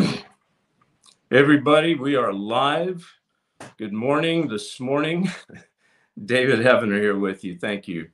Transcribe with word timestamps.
Everybody, 1.30 1.94
we 1.94 2.16
are 2.16 2.32
live. 2.32 3.06
Good 3.76 3.92
morning 3.92 4.48
this 4.48 4.80
morning. 4.80 5.30
David 6.24 6.60
Heavener 6.60 7.00
here 7.00 7.18
with 7.18 7.44
you. 7.44 7.58
Thank 7.58 7.88
you 7.88 8.08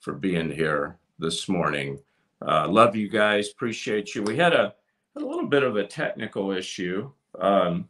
for 0.00 0.12
being 0.12 0.50
here 0.50 0.98
this 1.18 1.48
morning. 1.48 1.98
Uh, 2.46 2.68
love 2.68 2.94
you 2.94 3.08
guys. 3.08 3.50
Appreciate 3.50 4.14
you. 4.14 4.22
We 4.22 4.36
had 4.36 4.52
a, 4.52 4.74
a 5.16 5.20
little 5.20 5.46
bit 5.46 5.62
of 5.62 5.76
a 5.76 5.86
technical 5.86 6.52
issue 6.52 7.10
um, 7.40 7.88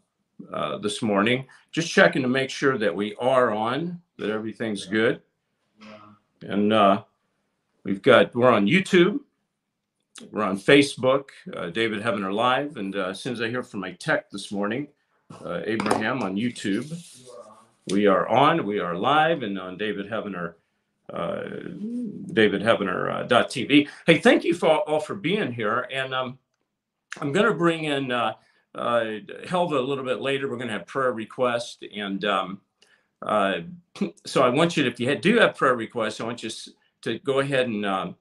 uh, 0.53 0.79
this 0.79 1.03
morning. 1.03 1.47
Just 1.73 1.91
checking 1.91 2.23
to 2.23 2.29
make 2.29 2.51
sure 2.51 2.79
that 2.79 2.95
we 2.95 3.15
are 3.17 3.53
on, 3.53 4.01
that 4.19 4.31
everything's 4.31 4.87
good. 4.87 5.21
And 6.43 6.73
uh, 6.73 7.03
we've 7.85 8.03
got, 8.03 8.35
we're 8.35 8.51
on 8.51 8.67
YouTube. 8.67 9.21
We're 10.30 10.45
on 10.45 10.59
Facebook, 10.59 11.29
uh, 11.55 11.69
David 11.71 12.03
Heavener 12.03 12.33
Live. 12.33 12.77
And 12.79 12.96
uh, 12.96 13.09
as 13.09 13.21
soon 13.21 13.35
as 13.35 13.41
I 13.41 13.48
hear 13.48 13.62
from 13.62 13.80
my 13.80 13.93
tech 13.93 14.30
this 14.30 14.51
morning, 14.51 14.89
uh, 15.45 15.61
Abraham 15.65 16.23
on 16.23 16.37
YouTube, 16.37 16.91
we 17.91 18.06
are 18.06 18.27
on, 18.27 18.65
we 18.65 18.79
are 18.79 18.97
live, 18.97 19.42
and 19.42 19.59
on 19.59 19.77
David 19.77 20.09
Heavener, 20.09 20.55
uh, 21.12 21.42
David 22.33 22.62
Heavener 22.62 23.12
uh, 23.12 23.45
.tv. 23.45 23.89
Hey, 24.06 24.19
thank 24.19 24.45
you 24.45 24.55
for 24.55 24.79
all 24.89 25.01
for 25.01 25.15
being 25.15 25.52
here. 25.52 25.87
And 25.92 26.15
um, 26.15 26.39
I'm 27.20 27.33
going 27.33 27.47
to 27.47 27.55
bring 27.55 27.84
in 27.84 28.11
uh, 28.11 28.34
uh, 28.75 29.05
Helva 29.45 29.77
a 29.77 29.80
little 29.80 30.05
bit 30.05 30.20
later. 30.20 30.48
We're 30.48 30.56
going 30.56 30.69
to 30.69 30.75
have 30.75 30.87
prayer 30.87 31.12
requests. 31.12 31.78
And 31.95 32.25
um, 32.25 32.61
so 34.25 34.42
I 34.42 34.48
want 34.48 34.78
you 34.78 34.84
to, 34.84 34.91
if 34.91 34.98
you 34.98 35.14
do 35.14 35.39
have 35.41 35.56
prayer 35.56 35.77
requests, 35.77 36.20
I 36.23 36.25
want 36.25 36.42
you 36.42 36.51
to 37.03 37.19
go 37.19 37.41
ahead 37.41 37.67
and 37.67 37.84
um, 37.84 38.17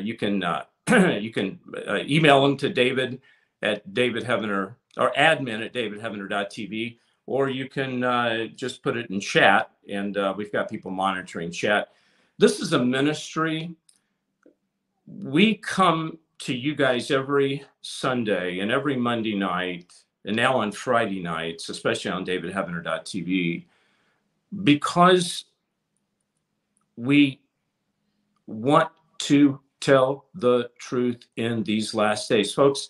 you 0.00 0.16
can 0.16 0.42
you 1.20 1.32
can 1.32 1.58
uh, 1.88 2.00
email 2.08 2.42
them 2.42 2.56
to 2.58 2.68
David 2.68 3.20
at 3.62 3.94
David 3.94 4.24
Heavener 4.24 4.74
or 4.96 5.12
admin 5.16 5.64
at 5.64 5.72
davidheavener.tv, 5.72 6.98
or 7.26 7.48
you 7.48 7.68
can 7.68 8.04
uh, 8.04 8.46
just 8.54 8.82
put 8.82 8.96
it 8.96 9.10
in 9.10 9.20
chat, 9.20 9.70
and 9.88 10.16
uh, 10.16 10.34
we've 10.36 10.52
got 10.52 10.68
people 10.68 10.90
monitoring 10.90 11.50
chat. 11.50 11.88
This 12.38 12.60
is 12.60 12.72
a 12.72 12.78
ministry. 12.78 13.74
We 15.06 15.54
come 15.56 16.18
to 16.40 16.54
you 16.54 16.74
guys 16.74 17.10
every 17.10 17.64
Sunday 17.82 18.58
and 18.58 18.70
every 18.70 18.96
Monday 18.96 19.34
night, 19.34 19.92
and 20.24 20.36
now 20.36 20.56
on 20.56 20.72
Friday 20.72 21.22
nights, 21.22 21.68
especially 21.68 22.10
on 22.10 22.26
davidheavener.tv, 22.26 23.64
because 24.64 25.44
we 26.96 27.40
want 28.46 28.90
to 29.18 29.60
tell 29.82 30.26
the 30.34 30.70
truth 30.78 31.26
in 31.36 31.62
these 31.64 31.92
last 31.92 32.28
days. 32.28 32.54
Folks, 32.54 32.88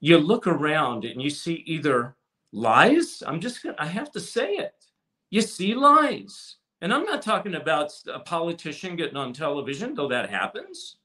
you 0.00 0.18
look 0.18 0.46
around 0.46 1.04
and 1.04 1.20
you 1.20 1.30
see 1.30 1.64
either 1.66 2.16
lies, 2.52 3.22
I'm 3.26 3.40
just 3.40 3.62
gonna, 3.62 3.76
I 3.78 3.86
have 3.86 4.10
to 4.12 4.20
say 4.20 4.54
it. 4.54 4.86
You 5.30 5.42
see 5.42 5.74
lies. 5.74 6.56
And 6.80 6.92
I'm 6.92 7.04
not 7.04 7.22
talking 7.22 7.54
about 7.54 7.92
a 8.12 8.20
politician 8.20 8.96
getting 8.96 9.16
on 9.16 9.32
television, 9.32 9.94
though 9.94 10.08
that 10.08 10.30
happens. 10.30 10.96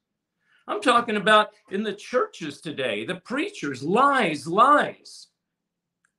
I'm 0.67 0.81
talking 0.81 1.17
about 1.17 1.49
in 1.71 1.83
the 1.83 1.93
churches 1.93 2.61
today, 2.61 3.05
the 3.05 3.15
preachers, 3.15 3.81
lies, 3.81 4.47
lies. 4.47 5.27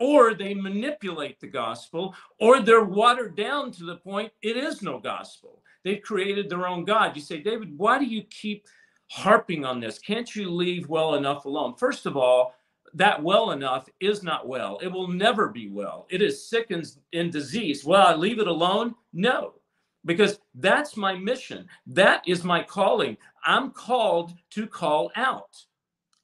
Or 0.00 0.34
they 0.34 0.52
manipulate 0.52 1.38
the 1.38 1.46
gospel, 1.46 2.14
or 2.40 2.60
they're 2.60 2.84
watered 2.84 3.36
down 3.36 3.70
to 3.72 3.84
the 3.84 3.96
point 3.96 4.32
it 4.42 4.56
is 4.56 4.82
no 4.82 4.98
gospel. 4.98 5.62
They've 5.84 6.02
created 6.02 6.48
their 6.48 6.66
own 6.66 6.84
God. 6.84 7.16
You 7.16 7.22
say, 7.22 7.40
David, 7.40 7.76
why 7.76 7.98
do 7.98 8.04
you 8.04 8.22
keep 8.24 8.66
harping 9.10 9.64
on 9.64 9.80
this? 9.80 9.98
Can't 9.98 10.34
you 10.34 10.50
leave 10.50 10.88
well 10.88 11.14
enough 11.14 11.44
alone? 11.44 11.74
First 11.74 12.06
of 12.06 12.16
all, 12.16 12.54
that 12.94 13.22
well 13.22 13.52
enough 13.52 13.88
is 14.00 14.22
not 14.22 14.46
well. 14.46 14.78
It 14.82 14.88
will 14.88 15.08
never 15.08 15.48
be 15.48 15.68
well. 15.68 16.06
It 16.10 16.22
is 16.22 16.46
sick 16.46 16.70
and, 16.70 16.86
and 17.12 17.32
diseased. 17.32 17.86
Well, 17.86 18.06
I 18.06 18.14
leave 18.14 18.38
it 18.38 18.46
alone? 18.46 18.94
No, 19.12 19.54
because 20.04 20.40
that's 20.54 20.96
my 20.96 21.14
mission. 21.14 21.66
That 21.86 22.22
is 22.26 22.44
my 22.44 22.62
calling. 22.62 23.16
I'm 23.44 23.70
called 23.70 24.32
to 24.50 24.66
call 24.66 25.10
out. 25.16 25.56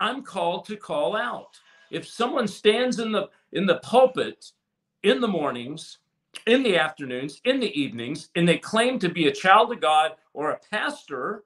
I'm 0.01 0.23
called 0.23 0.67
to 0.67 0.77
call 0.77 1.17
out. 1.17 1.59
If 1.91 2.07
someone 2.07 2.47
stands 2.47 2.99
in 2.99 3.13
the 3.13 3.29
in 3.53 3.67
the 3.67 3.79
pulpit 3.79 4.53
in 5.03 5.21
the 5.21 5.29
mornings 5.29 5.99
in 6.47 6.63
the 6.63 6.77
afternoons, 6.77 7.41
in 7.45 7.61
the 7.61 7.79
evenings, 7.79 8.29
and 8.37 8.49
they 8.49 8.59
claim 8.59 8.99
to 8.99 9.09
be 9.09 9.29
a 9.29 9.33
child 9.33 9.73
of 9.73 9.81
God 9.81 10.13
or 10.35 10.51
a 10.51 10.61
pastor, 10.71 11.45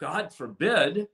God 0.00 0.32
forbid, 0.32 1.08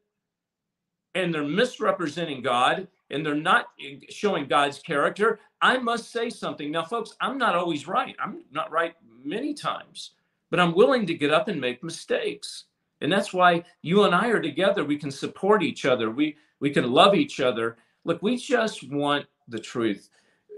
and 1.15 1.35
they're 1.35 1.43
misrepresenting 1.43 2.43
God 2.43 2.89
and 3.11 3.27
they're 3.27 3.35
not 3.35 3.67
showing 4.09 4.47
God's 4.47 4.79
character, 4.79 5.41
I 5.61 5.79
must 5.79 6.13
say 6.13 6.31
something. 6.31 6.71
Now, 6.71 6.85
folks, 6.85 7.17
I'm 7.21 7.37
not 7.39 7.57
always 7.57 7.89
right. 7.89 8.15
I'm 8.23 8.45
not 8.53 8.71
right 8.71 8.95
many 9.25 9.53
times, 9.53 10.13
but 10.51 10.61
I'm 10.61 10.75
willing 10.75 11.07
to 11.07 11.15
get 11.15 11.33
up 11.33 11.49
and 11.49 11.61
make 11.61 11.83
mistakes. 11.83 12.65
And 13.01 13.11
that's 13.11 13.33
why 13.33 13.65
you 13.83 14.05
and 14.05 14.15
I 14.15 14.29
are 14.29 14.41
together. 14.41 14.85
We 14.85 14.99
can 14.99 15.11
support 15.11 15.63
each 15.63 15.85
other. 15.85 16.11
We 16.11 16.37
we 16.61 16.71
can 16.71 16.93
love 16.93 17.15
each 17.15 17.41
other. 17.41 17.79
Look, 18.05 18.23
we 18.23 18.37
just 18.37 18.89
want 18.91 19.27
the 19.49 19.59
truth. 19.59 20.11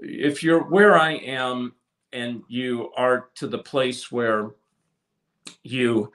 If 0.03 0.43
you're 0.43 0.65
where 0.65 0.99
I 0.99 1.13
am 1.13 1.75
and 2.13 2.43
you 2.49 2.91
are 2.97 3.29
to 3.37 3.47
the 3.47 3.59
place 3.59 4.13
where 4.13 4.51
you 5.63 6.13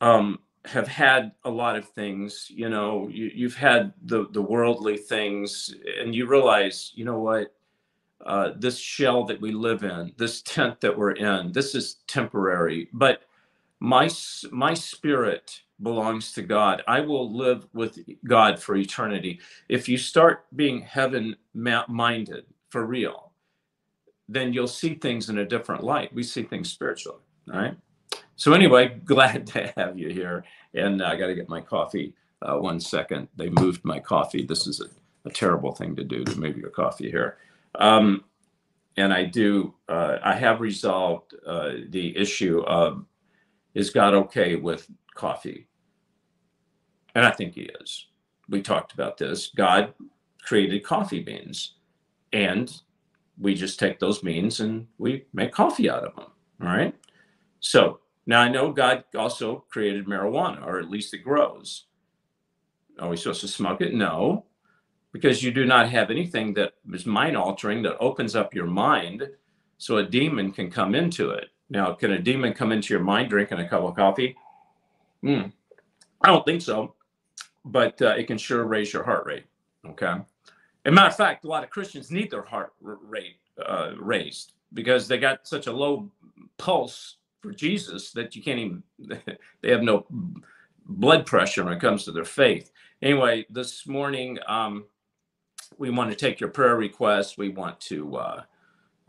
um, 0.00 0.40
have 0.64 0.88
had 0.88 1.32
a 1.44 1.50
lot 1.50 1.76
of 1.76 1.88
things, 1.88 2.46
you 2.50 2.68
know, 2.68 3.08
you, 3.08 3.30
you've 3.34 3.56
had 3.56 3.92
the, 4.04 4.26
the 4.32 4.42
worldly 4.42 4.96
things, 4.96 5.74
and 6.00 6.14
you 6.14 6.26
realize, 6.26 6.92
you 6.94 7.04
know 7.04 7.18
what, 7.18 7.54
uh, 8.26 8.50
this 8.58 8.78
shell 8.78 9.24
that 9.24 9.40
we 9.40 9.52
live 9.52 9.84
in, 9.84 10.12
this 10.16 10.42
tent 10.42 10.80
that 10.80 10.96
we're 10.96 11.12
in, 11.12 11.52
this 11.52 11.74
is 11.74 11.98
temporary. 12.06 12.88
But 12.92 13.22
my 13.80 14.08
my 14.50 14.74
spirit 14.74 15.62
belongs 15.82 16.32
to 16.32 16.42
God. 16.42 16.82
I 16.88 17.00
will 17.00 17.32
live 17.36 17.66
with 17.72 17.98
God 18.26 18.58
for 18.60 18.76
eternity. 18.76 19.40
If 19.68 19.88
you 19.88 19.96
start 19.96 20.46
being 20.56 20.80
heaven 20.82 21.36
minded 21.54 22.46
for 22.70 22.84
real, 22.84 23.27
then 24.28 24.52
you'll 24.52 24.68
see 24.68 24.94
things 24.94 25.30
in 25.30 25.38
a 25.38 25.44
different 25.44 25.82
light. 25.82 26.12
We 26.12 26.22
see 26.22 26.42
things 26.42 26.70
spiritually. 26.70 27.20
All 27.52 27.60
right. 27.60 27.76
So 28.36 28.52
anyway, 28.52 29.00
glad 29.04 29.46
to 29.48 29.72
have 29.76 29.98
you 29.98 30.10
here. 30.10 30.44
And 30.74 31.02
I 31.02 31.16
got 31.16 31.28
to 31.28 31.34
get 31.34 31.48
my 31.48 31.60
coffee. 31.60 32.14
Uh, 32.40 32.56
one 32.56 32.78
second. 32.78 33.26
They 33.36 33.50
moved 33.50 33.84
my 33.84 33.98
coffee. 33.98 34.46
This 34.46 34.68
is 34.68 34.80
a, 34.80 34.84
a, 35.28 35.32
terrible 35.32 35.72
thing 35.72 35.96
to 35.96 36.04
do 36.04 36.22
to 36.22 36.38
move 36.38 36.56
your 36.56 36.70
coffee 36.70 37.10
here. 37.10 37.38
Um, 37.74 38.22
and 38.96 39.12
I 39.12 39.24
do. 39.24 39.74
Uh, 39.88 40.18
I 40.22 40.34
have 40.34 40.60
resolved 40.60 41.34
uh, 41.44 41.70
the 41.88 42.16
issue 42.16 42.60
of 42.60 43.04
is 43.74 43.90
God 43.90 44.14
okay 44.14 44.54
with 44.54 44.88
coffee? 45.16 45.66
And 47.16 47.26
I 47.26 47.32
think 47.32 47.54
He 47.54 47.70
is. 47.80 48.06
We 48.48 48.62
talked 48.62 48.92
about 48.92 49.18
this. 49.18 49.50
God 49.56 49.94
created 50.40 50.84
coffee 50.84 51.22
beans, 51.22 51.74
and 52.32 52.72
we 53.40 53.54
just 53.54 53.78
take 53.78 53.98
those 53.98 54.18
beans 54.18 54.60
and 54.60 54.86
we 54.98 55.24
make 55.32 55.52
coffee 55.52 55.88
out 55.88 56.04
of 56.04 56.16
them. 56.16 56.26
All 56.62 56.68
right. 56.68 56.94
So 57.60 58.00
now 58.26 58.40
I 58.40 58.48
know 58.48 58.72
God 58.72 59.04
also 59.16 59.64
created 59.68 60.06
marijuana, 60.06 60.64
or 60.66 60.78
at 60.78 60.90
least 60.90 61.14
it 61.14 61.24
grows. 61.24 61.84
Are 62.98 63.08
we 63.08 63.16
supposed 63.16 63.40
to 63.42 63.48
smoke 63.48 63.80
it? 63.80 63.94
No, 63.94 64.44
because 65.12 65.42
you 65.42 65.50
do 65.50 65.64
not 65.64 65.88
have 65.88 66.10
anything 66.10 66.52
that 66.54 66.74
is 66.92 67.06
mind 67.06 67.36
altering 67.36 67.82
that 67.82 67.98
opens 67.98 68.34
up 68.34 68.54
your 68.54 68.66
mind 68.66 69.28
so 69.78 69.98
a 69.98 70.04
demon 70.04 70.52
can 70.52 70.70
come 70.70 70.94
into 70.94 71.30
it. 71.30 71.46
Now, 71.70 71.92
can 71.92 72.12
a 72.12 72.18
demon 72.18 72.54
come 72.54 72.72
into 72.72 72.92
your 72.92 73.02
mind 73.02 73.30
drinking 73.30 73.58
a 73.60 73.68
cup 73.68 73.82
of 73.82 73.94
coffee? 73.94 74.36
Mm, 75.24 75.52
I 76.22 76.28
don't 76.28 76.44
think 76.44 76.62
so, 76.62 76.94
but 77.64 78.00
uh, 78.02 78.14
it 78.16 78.26
can 78.26 78.38
sure 78.38 78.64
raise 78.64 78.92
your 78.92 79.04
heart 79.04 79.26
rate. 79.26 79.44
Okay. 79.86 80.14
A 80.88 80.90
matter 80.90 81.08
of 81.08 81.16
fact, 81.16 81.44
a 81.44 81.48
lot 81.48 81.62
of 81.62 81.68
Christians 81.68 82.10
need 82.10 82.30
their 82.30 82.42
heart 82.42 82.72
rate 82.80 83.36
uh, 83.62 83.90
raised 83.98 84.54
because 84.72 85.06
they 85.06 85.18
got 85.18 85.46
such 85.46 85.66
a 85.66 85.72
low 85.72 86.10
pulse 86.56 87.16
for 87.42 87.52
Jesus 87.52 88.10
that 88.12 88.34
you 88.34 88.42
can't 88.42 88.58
even, 88.58 88.82
they 89.60 89.70
have 89.70 89.82
no 89.82 90.06
blood 90.86 91.26
pressure 91.26 91.62
when 91.62 91.74
it 91.74 91.80
comes 91.80 92.04
to 92.04 92.12
their 92.12 92.24
faith. 92.24 92.72
Anyway, 93.02 93.44
this 93.50 93.86
morning, 93.86 94.38
um, 94.46 94.86
we 95.76 95.90
want 95.90 96.08
to 96.08 96.16
take 96.16 96.40
your 96.40 96.48
prayer 96.48 96.76
requests. 96.76 97.36
We 97.36 97.50
want 97.50 97.78
to 97.80 98.16
uh, 98.16 98.42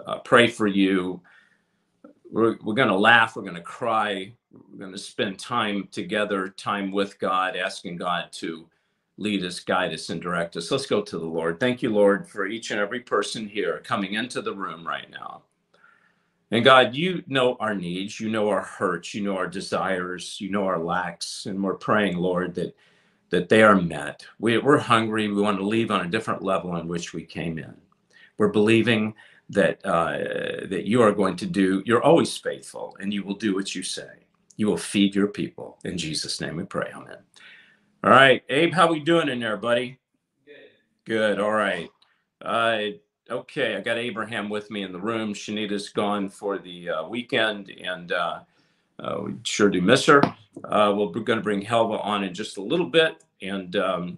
uh, 0.05 0.19
pray 0.19 0.47
for 0.47 0.67
you. 0.67 1.21
We're, 2.29 2.57
we're 2.61 2.73
going 2.73 2.89
to 2.89 2.97
laugh. 2.97 3.37
We're 3.37 3.43
going 3.43 3.55
to 3.55 3.61
cry. 3.61 4.33
We're 4.51 4.79
going 4.79 4.91
to 4.91 4.97
spend 4.97 5.39
time 5.39 5.87
together, 5.93 6.49
time 6.49 6.91
with 6.91 7.17
God, 7.19 7.55
asking 7.55 7.95
God 7.95 8.33
to 8.33 8.67
lead 9.19 9.43
us, 9.43 9.59
guide 9.59 9.93
us, 9.93 10.09
and 10.09 10.21
direct 10.21 10.57
us. 10.57 10.71
Let's 10.71 10.87
go 10.87 11.01
to 11.01 11.19
the 11.19 11.25
Lord. 11.25 11.59
Thank 11.59 11.83
you, 11.83 11.91
Lord, 11.91 12.27
for 12.27 12.47
each 12.47 12.71
and 12.71 12.79
every 12.79 13.01
person 13.01 13.47
here 13.47 13.81
coming 13.83 14.13
into 14.13 14.41
the 14.41 14.55
room 14.55 14.87
right 14.87 15.09
now. 15.11 15.43
And 16.51 16.63
God, 16.63 16.95
you 16.95 17.23
know 17.27 17.57
our 17.59 17.75
needs, 17.75 18.19
you 18.19 18.29
know 18.29 18.49
our 18.49 18.63
hurts, 18.63 19.13
you 19.13 19.23
know 19.23 19.37
our 19.37 19.47
desires, 19.47 20.37
you 20.41 20.49
know 20.49 20.65
our 20.65 20.79
lacks. 20.79 21.45
And 21.45 21.63
we're 21.63 21.75
praying, 21.75 22.17
Lord, 22.17 22.55
that 22.55 22.75
that 23.31 23.49
they 23.49 23.63
are 23.63 23.79
met. 23.81 24.25
We, 24.39 24.57
we're 24.59 24.79
hungry. 24.79 25.27
We 25.27 25.41
want 25.41 25.59
to 25.59 25.65
leave 25.67 25.91
on 25.91 26.05
a 26.05 26.09
different 26.09 26.43
level 26.43 26.71
on 26.71 26.87
which 26.87 27.13
we 27.13 27.25
came 27.25 27.59
in. 27.59 27.75
We're 28.39 28.49
believing 28.49 29.15
that 29.49 29.85
uh, 29.85 30.67
that 30.69 30.85
you 30.85 31.01
are 31.03 31.11
going 31.11 31.35
to 31.37 31.45
do. 31.45 31.83
You're 31.85 32.03
always 32.03 32.35
faithful, 32.37 32.97
and 32.99 33.13
you 33.13 33.23
will 33.23 33.35
do 33.35 33.55
what 33.55 33.75
you 33.75 33.83
say. 33.83 34.09
You 34.57 34.67
will 34.67 34.77
feed 34.77 35.15
your 35.15 35.27
people. 35.27 35.79
In 35.85 35.97
Jesus' 35.97 36.41
name, 36.41 36.57
we 36.57 36.65
pray. 36.65 36.91
Amen. 36.95 37.17
All 38.01 38.11
right, 38.11 38.41
Abe, 38.47 38.73
how 38.73 38.89
we 38.89 39.01
doing 39.01 39.27
in 39.27 39.41
there, 39.41 39.57
buddy? 39.57 39.99
Good. 40.45 40.55
Good. 41.03 41.39
All 41.41 41.51
right. 41.51 41.89
Uh, 42.41 42.79
okay, 43.29 43.75
I 43.75 43.81
got 43.81 43.97
Abraham 43.97 44.47
with 44.47 44.71
me 44.71 44.83
in 44.83 44.93
the 44.93 44.99
room. 44.99 45.33
Shanita's 45.33 45.89
gone 45.89 46.29
for 46.29 46.57
the 46.57 46.89
uh, 46.89 47.07
weekend, 47.09 47.69
and 47.83 48.13
uh, 48.13 48.39
uh, 48.99 49.17
we 49.25 49.35
sure 49.43 49.69
do 49.69 49.81
miss 49.81 50.05
her. 50.05 50.21
Uh, 50.63 50.93
we're 50.95 51.09
going 51.23 51.39
to 51.39 51.43
bring 51.43 51.61
Helva 51.61 52.01
on 52.01 52.23
in 52.23 52.33
just 52.33 52.55
a 52.55 52.61
little 52.61 52.85
bit, 52.85 53.21
and 53.41 53.75
um, 53.75 54.17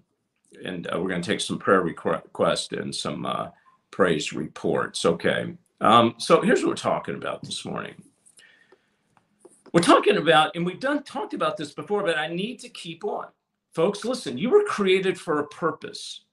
and 0.63 0.85
uh, 0.85 0.99
we're 1.01 1.09
going 1.09 1.23
to 1.23 1.27
take 1.27 1.41
some 1.41 1.57
prayer 1.57 1.81
requests 1.81 2.71
and 2.73 2.93
some 2.93 3.25
uh, 3.25 3.47
praise 3.89 4.31
reports. 4.31 5.05
Okay. 5.05 5.55
Um, 5.81 6.13
so 6.19 6.39
here's 6.41 6.61
what 6.61 6.69
we're 6.69 6.75
talking 6.75 7.15
about 7.15 7.41
this 7.41 7.65
morning. 7.65 7.95
We're 9.73 9.81
talking 9.81 10.17
about, 10.17 10.55
and 10.55 10.67
we've 10.67 10.79
done 10.79 11.01
talked 11.01 11.33
about 11.33 11.57
this 11.57 11.71
before, 11.71 12.03
but 12.03 12.19
I 12.19 12.27
need 12.27 12.59
to 12.59 12.69
keep 12.69 13.03
on. 13.03 13.25
Folks, 13.73 14.03
listen, 14.03 14.38
you 14.38 14.50
were 14.50 14.63
created 14.63 15.19
for 15.19 15.39
a 15.39 15.47
purpose. 15.47 16.25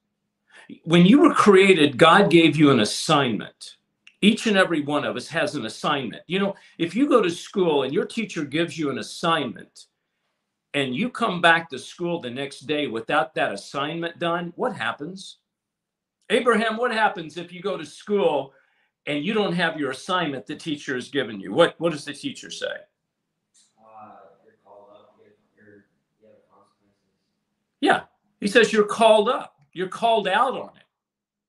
When 0.84 1.06
you 1.06 1.20
were 1.20 1.34
created, 1.34 1.96
God 1.96 2.30
gave 2.30 2.56
you 2.56 2.70
an 2.70 2.80
assignment. 2.80 3.76
Each 4.20 4.48
and 4.48 4.56
every 4.56 4.80
one 4.82 5.04
of 5.04 5.16
us 5.16 5.28
has 5.28 5.54
an 5.54 5.64
assignment. 5.64 6.22
You 6.26 6.40
know, 6.40 6.54
if 6.78 6.96
you 6.96 7.08
go 7.08 7.22
to 7.22 7.30
school 7.30 7.84
and 7.84 7.94
your 7.94 8.04
teacher 8.04 8.44
gives 8.44 8.76
you 8.76 8.90
an 8.90 8.98
assignment 8.98 9.86
and 10.74 10.94
you 10.94 11.08
come 11.08 11.40
back 11.40 11.70
to 11.70 11.78
school 11.78 12.20
the 12.20 12.30
next 12.30 12.60
day 12.60 12.88
without 12.88 13.34
that 13.34 13.52
assignment 13.52 14.18
done, 14.18 14.52
what 14.56 14.74
happens? 14.74 15.38
Abraham, 16.30 16.76
what 16.76 16.92
happens 16.92 17.36
if 17.36 17.52
you 17.52 17.62
go 17.62 17.76
to 17.76 17.86
school 17.86 18.52
and 19.06 19.24
you 19.24 19.32
don't 19.32 19.54
have 19.54 19.78
your 19.78 19.92
assignment 19.92 20.46
the 20.46 20.56
teacher 20.56 20.96
has 20.96 21.08
given 21.08 21.40
you? 21.40 21.52
What, 21.52 21.76
what 21.78 21.92
does 21.92 22.04
the 22.04 22.12
teacher 22.12 22.50
say? 22.50 22.74
Yeah, 27.80 28.02
he 28.40 28.48
says 28.48 28.72
you're 28.72 28.84
called 28.84 29.28
up. 29.28 29.54
You're 29.72 29.88
called 29.88 30.28
out 30.28 30.54
on 30.54 30.70
it. 30.76 30.84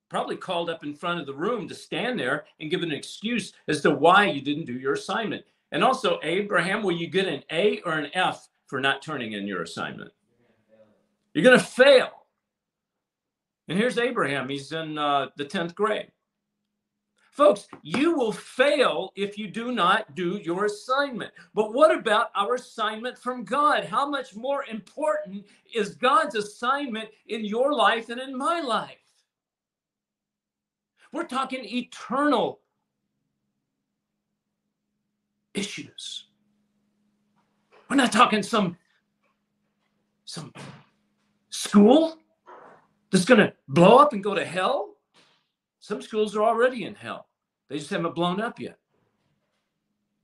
Probably 0.08 0.36
called 0.36 0.70
up 0.70 0.84
in 0.84 0.94
front 0.94 1.20
of 1.20 1.26
the 1.26 1.34
room 1.34 1.68
to 1.68 1.74
stand 1.74 2.18
there 2.18 2.44
and 2.58 2.70
give 2.70 2.82
an 2.82 2.92
excuse 2.92 3.52
as 3.68 3.80
to 3.82 3.90
why 3.90 4.26
you 4.26 4.40
didn't 4.40 4.66
do 4.66 4.72
your 4.72 4.94
assignment. 4.94 5.44
And 5.72 5.84
also, 5.84 6.18
Abraham, 6.22 6.82
will 6.82 6.92
you 6.92 7.06
get 7.06 7.28
an 7.28 7.42
A 7.52 7.80
or 7.82 7.92
an 7.92 8.10
F 8.14 8.48
for 8.66 8.80
not 8.80 9.02
turning 9.02 9.32
in 9.32 9.46
your 9.46 9.62
assignment? 9.62 10.10
You're 11.32 11.44
going 11.44 11.58
to 11.58 11.64
fail. 11.64 12.10
And 13.68 13.78
here's 13.78 13.98
Abraham. 13.98 14.48
He's 14.48 14.72
in 14.72 14.98
uh, 14.98 15.28
the 15.36 15.44
10th 15.44 15.76
grade. 15.76 16.10
Folks, 17.30 17.68
you 17.82 18.16
will 18.16 18.32
fail 18.32 19.12
if 19.14 19.38
you 19.38 19.48
do 19.48 19.72
not 19.72 20.14
do 20.14 20.40
your 20.42 20.64
assignment. 20.64 21.32
But 21.54 21.72
what 21.72 21.96
about 21.96 22.30
our 22.34 22.56
assignment 22.56 23.16
from 23.16 23.44
God? 23.44 23.84
How 23.84 24.08
much 24.08 24.34
more 24.34 24.64
important 24.64 25.46
is 25.72 25.94
God's 25.94 26.34
assignment 26.34 27.08
in 27.28 27.44
your 27.44 27.72
life 27.72 28.08
than 28.08 28.18
in 28.18 28.36
my 28.36 28.60
life? 28.60 28.98
We're 31.12 31.24
talking 31.24 31.64
eternal 31.64 32.60
issues. 35.54 36.26
We're 37.88 37.96
not 37.96 38.12
talking 38.12 38.42
some 38.42 38.76
some 40.24 40.52
school 41.48 42.16
that's 43.10 43.24
going 43.24 43.40
to 43.40 43.52
blow 43.66 43.98
up 43.98 44.12
and 44.12 44.22
go 44.22 44.34
to 44.34 44.44
hell. 44.44 44.94
Some 45.80 46.02
schools 46.02 46.36
are 46.36 46.42
already 46.42 46.84
in 46.84 46.94
hell. 46.94 47.26
They 47.68 47.78
just 47.78 47.90
haven't 47.90 48.14
blown 48.14 48.40
up 48.40 48.60
yet. 48.60 48.78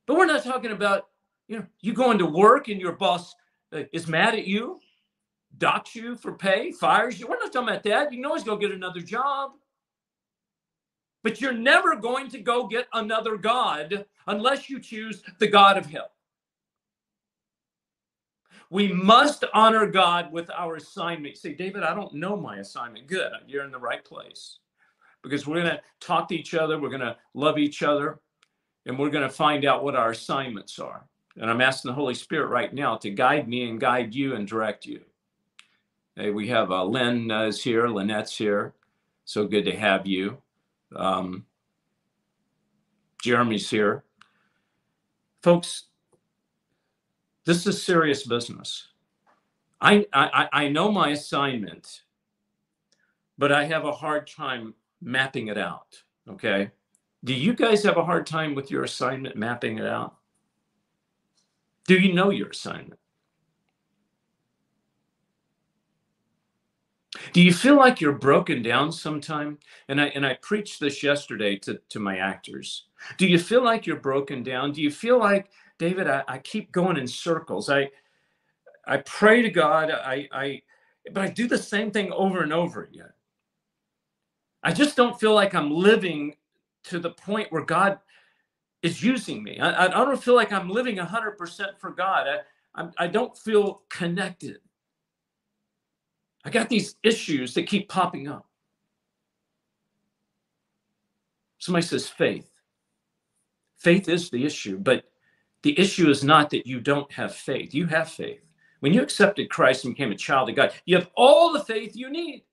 But 0.07 0.17
we're 0.17 0.27
not 0.27 0.45
talking 0.45 0.71
about, 0.71 1.09
you 1.49 1.59
know, 1.59 1.67
you 1.81 1.95
going 1.95 2.19
to 2.19 2.27
work 2.27 2.69
and 2.69 2.81
your 2.81 2.93
boss 2.93 3.35
uh, 3.73 3.85
is 3.93 4.07
mad 4.07 4.35
at 4.35 4.47
you, 4.47 4.79
docks 5.57 5.95
you 5.95 6.15
for 6.15 6.35
pay, 6.35 6.73
fires 6.73 7.19
you. 7.19 7.27
We're 7.27 7.39
not 7.39 7.53
talking 7.53 7.71
about 7.71 7.83
that. 7.85 8.13
You 8.13 8.19
can 8.19 8.27
always 8.27 8.45
go 8.45 8.57
get 8.57 8.71
another 8.71 9.01
job. 9.01 9.53
But 11.23 11.41
you're 11.41 11.53
never 11.53 11.97
going 11.97 12.29
to 12.31 12.39
go 12.39 12.69
get 12.69 12.87
another 12.93 13.37
God 13.37 14.05
unless 14.27 14.69
you 14.69 14.79
choose 14.79 15.23
the 15.39 15.49
God 15.49 15.79
of 15.79 15.87
hell. 15.87 16.11
We 18.69 18.93
must 18.93 19.45
honor 19.55 19.87
God 19.87 20.33
with 20.33 20.51
our 20.51 20.77
assignment. 20.77 21.37
Say, 21.37 21.55
David, 21.55 21.83
I 21.83 21.95
don't 21.95 22.15
know 22.15 22.37
my 22.37 22.59
assignment. 22.59 23.07
Good. 23.07 23.33
You're 23.47 23.65
in 23.65 23.73
the 23.73 23.79
right 23.79 24.05
place 24.05 24.59
because 25.27 25.47
we're 25.47 25.61
going 25.61 25.75
to 25.75 25.81
talk 26.01 26.29
to 26.29 26.37
each 26.37 26.55
other, 26.55 26.79
we're 26.79 26.89
going 26.89 27.01
to 27.01 27.17
love 27.35 27.59
each 27.59 27.83
other, 27.83 28.21
and 28.87 28.97
we're 28.97 29.11
going 29.11 29.29
to 29.29 29.35
find 29.35 29.65
out 29.65 29.83
what 29.83 29.97
our 29.97 30.11
assignments 30.11 30.79
are. 30.79 31.05
And 31.37 31.51
I'm 31.51 31.61
asking 31.61 31.91
the 31.91 31.95
Holy 31.97 32.15
Spirit 32.15 32.47
right 32.47 32.73
now 32.73 32.97
to 32.99 33.11
guide 33.11 33.49
me 33.49 33.69
and 33.69 33.81
guide 33.81 34.15
you 34.15 34.37
and 34.37 34.47
direct 34.47 34.87
you. 34.87 35.01
Hey, 36.15 36.31
we 36.31 36.49
have 36.49 36.71
uh, 36.71 36.85
Lynn 36.85 37.31
uh, 37.31 37.43
is 37.47 37.63
here, 37.63 37.89
Lynette's 37.89 38.37
here. 38.37 38.75
So 39.25 39.47
good 39.47 39.65
to 39.65 39.77
have 39.77 40.07
you. 40.07 40.39
Um, 40.95 41.45
Jeremy's 43.21 43.69
here. 43.69 44.05
Folks, 45.43 45.87
this 47.45 47.67
is 47.67 47.83
serious 47.83 48.25
business. 48.25 48.89
I, 49.81 50.07
I, 50.13 50.49
I 50.53 50.69
know 50.69 50.91
my 50.91 51.11
assignment, 51.11 52.03
but 53.37 53.51
I 53.51 53.65
have 53.65 53.85
a 53.85 53.93
hard 53.93 54.29
time 54.29 54.75
mapping 55.01 55.49
it 55.49 55.59
out. 55.59 56.03
Okay. 56.29 56.71
Do 57.25 57.35
you 57.35 57.55
guys 57.55 57.83
have 57.85 57.97
a 57.97 58.05
hard 58.05 58.27
time 58.27 58.55
with 58.55 58.71
your 58.71 58.85
assignment 58.85 59.37
mapping 59.37 59.79
it 59.79 59.87
out? 59.87 60.17
Do 61.87 61.95
you 61.99 62.13
know 62.13 62.31
your 62.31 62.49
assignment? 62.51 63.01
Do 67.33 67.43
you 67.43 67.53
feel 67.53 67.77
like 67.77 68.01
you're 68.01 68.13
broken 68.13 68.63
down 68.63 68.93
sometime? 68.93 69.59
And 69.89 70.01
I 70.01 70.07
and 70.09 70.27
I 70.27 70.35
preached 70.43 70.81
this 70.81 71.03
yesterday 71.03 71.57
to, 71.61 71.81
to 71.91 72.01
my 72.01 72.19
actors. 72.19 72.87
Do 73.19 73.27
you 73.27 73.39
feel 73.39 73.63
like 73.65 73.87
you're 73.87 74.01
broken 74.01 74.43
down? 74.43 74.73
Do 74.73 74.83
you 74.83 74.91
feel 74.91 75.19
like, 75.19 75.51
David, 75.79 76.09
I, 76.09 76.23
I 76.29 76.39
keep 76.39 76.73
going 76.73 76.97
in 76.97 77.07
circles. 77.07 77.71
I 77.71 77.91
I 78.87 78.99
pray 78.99 79.43
to 79.43 79.51
God, 79.51 79.91
I 79.91 80.29
I 80.33 80.63
but 81.13 81.23
I 81.25 81.29
do 81.29 81.47
the 81.49 81.59
same 81.59 81.91
thing 81.91 82.13
over 82.13 82.43
and 82.43 82.53
over 82.53 82.85
again. 82.85 83.11
I 84.67 84.73
just 84.73 84.97
don't 84.97 85.19
feel 85.21 85.33
like 85.33 85.55
I'm 85.55 85.71
living 85.71 86.35
to 86.87 86.99
the 86.99 87.11
point 87.11 87.53
where 87.53 87.65
God 87.65 88.01
is 88.83 89.01
using 89.01 89.45
me. 89.45 89.61
I, 89.61 89.87
I 89.87 89.89
don't 89.89 90.23
feel 90.23 90.35
like 90.35 90.53
I'm 90.53 90.69
living 90.69 90.97
100% 90.97 91.79
for 91.79 91.91
God. 91.93 92.27
I, 92.75 92.83
I, 92.83 92.89
I 92.99 93.07
don't 93.07 93.39
feel 93.39 93.83
connected. 93.89 94.59
I 96.45 96.51
got 96.51 96.69
these 96.69 96.97
issues 97.05 97.55
that 97.55 97.69
keep 97.69 97.89
popping 97.89 98.27
up. 98.27 98.49
Somebody 101.59 101.87
says 101.87 102.09
faith. 102.09 102.51
Faith 103.79 104.09
is 104.09 104.31
the 104.31 104.45
issue, 104.45 104.79
but 104.79 105.05
the 105.63 105.79
issue 105.79 106.11
is 106.11 106.25
not 106.25 106.51
that 106.51 106.67
you 106.67 106.81
don't 106.81 107.11
have 107.13 107.37
faith. 107.37 107.73
You 107.73 107.87
have 107.87 108.11
faith. 108.11 108.41
When 108.81 108.93
you 108.93 109.03
accepted 109.03 109.49
Christ 109.49 109.85
and 109.85 109.95
became 109.95 110.13
a 110.13 110.17
child 110.17 110.51
of 110.51 110.57
God, 110.57 110.73
you 110.87 110.97
have 110.97 111.11
all 111.17 111.53
the 111.53 111.65
faith 111.65 111.95
you 111.95 112.11
need. 112.11 112.46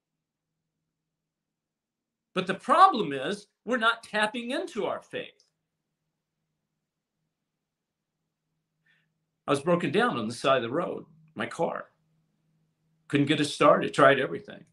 But 2.33 2.47
the 2.47 2.55
problem 2.55 3.13
is, 3.13 3.47
we're 3.65 3.77
not 3.77 4.03
tapping 4.03 4.51
into 4.51 4.85
our 4.85 5.01
faith. 5.01 5.45
I 9.47 9.51
was 9.51 9.61
broken 9.61 9.91
down 9.91 10.17
on 10.17 10.27
the 10.27 10.33
side 10.33 10.57
of 10.57 10.63
the 10.63 10.69
road, 10.71 11.05
my 11.35 11.45
car. 11.45 11.85
Couldn't 13.07 13.27
get 13.27 13.41
it 13.41 13.45
started, 13.45 13.93
tried 13.93 14.19
everything. 14.19 14.63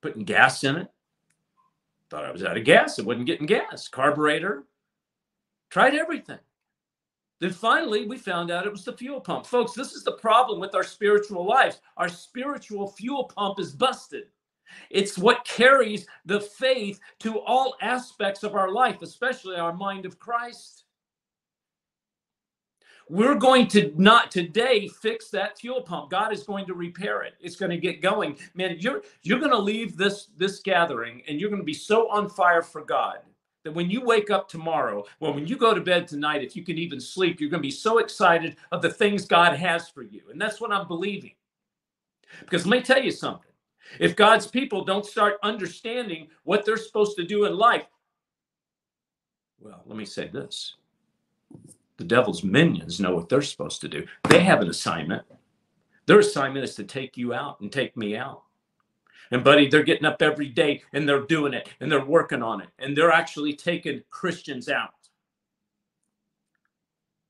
Putting 0.00 0.24
gas 0.24 0.64
in 0.64 0.76
it. 0.76 0.88
Thought 2.10 2.24
I 2.26 2.30
was 2.30 2.44
out 2.44 2.56
of 2.56 2.64
gas. 2.64 2.98
It 2.98 3.06
wasn't 3.06 3.26
getting 3.26 3.46
gas. 3.46 3.88
Carburetor. 3.88 4.64
Tried 5.70 5.94
everything. 5.94 6.38
Then 7.40 7.50
finally, 7.50 8.06
we 8.06 8.16
found 8.16 8.50
out 8.50 8.66
it 8.66 8.72
was 8.72 8.84
the 8.84 8.92
fuel 8.92 9.20
pump. 9.20 9.46
Folks, 9.46 9.72
this 9.72 9.92
is 9.92 10.04
the 10.04 10.12
problem 10.12 10.60
with 10.60 10.74
our 10.74 10.84
spiritual 10.84 11.44
lives. 11.46 11.80
Our 11.96 12.08
spiritual 12.08 12.88
fuel 12.92 13.24
pump 13.24 13.58
is 13.58 13.72
busted. 13.72 14.24
It's 14.90 15.18
what 15.18 15.44
carries 15.44 16.06
the 16.24 16.40
faith 16.40 17.00
to 17.20 17.40
all 17.40 17.76
aspects 17.80 18.42
of 18.42 18.54
our 18.54 18.70
life, 18.70 19.02
especially 19.02 19.56
our 19.56 19.72
mind 19.72 20.06
of 20.06 20.18
Christ. 20.18 20.84
We're 23.08 23.34
going 23.34 23.68
to 23.68 23.92
not 23.96 24.30
today 24.30 24.88
fix 24.88 25.28
that 25.30 25.58
fuel 25.58 25.82
pump. 25.82 26.10
God 26.10 26.32
is 26.32 26.42
going 26.42 26.66
to 26.66 26.74
repair 26.74 27.22
it. 27.22 27.34
It's 27.38 27.56
going 27.56 27.70
to 27.70 27.76
get 27.76 28.00
going. 28.00 28.38
Man, 28.54 28.76
you're 28.78 29.02
you're 29.22 29.38
going 29.40 29.50
to 29.50 29.58
leave 29.58 29.96
this 29.96 30.28
this 30.38 30.60
gathering 30.60 31.22
and 31.28 31.38
you're 31.38 31.50
going 31.50 31.60
to 31.60 31.66
be 31.66 31.74
so 31.74 32.08
on 32.10 32.30
fire 32.30 32.62
for 32.62 32.82
God 32.82 33.18
that 33.64 33.72
when 33.72 33.90
you 33.90 34.02
wake 34.02 34.30
up 34.30 34.48
tomorrow, 34.48 35.04
well, 35.20 35.34
when 35.34 35.46
you 35.46 35.56
go 35.56 35.74
to 35.74 35.80
bed 35.80 36.06
tonight, 36.06 36.42
if 36.42 36.54
you 36.54 36.62
can 36.62 36.78
even 36.78 37.00
sleep, 37.00 37.40
you're 37.40 37.50
going 37.50 37.62
to 37.62 37.66
be 37.66 37.70
so 37.70 37.98
excited 37.98 38.56
of 38.72 38.82
the 38.82 38.90
things 38.90 39.24
God 39.24 39.56
has 39.56 39.88
for 39.88 40.02
you. 40.02 40.22
And 40.30 40.40
that's 40.40 40.60
what 40.60 40.72
I'm 40.72 40.86
believing. 40.86 41.32
Because 42.40 42.66
let 42.66 42.78
me 42.78 42.82
tell 42.82 43.02
you 43.02 43.10
something. 43.10 43.50
If 43.98 44.16
God's 44.16 44.46
people 44.46 44.84
don't 44.84 45.06
start 45.06 45.38
understanding 45.42 46.28
what 46.44 46.64
they're 46.64 46.76
supposed 46.76 47.16
to 47.16 47.24
do 47.24 47.44
in 47.44 47.56
life, 47.56 47.86
well, 49.60 49.82
let 49.86 49.96
me 49.96 50.04
say 50.04 50.28
this 50.28 50.74
the 51.96 52.04
devil's 52.04 52.42
minions 52.42 53.00
know 53.00 53.14
what 53.14 53.28
they're 53.28 53.42
supposed 53.42 53.80
to 53.80 53.88
do. 53.88 54.04
They 54.28 54.40
have 54.40 54.60
an 54.60 54.68
assignment. 54.68 55.22
Their 56.06 56.18
assignment 56.18 56.64
is 56.64 56.74
to 56.74 56.84
take 56.84 57.16
you 57.16 57.32
out 57.32 57.60
and 57.60 57.70
take 57.70 57.96
me 57.96 58.16
out. 58.16 58.42
And, 59.30 59.42
buddy, 59.42 59.68
they're 59.68 59.84
getting 59.84 60.04
up 60.04 60.20
every 60.20 60.48
day 60.48 60.82
and 60.92 61.08
they're 61.08 61.22
doing 61.22 61.54
it 61.54 61.68
and 61.80 61.90
they're 61.90 62.04
working 62.04 62.42
on 62.42 62.60
it 62.60 62.68
and 62.78 62.96
they're 62.96 63.12
actually 63.12 63.54
taking 63.54 64.02
Christians 64.10 64.68
out. 64.68 64.90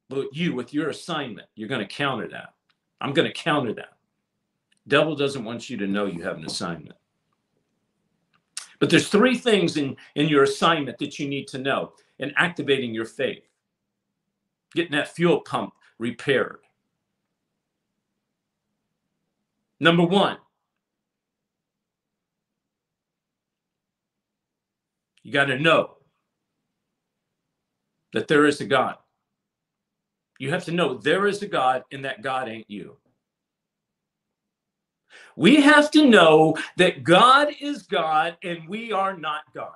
But 0.09 0.35
you, 0.35 0.55
with 0.55 0.75
your 0.75 0.91
assignment, 0.91 1.49
you're 1.55 1.69
going 1.69 1.87
to 1.87 1.95
counter 1.95 2.29
that. 2.29 2.55
I'm 3.01 3.13
going 3.13 3.29
to 3.29 3.35
counter 3.35 3.73
that. 3.75 3.94
Devil 4.87 5.17
doesn't 5.17 5.45
want 5.45 5.71
you 5.71 5.77
to 5.79 5.87
know 5.87 6.07
you 6.07 6.23
have 6.23 6.37
an 6.37 6.45
assignment. 6.45 6.97
But 8.79 8.91
there's 8.91 9.09
three 9.09 9.39
things 9.39 9.77
in, 9.77 9.97
in 10.15 10.29
your 10.29 10.43
assignment 10.43 10.99
that 10.99 11.19
you 11.19 11.29
need 11.29 11.49
to 11.49 11.59
know 11.59 11.93
in 12.19 12.33
activating 12.37 12.95
your 12.95 13.07
faith. 13.07 13.45
Getting 14.75 14.93
that 14.93 15.09
fuel 15.09 15.41
pump 15.41 15.73
repaired. 15.99 16.59
Number 19.81 20.05
one, 20.05 20.39
you 25.23 25.33
got 25.33 25.47
to 25.47 25.59
know 25.59 25.97
that 28.13 28.29
there 28.29 28.47
is 28.47 28.61
a 28.61 28.67
God. 28.67 28.97
You 30.39 30.51
have 30.51 30.65
to 30.65 30.73
know 30.73 30.95
there 30.99 31.27
is 31.27 31.43
a 31.43 31.47
God 31.47 31.85
and 31.93 32.05
that 32.05 32.23
God 32.23 32.49
ain't 32.49 32.69
you. 32.69 32.97
We 35.37 35.61
have 35.61 35.91
to 35.93 36.09
know 36.09 36.57
that 36.77 37.05
God 37.05 37.49
is 37.61 37.83
God 37.83 38.37
and 38.43 38.69
we 38.69 38.93
are 38.93 39.17
not 39.17 39.43
God. 39.53 39.75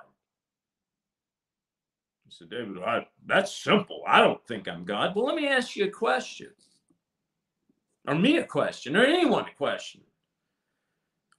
You 2.25 2.31
said, 2.31 2.49
David, 2.49 2.77
I, 2.83 3.07
that's 3.25 3.55
simple. 3.55 4.03
I 4.07 4.21
don't 4.21 4.45
think 4.47 4.67
I'm 4.67 4.85
God. 4.85 5.15
Well, 5.15 5.25
let 5.25 5.35
me 5.35 5.47
ask 5.47 5.75
you 5.75 5.85
a 5.85 5.89
question, 5.89 6.51
or 8.07 8.15
me 8.15 8.37
a 8.37 8.43
question, 8.43 8.95
or 8.95 9.03
anyone 9.03 9.45
a 9.45 9.57
question. 9.57 10.01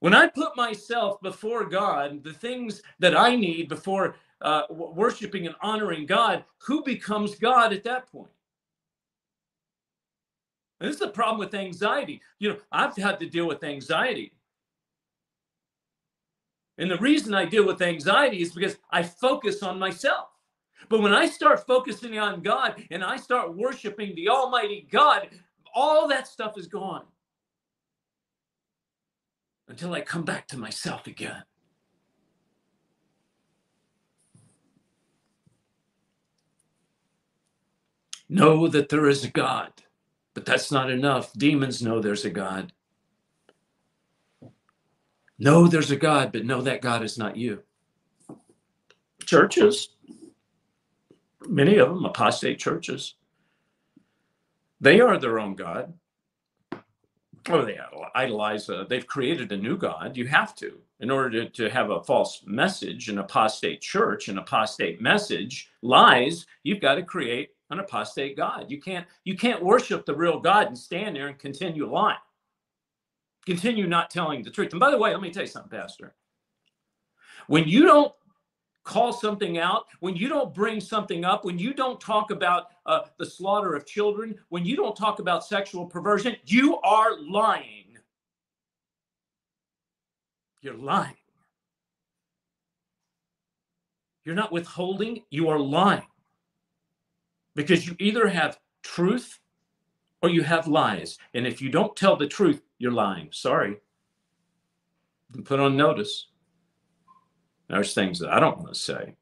When 0.01 0.15
I 0.15 0.27
put 0.27 0.57
myself 0.57 1.21
before 1.21 1.67
God, 1.67 2.25
the 2.25 2.33
things 2.33 2.83
that 2.99 3.17
I 3.17 3.37
need 3.37 3.69
before 3.69 4.17
uh, 4.41 4.63
worshiping 4.71 5.47
and 5.47 5.55
honoring 5.61 6.07
God, 6.07 6.45
who 6.59 6.83
becomes 6.83 7.35
God 7.35 7.73
at 7.73 7.85
that 7.85 8.11
point? 8.11 8.31
This 10.81 10.95
is 10.95 11.01
the 11.01 11.09
problem 11.09 11.39
with 11.39 11.55
anxiety. 11.55 12.23
You 12.39 12.51
know, 12.51 12.57
I've 12.73 12.97
had 12.97 13.21
to 13.21 13.27
deal 13.27 13.47
with 13.47 13.63
anxiety. 13.63 14.33
And 16.79 16.91
the 16.91 16.97
reason 16.97 17.35
I 17.35 17.45
deal 17.45 17.67
with 17.67 17.83
anxiety 17.83 18.41
is 18.41 18.53
because 18.53 18.79
I 18.91 19.03
focus 19.03 19.63
on 19.63 19.79
myself. 19.79 20.29
But 20.89 21.03
when 21.03 21.13
I 21.13 21.27
start 21.27 21.67
focusing 21.67 22.19
on 22.19 22.41
God 22.41 22.83
and 22.91 23.05
I 23.05 23.19
start 23.19 23.55
worshiping 23.55 24.15
the 24.15 24.31
Almighty 24.31 24.89
God, 24.91 25.29
all 25.75 26.09
that 26.09 26.27
stuff 26.27 26.57
is 26.57 26.67
gone 26.67 27.05
until 29.69 29.93
I 29.93 30.01
come 30.01 30.25
back 30.25 30.49
to 30.49 30.57
myself 30.57 31.07
again. 31.07 31.43
Know 38.29 38.69
that 38.69 38.89
there 38.89 39.09
is 39.09 39.25
a 39.25 39.29
God. 39.29 39.73
But 40.41 40.47
that's 40.47 40.73
not 40.73 40.91
enough. 40.91 41.35
Demons 41.35 41.83
know 41.83 42.01
there's 42.01 42.25
a 42.25 42.31
God. 42.31 42.73
Know 45.39 45.67
there's 45.67 45.91
a 45.91 45.97
God, 45.97 46.33
but 46.33 46.47
know 46.47 46.63
that 46.63 46.81
God 46.81 47.03
is 47.03 47.19
not 47.19 47.37
you. 47.37 47.63
Churches, 49.27 49.91
many 51.47 51.77
of 51.77 51.91
them 51.91 52.07
apostate 52.07 52.59
churches, 52.59 53.17
they 54.81 55.03
are 55.03 55.19
their 55.19 55.39
own 55.39 55.57
God. 55.57 55.93
Oh, 57.51 57.63
they 57.63 57.79
idolize, 58.15 58.71
uh, 58.71 58.87
they've 58.89 59.07
created 59.07 59.53
a 59.53 59.59
new 59.59 59.77
God. 59.77 60.17
You 60.17 60.27
have 60.27 60.55
to. 60.55 60.79
In 61.01 61.11
order 61.11 61.45
to, 61.45 61.51
to 61.51 61.69
have 61.69 61.91
a 61.91 62.03
false 62.03 62.45
message, 62.47 63.11
an 63.11 63.19
apostate 63.19 63.83
church, 63.83 64.29
an 64.29 64.39
apostate 64.39 65.03
message, 65.03 65.71
lies, 65.83 66.47
you've 66.63 66.81
got 66.81 66.95
to 66.95 67.03
create 67.03 67.51
an 67.71 67.79
apostate 67.79 68.37
God. 68.37 68.67
You 68.69 68.81
can't 68.81 69.07
you 69.25 69.37
can't 69.37 69.63
worship 69.63 70.05
the 70.05 70.15
real 70.15 70.41
God 70.41 70.67
and 70.67 70.77
stand 70.77 71.17
there 71.17 71.29
and 71.29 71.39
continue 71.39 71.91
lying. 71.91 72.19
Continue 73.47 73.87
not 73.87 74.11
telling 74.11 74.43
the 74.43 74.51
truth. 74.51 74.73
And 74.73 74.81
by 74.81 74.91
the 74.91 74.99
way, 74.99 75.13
let 75.13 75.23
me 75.23 75.31
tell 75.31 75.45
you 75.45 75.49
something, 75.49 75.79
Pastor. 75.79 76.15
When 77.47 77.67
you 77.67 77.85
don't 77.85 78.13
call 78.85 79.13
something 79.13 79.59
out, 79.59 79.87
when 80.01 80.15
you 80.15 80.29
don't 80.29 80.55
bring 80.55 80.81
something 80.81 81.25
up, 81.25 81.45
when 81.45 81.59
you 81.59 81.73
don't 81.73 82.01
talk 82.01 82.31
about 82.31 82.69
uh, 82.87 83.03
the 83.19 83.27
slaughter 83.27 83.75
of 83.75 83.87
children, 83.87 84.35
when 84.49 84.65
you 84.65 84.77
don't 84.77 84.97
talk 84.97 85.21
about 85.21 85.45
sexual 85.45 85.87
perversion, 85.87 86.37
you 86.45 86.79
are 86.81 87.19
lying. 87.21 87.97
You're 90.61 90.75
lying. 90.75 91.15
You're 94.25 94.35
not 94.35 94.53
withholding, 94.53 95.23
you 95.31 95.49
are 95.49 95.59
lying 95.59 96.03
because 97.55 97.87
you 97.87 97.97
either 97.99 98.29
have 98.29 98.59
truth 98.83 99.39
or 100.23 100.29
you 100.29 100.43
have 100.43 100.67
lies. 100.67 101.19
And 101.35 101.47
if 101.47 101.61
you 101.61 101.71
don't 101.71 101.97
tell 101.97 102.17
the 102.17 102.27
truth, 102.27 102.63
you're 102.79 102.93
lying. 102.93 103.29
Sorry. 103.33 103.77
Put 105.45 105.61
on 105.61 105.77
notice. 105.77 106.29
There's 107.69 107.95
things 107.95 108.19
that 108.19 108.31
I 108.31 108.41
don't 108.41 108.59
want 108.59 108.75
to 108.75 108.79
say. 108.79 109.15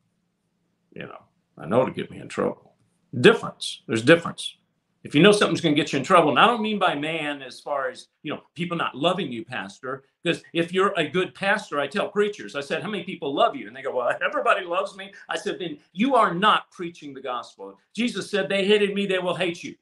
You 0.95 1.03
know, 1.03 1.23
I 1.59 1.67
know 1.67 1.85
to 1.85 1.93
get 1.93 2.11
me 2.11 2.19
in 2.19 2.29
trouble. 2.29 2.75
Difference. 3.21 3.83
There's 3.87 4.03
difference. 4.03 4.57
If 5.05 5.15
you 5.15 5.23
know 5.23 5.31
something's 5.31 5.61
going 5.61 5.75
to 5.75 5.81
get 5.81 5.93
you 5.93 5.99
in 6.01 6.05
trouble, 6.05 6.31
and 6.31 6.41
I 6.41 6.47
don't 6.47 6.61
mean 6.61 6.79
by 6.79 6.97
man 6.97 7.41
as 7.41 7.61
far 7.61 7.89
as, 7.89 8.09
you 8.23 8.35
know, 8.35 8.43
people 8.55 8.77
not 8.77 8.97
loving 8.97 9.31
you, 9.31 9.45
pastor, 9.45 10.05
because 10.23 10.43
if 10.53 10.73
you're 10.73 10.93
a 10.97 11.09
good 11.09 11.35
pastor, 11.35 11.79
I 11.79 11.87
tell 11.87 12.09
preachers, 12.09 12.57
I 12.57 12.61
said, 12.61 12.83
how 12.83 12.91
many 12.91 13.05
people 13.05 13.33
love 13.33 13.55
you? 13.55 13.69
And 13.69 13.77
they 13.77 13.83
go, 13.83 13.95
well, 13.95 14.11
everybody 14.25 14.67
loves 14.67 14.97
me. 14.97 15.13
I 15.29 15.37
said, 15.37 15.59
then 15.61 15.79
you 15.93 16.17
are 16.17 16.35
not 16.35 16.71
preaching 16.73 17.15
the 17.15 17.21
gospel. 17.21 17.79
Jesus 17.95 18.29
said, 18.29 18.49
they 18.49 18.67
hated 18.67 18.93
me, 18.93 19.07
they 19.07 19.21
will 19.21 19.37
hate 19.37 19.63
you. 19.63 19.77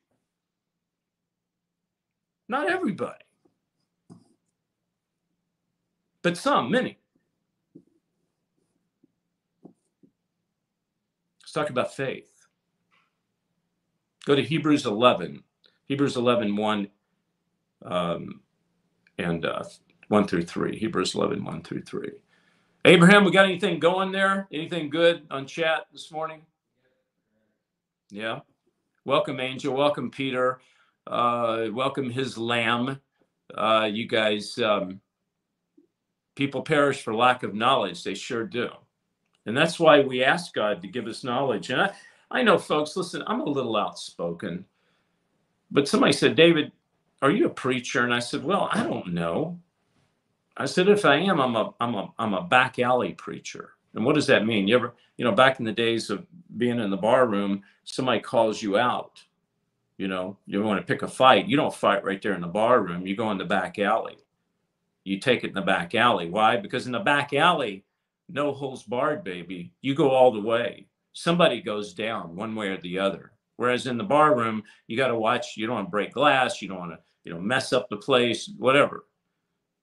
Not 2.48 2.70
everybody, 2.70 3.24
but 6.22 6.36
some, 6.36 6.70
many. 6.70 6.98
Let's 11.42 11.52
talk 11.52 11.70
about 11.70 11.94
faith. 11.94 12.35
Go 14.26 14.34
to 14.34 14.42
Hebrews 14.42 14.86
11, 14.86 15.44
Hebrews 15.86 16.16
11, 16.16 16.56
1 16.56 16.88
um, 17.84 18.40
and 19.18 19.46
uh, 19.46 19.62
1 20.08 20.26
through 20.26 20.42
3. 20.42 20.76
Hebrews 20.76 21.14
11, 21.14 21.44
1 21.44 21.62
through 21.62 21.82
3. 21.82 22.10
Abraham, 22.84 23.24
we 23.24 23.30
got 23.30 23.44
anything 23.44 23.78
going 23.78 24.10
there? 24.10 24.48
Anything 24.52 24.90
good 24.90 25.22
on 25.30 25.46
chat 25.46 25.86
this 25.92 26.10
morning? 26.10 26.42
Yeah. 28.10 28.40
Welcome, 29.04 29.38
Angel. 29.38 29.74
Welcome, 29.74 30.10
Peter. 30.10 30.58
Uh, 31.06 31.66
welcome, 31.72 32.10
his 32.10 32.36
lamb. 32.36 33.00
Uh, 33.54 33.88
you 33.92 34.08
guys, 34.08 34.58
um, 34.58 35.00
people 36.34 36.62
perish 36.62 37.02
for 37.02 37.14
lack 37.14 37.44
of 37.44 37.54
knowledge. 37.54 38.02
They 38.02 38.14
sure 38.14 38.44
do. 38.44 38.70
And 39.46 39.56
that's 39.56 39.78
why 39.78 40.00
we 40.00 40.24
ask 40.24 40.52
God 40.52 40.82
to 40.82 40.88
give 40.88 41.06
us 41.06 41.22
knowledge. 41.22 41.70
And 41.70 41.80
I, 41.82 41.92
I 42.30 42.42
know, 42.42 42.58
folks, 42.58 42.96
listen, 42.96 43.22
I'm 43.26 43.40
a 43.40 43.44
little 43.44 43.76
outspoken, 43.76 44.64
but 45.70 45.88
somebody 45.88 46.12
said, 46.12 46.34
David, 46.34 46.72
are 47.22 47.30
you 47.30 47.46
a 47.46 47.50
preacher? 47.50 48.04
And 48.04 48.12
I 48.12 48.18
said, 48.18 48.44
well, 48.44 48.68
I 48.72 48.82
don't 48.82 49.12
know. 49.12 49.60
I 50.56 50.66
said, 50.66 50.88
if 50.88 51.04
I 51.04 51.16
am, 51.16 51.40
I'm 51.40 51.54
a, 51.54 51.74
I'm 51.80 51.94
a, 51.94 52.12
I'm 52.18 52.34
a 52.34 52.42
back 52.42 52.78
alley 52.78 53.12
preacher. 53.12 53.72
And 53.94 54.04
what 54.04 54.14
does 54.14 54.26
that 54.26 54.46
mean? 54.46 54.68
You 54.68 54.76
ever, 54.76 54.94
you 55.16 55.24
know, 55.24 55.32
back 55.32 55.58
in 55.58 55.64
the 55.64 55.72
days 55.72 56.10
of 56.10 56.26
being 56.56 56.80
in 56.80 56.90
the 56.90 56.96
bar 56.96 57.26
room, 57.26 57.62
somebody 57.84 58.20
calls 58.20 58.60
you 58.60 58.76
out. 58.76 59.22
You 59.96 60.08
know, 60.08 60.36
you 60.46 60.62
want 60.62 60.80
to 60.80 60.86
pick 60.86 61.02
a 61.02 61.08
fight. 61.08 61.46
You 61.46 61.56
don't 61.56 61.74
fight 61.74 62.04
right 62.04 62.20
there 62.20 62.34
in 62.34 62.42
the 62.42 62.46
bar 62.46 62.82
room. 62.82 63.06
You 63.06 63.16
go 63.16 63.30
in 63.30 63.38
the 63.38 63.44
back 63.44 63.78
alley. 63.78 64.18
You 65.04 65.20
take 65.20 65.44
it 65.44 65.48
in 65.48 65.54
the 65.54 65.62
back 65.62 65.94
alley. 65.94 66.28
Why? 66.28 66.56
Because 66.56 66.86
in 66.86 66.92
the 66.92 66.98
back 66.98 67.32
alley, 67.32 67.84
no 68.28 68.52
holes 68.52 68.82
barred, 68.82 69.24
baby. 69.24 69.72
You 69.80 69.94
go 69.94 70.10
all 70.10 70.32
the 70.32 70.40
way 70.40 70.86
somebody 71.16 71.62
goes 71.62 71.94
down 71.94 72.36
one 72.36 72.54
way 72.54 72.68
or 72.68 72.76
the 72.82 72.98
other. 72.98 73.32
Whereas 73.56 73.86
in 73.86 73.96
the 73.96 74.04
bar 74.04 74.36
room, 74.36 74.62
you 74.86 74.98
got 74.98 75.08
to 75.08 75.16
watch, 75.16 75.56
you 75.56 75.66
don't 75.66 75.76
want 75.76 75.86
to 75.86 75.90
break 75.90 76.12
glass, 76.12 76.60
you 76.60 76.68
don't 76.68 76.78
want 76.78 76.92
to, 76.92 76.98
you 77.24 77.32
know, 77.32 77.40
mess 77.40 77.72
up 77.72 77.88
the 77.88 77.96
place, 77.96 78.50
whatever. 78.58 79.06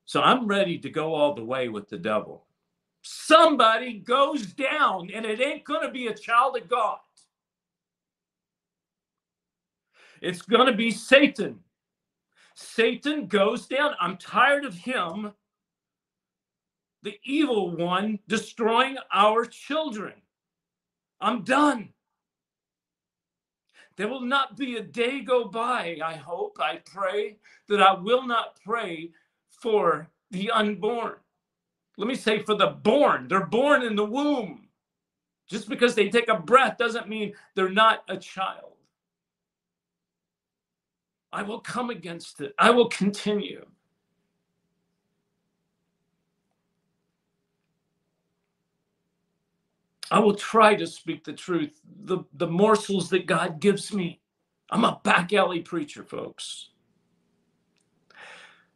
So 0.05 0.21
I'm 0.21 0.45
ready 0.45 0.77
to 0.77 0.91
go 0.91 1.15
all 1.15 1.33
the 1.33 1.43
way 1.43 1.69
with 1.69 1.89
the 1.89 1.97
devil. 1.97 2.45
Somebody 3.01 3.97
goes 3.97 4.45
down, 4.45 5.09
and 5.11 5.25
it 5.25 5.41
ain't 5.41 5.63
going 5.63 5.81
to 5.81 5.91
be 5.91 6.05
a 6.05 6.13
child 6.13 6.55
of 6.55 6.69
God. 6.69 6.99
It's 10.21 10.43
going 10.43 10.67
to 10.67 10.77
be 10.77 10.91
Satan. 10.91 11.59
Satan 12.53 13.25
goes 13.25 13.65
down. 13.65 13.95
I'm 13.99 14.17
tired 14.17 14.65
of 14.65 14.75
him, 14.75 15.33
the 17.01 17.17
evil 17.23 17.75
one, 17.75 18.19
destroying 18.27 18.97
our 19.11 19.45
children. 19.45 20.13
I'm 21.23 21.43
done. 21.43 21.89
There 23.95 24.09
will 24.09 24.21
not 24.21 24.57
be 24.57 24.75
a 24.75 24.81
day 24.83 25.21
go 25.21 25.45
by, 25.45 25.97
I 26.03 26.15
hope, 26.15 26.57
I 26.59 26.81
pray, 26.85 27.37
that 27.69 27.81
I 27.81 27.93
will 27.93 28.27
not 28.27 28.59
pray 28.65 29.11
for 29.49 30.09
the 30.31 30.51
unborn. 30.51 31.15
Let 31.97 32.07
me 32.07 32.15
say 32.15 32.39
for 32.39 32.55
the 32.55 32.67
born. 32.67 33.27
They're 33.27 33.45
born 33.45 33.83
in 33.83 33.95
the 33.95 34.03
womb. 34.03 34.67
Just 35.47 35.69
because 35.69 35.95
they 35.95 36.09
take 36.09 36.27
a 36.27 36.39
breath 36.39 36.77
doesn't 36.77 37.07
mean 37.07 37.33
they're 37.55 37.69
not 37.69 38.03
a 38.09 38.17
child. 38.17 38.73
I 41.31 41.43
will 41.43 41.59
come 41.59 41.89
against 41.89 42.41
it. 42.41 42.53
I 42.57 42.71
will 42.71 42.89
continue. 42.89 43.65
I 50.13 50.19
will 50.19 50.35
try 50.35 50.75
to 50.75 50.85
speak 50.85 51.23
the 51.23 51.33
truth, 51.33 51.81
the, 52.03 52.19
the 52.35 52.45
morsels 52.45 53.09
that 53.09 53.25
God 53.25 53.59
gives 53.59 53.91
me. 53.91 54.21
I'm 54.69 54.85
a 54.85 55.01
back 55.03 55.33
alley 55.33 55.61
preacher, 55.61 56.03
folks. 56.03 56.69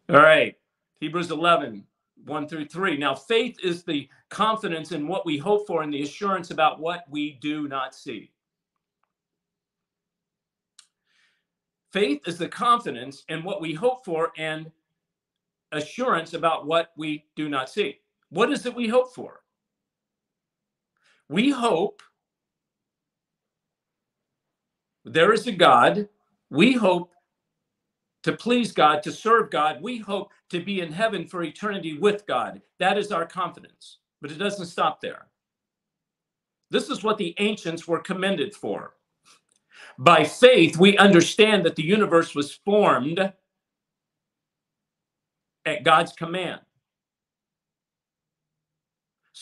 All 0.10 0.15
right, 0.15 0.56
Hebrews 1.00 1.29
11, 1.29 1.86
1 2.25 2.48
through 2.48 2.65
3. 2.65 2.98
Now, 2.98 3.13
faith 3.13 3.60
is 3.63 3.84
the 3.84 4.10
confidence 4.32 4.91
in 4.91 5.08
what 5.08 5.27
we 5.27 5.38
hope 5.38 5.67
for 5.67 5.84
and 5.84 5.94
the 5.94 6.01
assurance 6.01 6.50
about 6.50 6.79
what 6.79 7.03
we 7.08 7.38
do 7.39 7.67
not 7.67 7.94
see. 7.94 8.32
Faith 11.94 12.22
is 12.25 12.39
the 12.39 12.50
confidence 12.50 13.25
in 13.29 13.44
what 13.44 13.62
we 13.62 13.75
hope 13.75 14.03
for 14.03 14.32
and 14.39 14.72
assurance 15.72 16.34
about 16.34 16.65
what 16.65 16.94
we 16.98 17.25
do 17.36 17.48
not 17.48 17.70
see. 17.70 18.00
What 18.29 18.51
is 18.51 18.65
it 18.65 18.74
we 18.74 18.88
hope 18.88 19.13
for? 19.13 19.41
We 21.29 21.51
hope 21.51 22.01
there 25.05 25.34
is 25.34 25.48
a 25.48 25.51
God. 25.51 26.10
We 26.50 26.74
hope 26.74 27.12
to 28.24 28.34
please 28.34 28.72
God, 28.72 29.03
to 29.03 29.12
serve 29.12 29.51
God. 29.51 29.81
We 29.81 30.00
hope 30.00 30.31
to 30.50 30.62
be 30.62 30.81
in 30.81 30.91
heaven 30.91 31.27
for 31.27 31.43
eternity 31.43 31.98
with 31.98 32.25
God. 32.27 32.62
That 32.79 32.98
is 32.98 33.12
our 33.12 33.25
confidence. 33.25 34.00
But 34.22 34.31
it 34.31 34.38
doesn't 34.39 34.65
stop 34.67 35.01
there. 35.01 35.27
This 36.72 36.89
is 36.89 37.03
what 37.03 37.17
the 37.17 37.36
ancients 37.39 37.88
were 37.88 38.00
commended 38.00 38.55
for. 38.55 38.93
By 39.98 40.25
faith, 40.25 40.77
we 40.77 40.98
understand 40.98 41.65
that 41.65 41.75
the 41.75 41.84
universe 41.84 42.36
was 42.36 42.53
formed 42.65 43.34
at 45.65 45.84
God's 45.84 46.13
command 46.13 46.62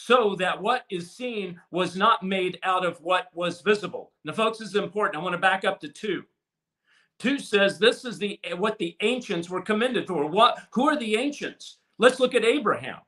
so 0.05 0.35
that 0.35 0.61
what 0.61 0.85
is 0.91 1.15
seen 1.15 1.59
was 1.71 1.95
not 1.95 2.21
made 2.21 2.59
out 2.61 2.85
of 2.85 3.01
what 3.01 3.25
was 3.33 3.61
visible. 3.61 4.11
Now, 4.23 4.33
folks, 4.33 4.59
this 4.59 4.69
is 4.69 4.75
important. 4.75 5.19
I 5.19 5.23
want 5.23 5.33
to 5.33 5.39
back 5.39 5.65
up 5.65 5.79
to 5.79 5.87
two. 5.87 6.23
Two 7.17 7.39
says 7.39 7.79
this 7.79 8.05
is 8.05 8.19
the 8.19 8.39
what 8.57 8.77
the 8.77 8.95
ancients 9.01 9.49
were 9.49 9.63
commended 9.63 10.05
for. 10.05 10.27
What 10.27 10.59
who 10.73 10.87
are 10.87 10.95
the 10.95 11.15
ancients? 11.15 11.79
Let's 11.97 12.19
look 12.19 12.35
at 12.35 12.45
Abraham. 12.45 12.99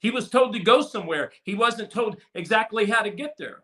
He 0.00 0.10
was 0.10 0.28
told 0.28 0.52
to 0.52 0.58
go 0.58 0.82
somewhere. 0.82 1.32
He 1.42 1.54
wasn't 1.54 1.90
told 1.90 2.18
exactly 2.34 2.84
how 2.84 3.00
to 3.00 3.10
get 3.10 3.34
there. 3.38 3.62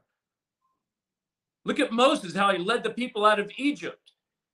Look 1.66 1.80
at 1.80 1.92
Moses, 1.92 2.34
how 2.34 2.52
he 2.52 2.58
led 2.58 2.84
the 2.84 2.90
people 2.90 3.26
out 3.26 3.40
of 3.40 3.52
Egypt. 3.58 4.12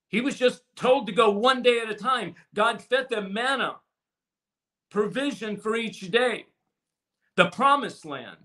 He 0.09 0.21
was 0.21 0.37
just 0.37 0.63
told 0.75 1.07
to 1.07 1.13
go 1.13 1.31
one 1.31 1.63
day 1.63 1.79
at 1.79 1.91
a 1.91 1.95
time. 1.95 2.35
God 2.53 2.83
fed 2.83 3.09
them 3.11 3.33
manna, 3.33 3.77
provision 4.91 5.57
for 5.57 5.77
each 5.77 6.01
day 6.11 6.47
the 7.37 7.47
promised 7.47 8.05
land. 8.05 8.37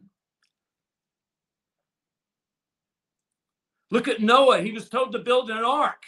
Look 3.92 4.08
at 4.08 4.22
Noah. 4.22 4.62
He 4.62 4.72
was 4.72 4.90
told 4.90 5.12
to 5.14 5.20
build 5.20 5.50
an 5.50 5.64
ark, 5.64 6.04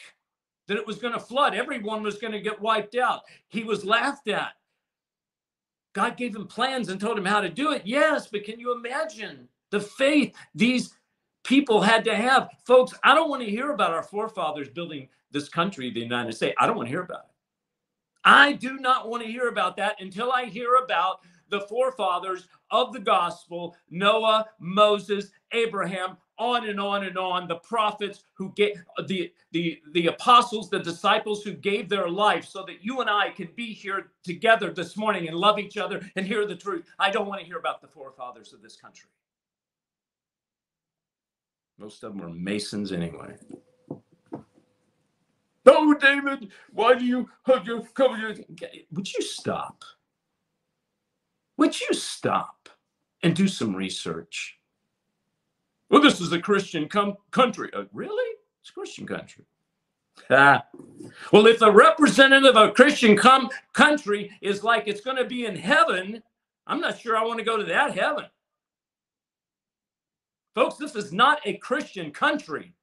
that 0.67 0.77
it 0.77 0.86
was 0.86 0.99
going 0.99 1.13
to 1.13 1.19
flood. 1.19 1.55
Everyone 1.55 2.03
was 2.03 2.17
going 2.17 2.34
to 2.34 2.39
get 2.39 2.62
wiped 2.62 2.95
out. 2.95 3.21
He 3.49 3.63
was 3.63 3.84
laughed 3.84 4.27
at. 4.27 4.53
God 5.93 6.15
gave 6.15 6.36
him 6.36 6.47
plans 6.47 6.89
and 6.89 7.01
told 7.01 7.17
him 7.17 7.25
how 7.25 7.41
to 7.41 7.49
do 7.49 7.71
it. 7.71 7.82
Yes, 7.86 8.27
but 8.27 8.43
can 8.43 8.60
you 8.60 8.73
imagine 8.73 9.47
the 9.71 9.79
faith 9.79 10.34
these 10.55 10.93
people 11.43 11.82
had 11.82 12.05
to 12.05 12.15
have? 12.15 12.49
Folks, 12.65 12.93
I 13.03 13.13
don't 13.13 13.29
want 13.29 13.43
to 13.43 13.49
hear 13.49 13.71
about 13.71 13.91
our 13.91 14.03
forefathers 14.03 14.69
building 14.69 15.10
this 15.32 15.49
country, 15.49 15.91
the 15.91 15.99
United 15.99 16.34
States. 16.34 16.55
I 16.60 16.67
don't 16.67 16.77
want 16.77 16.88
to 16.88 16.91
hear 16.91 17.01
about 17.01 17.25
it. 17.25 17.32
I 18.23 18.53
do 18.53 18.77
not 18.77 19.10
want 19.10 19.23
to 19.23 19.29
hear 19.29 19.47
about 19.47 19.75
that 19.77 19.99
until 19.99 20.32
I 20.32 20.45
hear 20.45 20.75
about 20.75 21.21
the 21.51 21.61
forefathers 21.61 22.47
of 22.71 22.93
the 22.93 22.99
gospel 22.99 23.75
Noah, 23.91 24.47
Moses, 24.59 25.31
Abraham, 25.51 26.17
on 26.39 26.67
and 26.67 26.79
on 26.79 27.03
and 27.05 27.17
on. 27.17 27.47
The 27.47 27.57
prophets 27.57 28.23
who 28.33 28.51
gave 28.55 28.81
the 29.07 29.31
the 29.51 29.79
the 29.91 30.07
apostles 30.07 30.69
the 30.69 30.79
disciples 30.79 31.43
who 31.43 31.53
gave 31.53 31.87
their 31.87 32.09
life 32.09 32.45
so 32.45 32.63
that 32.65 32.83
you 32.83 33.01
and 33.01 33.09
i 33.09 33.29
can 33.29 33.49
be 33.55 33.73
here 33.73 34.11
together 34.23 34.71
this 34.71 34.97
morning 34.97 35.27
and 35.27 35.37
love 35.37 35.59
each 35.59 35.77
other 35.77 36.01
and 36.15 36.25
hear 36.25 36.47
the 36.47 36.55
truth. 36.55 36.85
I 36.97 37.11
don't 37.11 37.27
want 37.27 37.41
to 37.41 37.45
hear 37.45 37.57
about 37.57 37.81
the 37.81 37.87
forefathers 37.87 38.53
of 38.53 38.61
this 38.61 38.75
country. 38.75 39.09
Most 41.77 42.03
of 42.03 42.13
them 42.13 42.21
were 42.21 42.33
masons 42.33 42.91
anyway. 42.91 43.35
Oh 45.67 45.93
david 45.93 46.51
why 46.71 46.95
do 46.95 47.05
you 47.05 47.29
hug 47.43 47.67
your 47.67 47.81
cover? 47.93 48.17
Your 48.17 48.35
would 48.91 49.13
you 49.13 49.21
stop 49.21 49.83
would 51.62 51.80
you 51.80 51.93
stop 51.93 52.69
and 53.21 53.36
do 53.36 53.47
some 53.47 53.76
research? 53.76 54.58
Well, 55.91 56.02
this 56.02 56.19
is 56.19 56.32
a 56.32 56.41
Christian 56.41 56.89
com- 56.89 57.17
country. 57.30 57.69
Uh, 57.71 57.84
really? 57.93 58.36
It's 58.60 58.71
a 58.71 58.74
Christian 58.74 59.06
country. 59.06 59.45
Ah. 60.32 60.65
Well, 61.32 61.45
if 61.45 61.60
the 61.60 61.71
representative 61.71 62.56
of 62.56 62.69
a 62.69 62.71
Christian 62.71 63.15
com- 63.15 63.50
country 63.74 64.32
is 64.41 64.63
like 64.63 64.88
it's 64.88 65.02
going 65.02 65.17
to 65.17 65.26
be 65.26 65.45
in 65.45 65.56
heaven, 65.56 66.24
I'm 66.65 66.80
not 66.80 67.00
sure 67.00 67.15
I 67.15 67.24
want 67.24 67.38
to 67.39 67.45
go 67.45 67.58
to 67.58 67.63
that 67.65 67.95
heaven. 67.95 68.26
Folks, 70.56 70.78
this 70.78 70.95
is 70.95 71.13
not 71.13 71.41
a 71.45 71.58
Christian 71.58 72.12
country. 72.12 72.74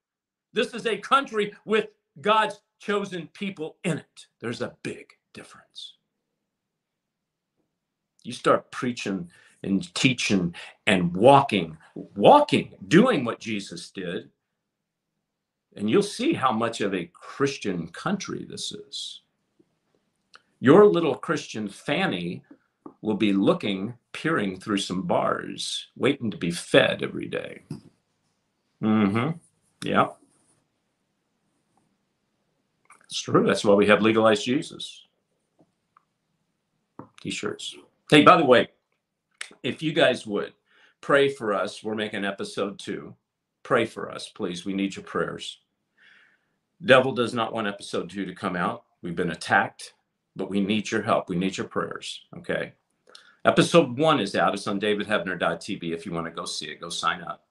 This 0.52 0.72
is 0.72 0.86
a 0.86 0.98
country 0.98 1.52
with 1.64 1.88
God's 2.20 2.60
chosen 2.78 3.28
people 3.32 3.76
in 3.82 3.98
it. 3.98 4.26
There's 4.40 4.62
a 4.62 4.76
big 4.82 5.06
difference 5.32 5.97
you 8.22 8.32
start 8.32 8.70
preaching 8.70 9.30
and 9.62 9.92
teaching 9.94 10.54
and 10.86 11.14
walking, 11.14 11.76
walking, 11.94 12.74
doing 12.86 13.24
what 13.24 13.40
Jesus 13.40 13.90
did, 13.90 14.30
and 15.76 15.88
you'll 15.88 16.02
see 16.02 16.32
how 16.32 16.52
much 16.52 16.80
of 16.80 16.94
a 16.94 17.10
Christian 17.12 17.88
country 17.88 18.46
this 18.48 18.72
is. 18.72 19.22
Your 20.60 20.86
little 20.86 21.14
Christian 21.14 21.68
Fanny 21.68 22.42
will 23.00 23.14
be 23.16 23.32
looking, 23.32 23.94
peering 24.12 24.58
through 24.58 24.78
some 24.78 25.02
bars, 25.02 25.88
waiting 25.96 26.30
to 26.30 26.36
be 26.36 26.50
fed 26.50 27.02
every 27.02 27.26
day. 27.26 27.62
Mm-hmm. 28.82 29.30
Yeah. 29.84 30.08
It's 33.04 33.20
true. 33.20 33.46
That's 33.46 33.64
why 33.64 33.74
we 33.74 33.86
have 33.86 34.02
legalized 34.02 34.44
Jesus. 34.44 35.06
T-shirts. 37.20 37.76
Hey, 38.10 38.22
by 38.22 38.38
the 38.38 38.44
way, 38.44 38.68
if 39.62 39.82
you 39.82 39.92
guys 39.92 40.26
would 40.26 40.54
pray 41.02 41.28
for 41.28 41.52
us, 41.52 41.84
we're 41.84 41.94
making 41.94 42.24
episode 42.24 42.78
two. 42.78 43.14
Pray 43.62 43.84
for 43.84 44.10
us, 44.10 44.30
please. 44.30 44.64
We 44.64 44.72
need 44.72 44.96
your 44.96 45.04
prayers. 45.04 45.58
Devil 46.82 47.12
does 47.12 47.34
not 47.34 47.52
want 47.52 47.66
episode 47.66 48.08
two 48.08 48.24
to 48.24 48.34
come 48.34 48.56
out. 48.56 48.84
We've 49.02 49.14
been 49.14 49.32
attacked, 49.32 49.92
but 50.36 50.48
we 50.48 50.62
need 50.62 50.90
your 50.90 51.02
help. 51.02 51.28
We 51.28 51.36
need 51.36 51.58
your 51.58 51.66
prayers. 51.66 52.22
Okay. 52.38 52.72
Episode 53.44 53.98
one 53.98 54.20
is 54.20 54.34
out. 54.34 54.54
It's 54.54 54.66
on 54.66 54.80
davidheavener.tv. 54.80 55.92
If 55.92 56.06
you 56.06 56.12
want 56.12 56.24
to 56.26 56.32
go 56.32 56.46
see 56.46 56.66
it, 56.66 56.80
go 56.80 56.88
sign 56.88 57.20
up. 57.20 57.44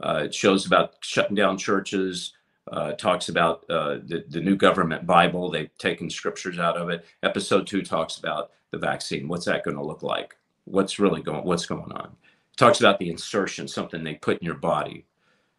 Uh, 0.00 0.22
it 0.26 0.34
shows 0.34 0.66
about 0.66 0.94
shutting 1.00 1.34
down 1.34 1.58
churches, 1.58 2.34
uh, 2.70 2.92
talks 2.92 3.28
about 3.28 3.64
uh, 3.68 3.98
the, 4.04 4.24
the 4.28 4.40
new 4.40 4.56
government 4.56 5.06
Bible. 5.06 5.50
They've 5.50 5.76
taken 5.78 6.08
scriptures 6.08 6.58
out 6.58 6.76
of 6.76 6.88
it. 6.88 7.04
Episode 7.22 7.66
two 7.66 7.82
talks 7.82 8.18
about 8.18 8.52
the 8.70 8.78
vaccine. 8.78 9.28
What's 9.28 9.46
that 9.46 9.64
going 9.64 9.76
to 9.76 9.84
look 9.84 10.02
like? 10.02 10.36
What's 10.64 10.98
really 10.98 11.22
going? 11.22 11.44
What's 11.44 11.66
going 11.66 11.90
on? 11.92 12.06
It 12.06 12.56
talks 12.56 12.80
about 12.80 12.98
the 12.98 13.10
insertion, 13.10 13.66
something 13.66 14.04
they 14.04 14.14
put 14.14 14.38
in 14.38 14.46
your 14.46 14.54
body. 14.54 15.06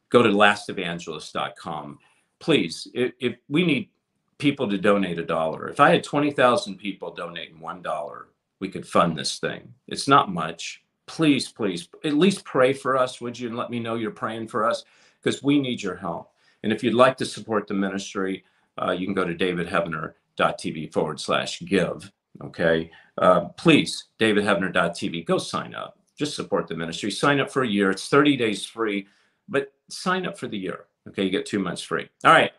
Go 0.09 0.23
to 0.23 0.29
lastevangelist.com, 0.29 1.99
please. 2.39 2.87
If, 2.93 3.13
if 3.19 3.35
we 3.49 3.65
need 3.65 3.89
people 4.37 4.69
to 4.69 4.77
donate 4.77 5.19
a 5.19 5.25
dollar, 5.25 5.67
if 5.69 5.79
I 5.79 5.89
had 5.89 6.03
twenty 6.03 6.31
thousand 6.31 6.77
people 6.77 7.13
donating 7.13 7.59
one 7.59 7.81
dollar, 7.81 8.27
we 8.59 8.69
could 8.69 8.87
fund 8.87 9.17
this 9.17 9.39
thing. 9.39 9.73
It's 9.87 10.07
not 10.07 10.31
much. 10.31 10.81
Please, 11.07 11.49
please, 11.49 11.89
at 12.05 12.13
least 12.13 12.45
pray 12.45 12.71
for 12.71 12.97
us, 12.97 13.19
would 13.19 13.37
you? 13.37 13.49
And 13.49 13.57
let 13.57 13.69
me 13.69 13.79
know 13.79 13.95
you're 13.95 14.11
praying 14.11 14.47
for 14.47 14.65
us 14.65 14.85
because 15.21 15.43
we 15.43 15.59
need 15.59 15.81
your 15.81 15.95
help. 15.95 16.31
And 16.63 16.71
if 16.71 16.83
you'd 16.83 16.93
like 16.93 17.17
to 17.17 17.25
support 17.25 17.67
the 17.67 17.73
ministry, 17.73 18.43
uh, 18.81 18.91
you 18.91 19.05
can 19.05 19.13
go 19.13 19.25
to 19.25 19.35
davidheavener.tv 19.35 20.93
forward 20.93 21.19
slash 21.19 21.59
give. 21.61 22.11
Okay. 22.43 22.91
Uh, 23.17 23.45
please, 23.49 24.05
davidheavener.tv, 24.19 25.25
go 25.25 25.37
sign 25.37 25.75
up. 25.75 25.97
Just 26.17 26.35
support 26.35 26.67
the 26.67 26.75
ministry. 26.75 27.11
Sign 27.11 27.39
up 27.39 27.51
for 27.51 27.63
a 27.63 27.67
year. 27.67 27.89
It's 27.91 28.07
30 28.07 28.37
days 28.37 28.65
free, 28.65 29.07
but 29.49 29.73
sign 29.89 30.25
up 30.25 30.37
for 30.37 30.47
the 30.47 30.57
year. 30.57 30.85
Okay. 31.07 31.23
You 31.23 31.29
get 31.29 31.45
two 31.45 31.59
months 31.59 31.81
free. 31.81 32.07
All 32.23 32.31
right. 32.31 32.51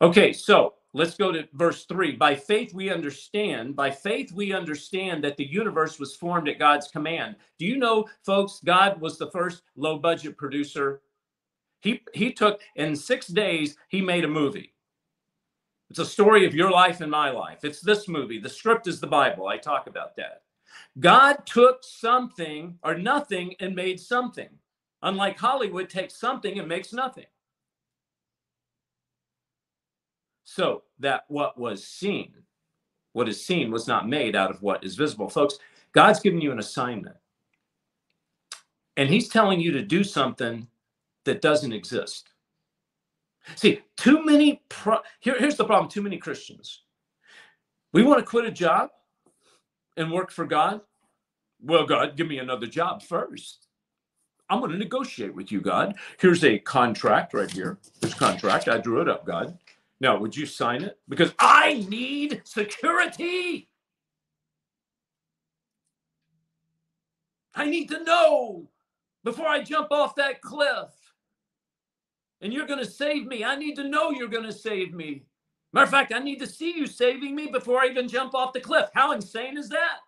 Okay. 0.00 0.32
So 0.32 0.74
let's 0.92 1.16
go 1.16 1.32
to 1.32 1.48
verse 1.54 1.84
three. 1.84 2.12
By 2.12 2.34
faith, 2.34 2.72
we 2.74 2.90
understand, 2.90 3.74
by 3.74 3.90
faith, 3.90 4.32
we 4.32 4.52
understand 4.52 5.24
that 5.24 5.36
the 5.36 5.46
universe 5.46 5.98
was 5.98 6.14
formed 6.14 6.48
at 6.48 6.58
God's 6.58 6.88
command. 6.88 7.36
Do 7.58 7.66
you 7.66 7.76
know, 7.76 8.06
folks, 8.22 8.60
God 8.64 9.00
was 9.00 9.18
the 9.18 9.30
first 9.30 9.62
low 9.76 9.98
budget 9.98 10.36
producer? 10.36 11.00
He, 11.80 12.02
he 12.12 12.32
took 12.32 12.60
in 12.76 12.96
six 12.96 13.28
days, 13.28 13.76
he 13.88 14.00
made 14.00 14.24
a 14.24 14.28
movie. 14.28 14.74
It's 15.90 15.98
a 15.98 16.04
story 16.04 16.44
of 16.44 16.54
your 16.54 16.70
life 16.70 17.00
and 17.00 17.10
my 17.10 17.30
life. 17.30 17.64
It's 17.64 17.80
this 17.80 18.08
movie. 18.08 18.38
The 18.38 18.48
script 18.48 18.86
is 18.86 19.00
the 19.00 19.06
Bible. 19.06 19.46
I 19.46 19.56
talk 19.56 19.86
about 19.86 20.16
that. 20.16 20.42
God 21.00 21.46
took 21.46 21.82
something 21.82 22.78
or 22.82 22.94
nothing 22.96 23.54
and 23.60 23.74
made 23.74 23.98
something. 23.98 24.48
Unlike 25.02 25.38
Hollywood 25.38 25.88
takes 25.88 26.14
something 26.14 26.58
and 26.58 26.68
makes 26.68 26.92
nothing. 26.92 27.26
So 30.44 30.82
that 30.98 31.24
what 31.28 31.58
was 31.58 31.86
seen, 31.86 32.32
what 33.12 33.28
is 33.28 33.44
seen 33.44 33.70
was 33.70 33.86
not 33.86 34.08
made 34.08 34.34
out 34.34 34.50
of 34.50 34.62
what 34.62 34.82
is 34.82 34.96
visible. 34.96 35.28
Folks, 35.28 35.58
God's 35.92 36.20
given 36.20 36.40
you 36.40 36.52
an 36.52 36.58
assignment. 36.58 37.16
And 38.96 39.08
he's 39.08 39.28
telling 39.28 39.60
you 39.60 39.70
to 39.72 39.82
do 39.82 40.02
something 40.02 40.66
that 41.28 41.42
doesn't 41.42 41.72
exist. 41.74 42.30
See, 43.56 43.80
too 43.96 44.24
many, 44.24 44.62
pro- 44.68 45.00
Here, 45.20 45.36
here's 45.38 45.56
the 45.56 45.64
problem 45.64 45.90
too 45.90 46.02
many 46.02 46.18
Christians. 46.18 46.82
We 47.92 48.02
want 48.02 48.20
to 48.20 48.26
quit 48.26 48.46
a 48.46 48.50
job 48.50 48.90
and 49.96 50.12
work 50.12 50.30
for 50.30 50.46
God. 50.46 50.80
Well, 51.62 51.86
God, 51.86 52.16
give 52.16 52.28
me 52.28 52.38
another 52.38 52.66
job 52.66 53.02
first. 53.02 53.68
I'm 54.50 54.60
going 54.60 54.72
to 54.72 54.78
negotiate 54.78 55.34
with 55.34 55.52
you, 55.52 55.60
God. 55.60 55.96
Here's 56.20 56.44
a 56.44 56.58
contract 56.58 57.34
right 57.34 57.50
here. 57.50 57.78
This 58.00 58.14
contract, 58.14 58.68
I 58.68 58.78
drew 58.78 59.02
it 59.02 59.08
up, 59.08 59.26
God. 59.26 59.58
Now, 60.00 60.18
would 60.18 60.36
you 60.36 60.46
sign 60.46 60.82
it? 60.84 60.98
Because 61.08 61.34
I 61.38 61.86
need 61.88 62.42
security. 62.44 63.68
I 67.54 67.66
need 67.68 67.88
to 67.90 68.02
know 68.04 68.68
before 69.24 69.46
I 69.46 69.62
jump 69.62 69.92
off 69.92 70.14
that 70.16 70.42
cliff 70.42 71.07
and 72.40 72.52
you're 72.52 72.66
going 72.66 72.84
to 72.84 72.90
save 72.90 73.26
me. 73.26 73.44
I 73.44 73.56
need 73.56 73.76
to 73.76 73.88
know 73.88 74.10
you're 74.10 74.28
going 74.28 74.44
to 74.44 74.52
save 74.52 74.94
me. 74.94 75.24
Matter 75.72 75.84
of 75.84 75.90
fact, 75.90 76.12
I 76.12 76.18
need 76.18 76.38
to 76.38 76.46
see 76.46 76.74
you 76.76 76.86
saving 76.86 77.34
me 77.34 77.48
before 77.48 77.80
I 77.80 77.88
even 77.88 78.08
jump 78.08 78.34
off 78.34 78.52
the 78.52 78.60
cliff. 78.60 78.88
How 78.94 79.12
insane 79.12 79.58
is 79.58 79.68
that? 79.68 79.98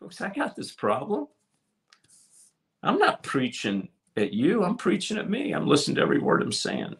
Folks, 0.00 0.20
I 0.20 0.28
got 0.28 0.56
this 0.56 0.72
problem. 0.72 1.26
I'm 2.82 2.98
not 2.98 3.22
preaching 3.22 3.88
at 4.16 4.32
you, 4.32 4.64
I'm 4.64 4.76
preaching 4.76 5.18
at 5.18 5.28
me. 5.28 5.52
I'm 5.52 5.66
listening 5.66 5.96
to 5.96 6.02
every 6.02 6.20
word 6.20 6.42
I'm 6.42 6.52
saying. 6.52 6.94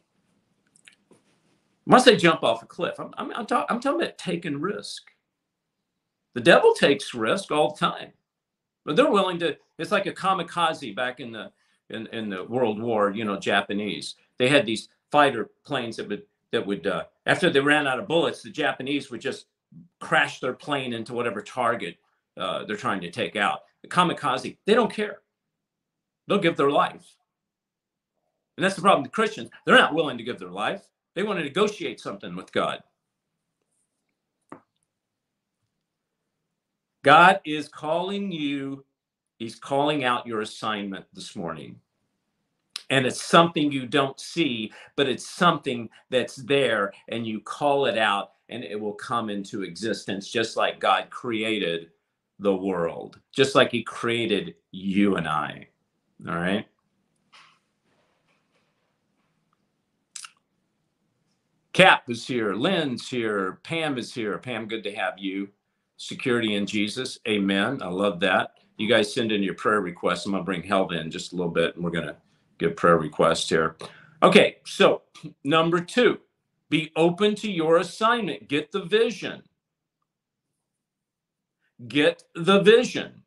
Once 1.86 2.04
they 2.04 2.16
jump 2.16 2.42
off 2.42 2.62
a 2.62 2.66
cliff, 2.66 2.98
I'm, 2.98 3.14
I'm, 3.16 3.32
I'm, 3.32 3.46
talk, 3.46 3.66
I'm 3.70 3.80
talking 3.80 4.02
about 4.02 4.18
taking 4.18 4.60
risk. 4.60 5.02
The 6.34 6.40
devil 6.40 6.74
takes 6.74 7.14
risk 7.14 7.50
all 7.50 7.72
the 7.72 7.78
time. 7.78 8.12
But 8.86 8.96
they're 8.96 9.10
willing 9.10 9.38
to. 9.40 9.56
It's 9.78 9.92
like 9.92 10.06
a 10.06 10.12
kamikaze 10.12 10.94
back 10.96 11.20
in 11.20 11.32
the 11.32 11.50
in, 11.90 12.06
in 12.08 12.30
the 12.30 12.44
World 12.44 12.80
War. 12.80 13.10
You 13.10 13.24
know, 13.24 13.38
Japanese. 13.38 14.14
They 14.38 14.48
had 14.48 14.64
these 14.64 14.88
fighter 15.10 15.50
planes 15.64 15.96
that 15.96 16.08
would 16.08 16.22
that 16.52 16.64
would 16.64 16.86
uh, 16.86 17.04
after 17.26 17.50
they 17.50 17.60
ran 17.60 17.86
out 17.86 17.98
of 17.98 18.08
bullets, 18.08 18.42
the 18.42 18.50
Japanese 18.50 19.10
would 19.10 19.20
just 19.20 19.46
crash 20.00 20.40
their 20.40 20.52
plane 20.54 20.92
into 20.92 21.12
whatever 21.12 21.42
target 21.42 21.96
uh, 22.36 22.64
they're 22.64 22.76
trying 22.76 23.00
to 23.00 23.10
take 23.10 23.36
out. 23.36 23.60
The 23.82 23.88
kamikaze, 23.88 24.56
they 24.64 24.74
don't 24.74 24.92
care. 24.92 25.18
They'll 26.28 26.38
give 26.38 26.56
their 26.56 26.70
life. 26.70 27.16
And 28.56 28.64
that's 28.64 28.74
the 28.74 28.82
problem 28.82 29.02
with 29.02 29.12
Christians. 29.12 29.50
They're 29.64 29.76
not 29.76 29.94
willing 29.94 30.16
to 30.18 30.24
give 30.24 30.38
their 30.38 30.50
life. 30.50 30.88
They 31.14 31.22
want 31.22 31.38
to 31.38 31.44
negotiate 31.44 32.00
something 32.00 32.34
with 32.36 32.52
God. 32.52 32.82
God 37.06 37.40
is 37.46 37.68
calling 37.68 38.32
you, 38.32 38.84
He's 39.38 39.56
calling 39.56 40.04
out 40.04 40.26
your 40.26 40.42
assignment 40.42 41.06
this 41.14 41.36
morning. 41.36 41.80
And 42.90 43.06
it's 43.06 43.22
something 43.22 43.72
you 43.72 43.86
don't 43.86 44.20
see, 44.20 44.72
but 44.96 45.08
it's 45.08 45.26
something 45.28 45.90
that's 46.10 46.36
there, 46.36 46.92
and 47.08 47.26
you 47.26 47.40
call 47.40 47.86
it 47.86 47.98
out, 47.98 48.32
and 48.50 48.64
it 48.64 48.80
will 48.80 48.94
come 48.94 49.30
into 49.30 49.62
existence, 49.64 50.30
just 50.30 50.56
like 50.56 50.80
God 50.80 51.10
created 51.10 51.90
the 52.40 52.54
world, 52.56 53.20
just 53.32 53.54
like 53.54 53.72
He 53.72 53.84
created 53.84 54.56
you 54.72 55.16
and 55.16 55.28
I. 55.28 55.68
All 56.28 56.36
right. 56.36 56.66
Cap 61.72 62.04
is 62.10 62.26
here, 62.26 62.54
Lynn's 62.54 63.08
here, 63.08 63.60
Pam 63.64 63.98
is 63.98 64.14
here. 64.14 64.38
Pam, 64.38 64.68
good 64.68 64.84
to 64.84 64.94
have 64.94 65.14
you 65.18 65.48
security 65.96 66.54
in 66.54 66.66
Jesus. 66.66 67.18
Amen. 67.26 67.82
I 67.82 67.88
love 67.88 68.20
that. 68.20 68.52
You 68.76 68.88
guys 68.88 69.12
send 69.12 69.32
in 69.32 69.42
your 69.42 69.54
prayer 69.54 69.80
requests. 69.80 70.26
I'm 70.26 70.32
going 70.32 70.42
to 70.42 70.44
bring 70.44 70.62
Helva 70.62 71.00
in 71.00 71.10
just 71.10 71.32
a 71.32 71.36
little 71.36 71.52
bit 71.52 71.74
and 71.76 71.84
we're 71.84 71.90
going 71.90 72.06
to 72.06 72.16
give 72.58 72.76
prayer 72.76 72.98
requests 72.98 73.48
here. 73.48 73.76
Okay, 74.22 74.56
so 74.64 75.02
number 75.44 75.80
two, 75.80 76.18
be 76.70 76.92
open 76.96 77.34
to 77.36 77.50
your 77.50 77.78
assignment. 77.78 78.48
Get 78.48 78.72
the 78.72 78.84
vision. 78.84 79.42
Get 81.88 82.22
the 82.34 82.60
vision. 82.60 83.22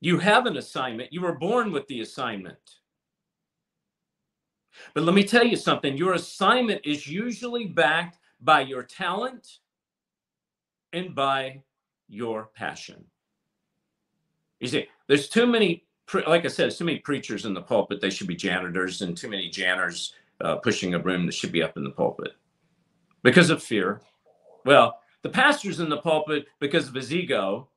You 0.00 0.18
have 0.18 0.46
an 0.46 0.56
assignment. 0.56 1.12
You 1.12 1.22
were 1.22 1.38
born 1.38 1.72
with 1.72 1.86
the 1.88 2.00
assignment. 2.00 2.58
But 4.92 5.04
let 5.04 5.14
me 5.14 5.24
tell 5.24 5.44
you 5.44 5.56
something 5.56 5.96
your 5.96 6.14
assignment 6.14 6.82
is 6.84 7.06
usually 7.06 7.66
backed 7.66 8.18
by 8.40 8.60
your 8.62 8.82
talent 8.82 9.58
and 10.94 11.14
by 11.14 11.60
your 12.08 12.50
passion. 12.54 13.04
You 14.60 14.68
see, 14.68 14.88
there's 15.08 15.28
too 15.28 15.46
many, 15.46 15.84
like 16.26 16.44
I 16.44 16.48
said, 16.48 16.64
there's 16.64 16.78
too 16.78 16.84
many 16.84 17.00
preachers 17.00 17.44
in 17.44 17.52
the 17.52 17.60
pulpit. 17.60 18.00
They 18.00 18.10
should 18.10 18.28
be 18.28 18.36
janitors, 18.36 19.02
and 19.02 19.16
too 19.16 19.28
many 19.28 19.50
janitors 19.50 20.14
uh, 20.40 20.56
pushing 20.56 20.94
a 20.94 20.98
broom 20.98 21.26
that 21.26 21.34
should 21.34 21.52
be 21.52 21.62
up 21.62 21.76
in 21.76 21.84
the 21.84 21.90
pulpit 21.90 22.32
because 23.22 23.50
of 23.50 23.62
fear. 23.62 24.00
Well, 24.64 25.00
the 25.22 25.28
pastor's 25.28 25.80
in 25.80 25.88
the 25.88 25.98
pulpit 25.98 26.46
because 26.60 26.88
of 26.88 26.94
his 26.94 27.12
ego. 27.12 27.68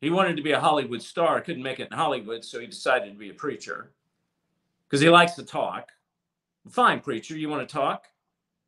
He 0.00 0.10
wanted 0.10 0.36
to 0.36 0.42
be 0.42 0.52
a 0.52 0.60
Hollywood 0.60 1.02
star, 1.02 1.40
couldn't 1.40 1.62
make 1.62 1.80
it 1.80 1.88
in 1.90 1.96
Hollywood, 1.96 2.44
so 2.44 2.60
he 2.60 2.66
decided 2.66 3.12
to 3.12 3.18
be 3.18 3.30
a 3.30 3.34
preacher 3.34 3.92
because 4.88 5.00
he 5.00 5.08
likes 5.08 5.34
to 5.34 5.44
talk. 5.44 5.88
Fine, 6.68 7.00
preacher, 7.00 7.36
you 7.36 7.48
want 7.48 7.66
to 7.66 7.72
talk? 7.72 8.06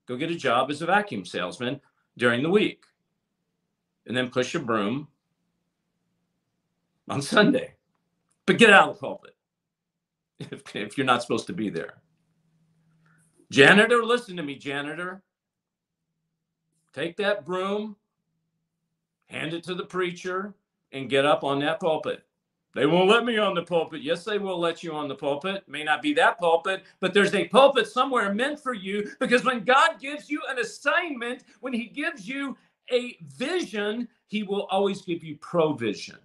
Go 0.06 0.16
get 0.16 0.30
a 0.30 0.36
job 0.36 0.70
as 0.70 0.82
a 0.82 0.86
vacuum 0.86 1.24
salesman 1.24 1.80
during 2.16 2.42
the 2.42 2.50
week 2.50 2.84
and 4.10 4.16
then 4.16 4.28
push 4.28 4.56
a 4.56 4.58
broom 4.58 5.06
on 7.08 7.22
Sunday. 7.22 7.74
But 8.44 8.58
get 8.58 8.70
out 8.72 8.88
of 8.88 8.96
the 8.96 9.00
pulpit 9.00 9.36
if, 10.40 10.74
if 10.74 10.98
you're 10.98 11.06
not 11.06 11.22
supposed 11.22 11.46
to 11.46 11.52
be 11.52 11.70
there. 11.70 12.02
Janitor, 13.52 14.02
listen 14.04 14.36
to 14.36 14.42
me, 14.42 14.56
janitor. 14.56 15.22
Take 16.92 17.18
that 17.18 17.46
broom, 17.46 17.94
hand 19.28 19.54
it 19.54 19.62
to 19.64 19.76
the 19.76 19.84
preacher, 19.84 20.54
and 20.90 21.08
get 21.08 21.24
up 21.24 21.44
on 21.44 21.60
that 21.60 21.78
pulpit. 21.78 22.24
They 22.74 22.86
won't 22.86 23.08
let 23.08 23.24
me 23.24 23.38
on 23.38 23.54
the 23.54 23.62
pulpit. 23.62 24.02
Yes, 24.02 24.24
they 24.24 24.38
will 24.38 24.58
let 24.58 24.82
you 24.82 24.92
on 24.92 25.06
the 25.06 25.14
pulpit. 25.14 25.62
May 25.68 25.84
not 25.84 26.02
be 26.02 26.14
that 26.14 26.40
pulpit, 26.40 26.82
but 26.98 27.14
there's 27.14 27.34
a 27.36 27.46
pulpit 27.46 27.86
somewhere 27.86 28.34
meant 28.34 28.58
for 28.58 28.74
you 28.74 29.08
because 29.20 29.44
when 29.44 29.62
God 29.62 30.00
gives 30.00 30.28
you 30.28 30.42
an 30.48 30.58
assignment, 30.58 31.44
when 31.60 31.72
He 31.72 31.84
gives 31.84 32.28
you 32.28 32.56
a 32.92 33.16
vision, 33.36 34.08
he 34.26 34.42
will 34.42 34.66
always 34.70 35.02
give 35.02 35.22
you 35.24 35.36
provision. 35.36 36.18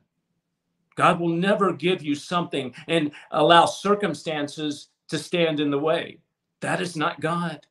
God 0.95 1.19
will 1.19 1.29
never 1.29 1.73
give 1.73 2.01
you 2.01 2.15
something 2.15 2.73
and 2.87 3.11
allow 3.31 3.65
circumstances 3.65 4.89
to 5.09 5.17
stand 5.17 5.59
in 5.59 5.69
the 5.69 5.79
way. 5.79 6.19
That 6.61 6.81
is 6.81 6.95
not 6.95 7.19
God. 7.19 7.65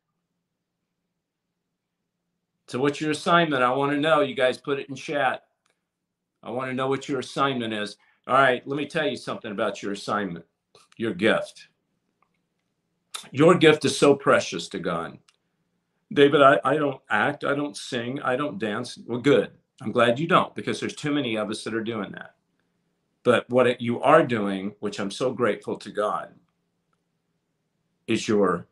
So, 2.67 2.79
what's 2.79 3.01
your 3.01 3.11
assignment? 3.11 3.63
I 3.63 3.71
want 3.73 3.91
to 3.91 3.99
know. 3.99 4.21
You 4.21 4.35
guys 4.35 4.57
put 4.57 4.79
it 4.79 4.89
in 4.89 4.95
chat. 4.95 5.43
I 6.43 6.51
want 6.51 6.69
to 6.69 6.75
know 6.75 6.87
what 6.87 7.09
your 7.09 7.19
assignment 7.19 7.73
is. 7.73 7.97
All 8.27 8.35
right, 8.35 8.65
let 8.67 8.77
me 8.77 8.87
tell 8.87 9.07
you 9.07 9.17
something 9.17 9.51
about 9.51 9.83
your 9.83 9.91
assignment, 9.91 10.45
your 10.97 11.13
gift. 11.13 11.67
Your 13.31 13.55
gift 13.55 13.85
is 13.85 13.97
so 13.97 14.15
precious 14.15 14.67
to 14.69 14.79
God. 14.79 15.17
David, 16.13 16.41
I, 16.41 16.59
I 16.63 16.77
don't 16.77 17.01
act, 17.09 17.43
I 17.43 17.55
don't 17.55 17.77
sing, 17.77 18.21
I 18.21 18.35
don't 18.35 18.59
dance. 18.59 18.97
Well, 19.05 19.19
good. 19.19 19.51
I'm 19.81 19.91
glad 19.91 20.19
you 20.19 20.27
don't 20.27 20.55
because 20.55 20.79
there's 20.79 20.95
too 20.95 21.11
many 21.13 21.35
of 21.37 21.49
us 21.49 21.63
that 21.63 21.73
are 21.75 21.83
doing 21.83 22.11
that. 22.13 22.35
But 23.23 23.49
what 23.49 23.81
you 23.81 24.01
are 24.01 24.25
doing, 24.25 24.75
which 24.79 24.99
I'm 24.99 25.11
so 25.11 25.33
grateful 25.33 25.77
to 25.77 25.91
God, 25.91 26.35
is 28.07 28.27
you're 28.27 28.67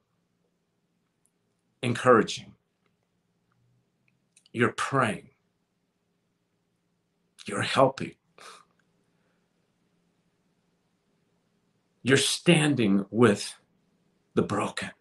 encouraging, 1.83 2.53
you're 4.53 4.73
praying, 4.73 5.29
you're 7.47 7.63
helping, 7.63 8.13
you're 12.03 12.17
standing 12.17 13.05
with 13.11 13.55
the 14.35 14.43
broken. 14.43 14.91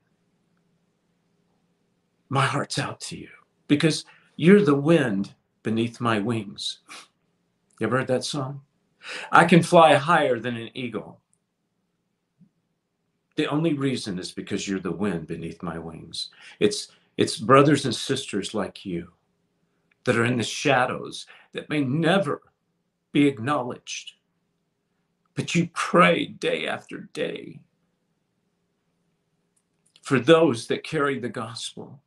My 2.32 2.46
heart's 2.46 2.78
out 2.78 2.98
to 3.02 3.18
you 3.18 3.28
because 3.68 4.06
you're 4.36 4.64
the 4.64 4.74
wind 4.74 5.34
beneath 5.62 6.00
my 6.00 6.18
wings. 6.18 6.78
You 7.78 7.86
ever 7.86 7.98
heard 7.98 8.06
that 8.06 8.24
song? 8.24 8.62
I 9.30 9.44
can 9.44 9.62
fly 9.62 9.96
higher 9.96 10.38
than 10.38 10.56
an 10.56 10.70
eagle. 10.72 11.20
The 13.36 13.48
only 13.48 13.74
reason 13.74 14.18
is 14.18 14.32
because 14.32 14.66
you're 14.66 14.80
the 14.80 14.90
wind 14.90 15.26
beneath 15.26 15.62
my 15.62 15.78
wings. 15.78 16.30
It's 16.58 16.88
it's 17.18 17.36
brothers 17.36 17.84
and 17.84 17.94
sisters 17.94 18.54
like 18.54 18.86
you 18.86 19.12
that 20.04 20.16
are 20.16 20.24
in 20.24 20.38
the 20.38 20.42
shadows 20.42 21.26
that 21.52 21.68
may 21.68 21.82
never 21.82 22.40
be 23.12 23.28
acknowledged. 23.28 24.12
But 25.34 25.54
you 25.54 25.68
pray 25.74 26.28
day 26.28 26.66
after 26.66 27.10
day 27.12 27.60
for 30.00 30.18
those 30.18 30.66
that 30.68 30.82
carry 30.82 31.18
the 31.18 31.28
gospel. 31.28 32.00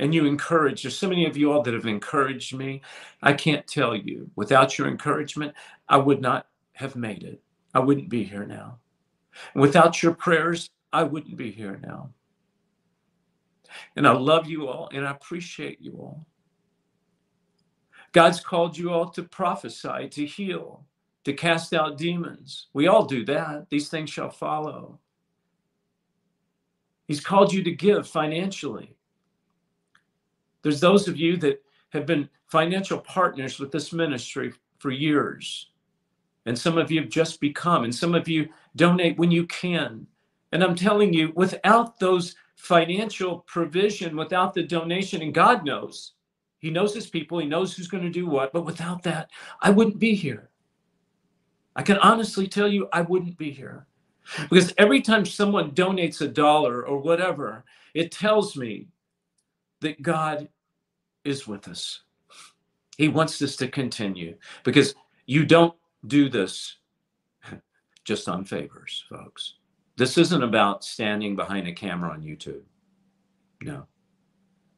And 0.00 0.14
you 0.14 0.24
encourage. 0.24 0.82
There's 0.82 0.98
so 0.98 1.08
many 1.08 1.26
of 1.26 1.36
you 1.36 1.52
all 1.52 1.62
that 1.62 1.74
have 1.74 1.86
encouraged 1.86 2.56
me. 2.56 2.80
I 3.22 3.34
can't 3.34 3.66
tell 3.66 3.94
you. 3.94 4.30
Without 4.34 4.78
your 4.78 4.88
encouragement, 4.88 5.54
I 5.88 5.98
would 5.98 6.22
not 6.22 6.46
have 6.72 6.96
made 6.96 7.22
it. 7.22 7.42
I 7.74 7.80
wouldn't 7.80 8.08
be 8.08 8.24
here 8.24 8.46
now. 8.46 8.78
Without 9.54 10.02
your 10.02 10.14
prayers, 10.14 10.70
I 10.92 11.02
wouldn't 11.02 11.36
be 11.36 11.50
here 11.50 11.78
now. 11.82 12.10
And 13.94 14.08
I 14.08 14.12
love 14.12 14.48
you 14.48 14.68
all 14.68 14.88
and 14.92 15.06
I 15.06 15.10
appreciate 15.10 15.80
you 15.80 15.92
all. 15.92 16.26
God's 18.12 18.40
called 18.40 18.76
you 18.76 18.92
all 18.92 19.10
to 19.10 19.22
prophesy, 19.22 20.08
to 20.08 20.26
heal, 20.26 20.86
to 21.24 21.32
cast 21.32 21.74
out 21.74 21.98
demons. 21.98 22.68
We 22.72 22.88
all 22.88 23.04
do 23.04 23.24
that. 23.26 23.66
These 23.68 23.90
things 23.90 24.10
shall 24.10 24.30
follow. 24.30 24.98
He's 27.06 27.20
called 27.20 27.52
you 27.52 27.62
to 27.64 27.70
give 27.70 28.08
financially. 28.08 28.96
There's 30.62 30.80
those 30.80 31.08
of 31.08 31.16
you 31.16 31.36
that 31.38 31.62
have 31.90 32.06
been 32.06 32.28
financial 32.46 32.98
partners 32.98 33.58
with 33.58 33.70
this 33.70 33.92
ministry 33.92 34.52
for 34.78 34.90
years. 34.90 35.70
And 36.46 36.58
some 36.58 36.78
of 36.78 36.90
you 36.90 37.00
have 37.00 37.10
just 37.10 37.40
become, 37.40 37.84
and 37.84 37.94
some 37.94 38.14
of 38.14 38.28
you 38.28 38.48
donate 38.76 39.18
when 39.18 39.30
you 39.30 39.46
can. 39.46 40.06
And 40.52 40.64
I'm 40.64 40.74
telling 40.74 41.12
you, 41.12 41.32
without 41.36 42.00
those 42.00 42.34
financial 42.56 43.40
provision, 43.40 44.16
without 44.16 44.54
the 44.54 44.62
donation, 44.62 45.22
and 45.22 45.34
God 45.34 45.64
knows, 45.64 46.12
He 46.58 46.70
knows 46.70 46.94
His 46.94 47.08
people, 47.08 47.38
He 47.38 47.46
knows 47.46 47.74
who's 47.74 47.88
going 47.88 48.04
to 48.04 48.10
do 48.10 48.26
what, 48.26 48.52
but 48.52 48.64
without 48.64 49.02
that, 49.04 49.30
I 49.60 49.70
wouldn't 49.70 49.98
be 49.98 50.14
here. 50.14 50.50
I 51.76 51.82
can 51.82 51.98
honestly 51.98 52.48
tell 52.48 52.68
you, 52.68 52.88
I 52.92 53.02
wouldn't 53.02 53.38
be 53.38 53.50
here. 53.50 53.86
Because 54.48 54.72
every 54.78 55.00
time 55.00 55.24
someone 55.24 55.72
donates 55.72 56.20
a 56.20 56.28
dollar 56.28 56.84
or 56.84 56.98
whatever, 56.98 57.64
it 57.94 58.12
tells 58.12 58.56
me 58.56 58.88
that 59.80 60.02
God 60.02 60.48
is 61.24 61.46
with 61.46 61.68
us. 61.68 62.02
He 62.96 63.08
wants 63.08 63.38
this 63.38 63.56
to 63.56 63.68
continue 63.68 64.36
because 64.64 64.94
you 65.26 65.44
don't 65.44 65.74
do 66.06 66.28
this 66.28 66.76
just 68.04 68.28
on 68.28 68.44
favors, 68.44 69.04
folks. 69.08 69.54
This 69.96 70.18
isn't 70.18 70.42
about 70.42 70.84
standing 70.84 71.36
behind 71.36 71.68
a 71.68 71.72
camera 71.72 72.10
on 72.10 72.22
YouTube. 72.22 72.62
No. 73.62 73.86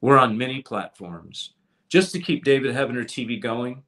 We're 0.00 0.18
on 0.18 0.36
many 0.36 0.62
platforms. 0.62 1.54
Just 1.88 2.12
to 2.12 2.20
keep 2.20 2.44
David 2.44 2.74
Heavener 2.74 3.04
TV 3.04 3.40
going, 3.40 3.82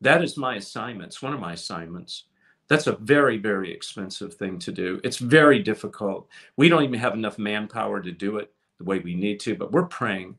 that 0.00 0.22
is 0.22 0.36
my 0.36 0.56
assignment. 0.56 1.08
It's 1.08 1.22
one 1.22 1.32
of 1.32 1.40
my 1.40 1.54
assignments. 1.54 2.24
That's 2.68 2.86
a 2.86 2.96
very, 2.96 3.38
very 3.38 3.72
expensive 3.72 4.34
thing 4.34 4.58
to 4.60 4.72
do. 4.72 5.00
It's 5.02 5.18
very 5.18 5.60
difficult. 5.60 6.28
We 6.56 6.68
don't 6.68 6.84
even 6.84 6.98
have 7.00 7.14
enough 7.14 7.38
manpower 7.38 8.00
to 8.00 8.12
do 8.12 8.38
it 8.38 8.52
the 8.82 8.88
way 8.88 8.98
we 8.98 9.14
need 9.14 9.40
to, 9.40 9.54
but 9.54 9.72
we're 9.72 9.86
praying. 9.86 10.36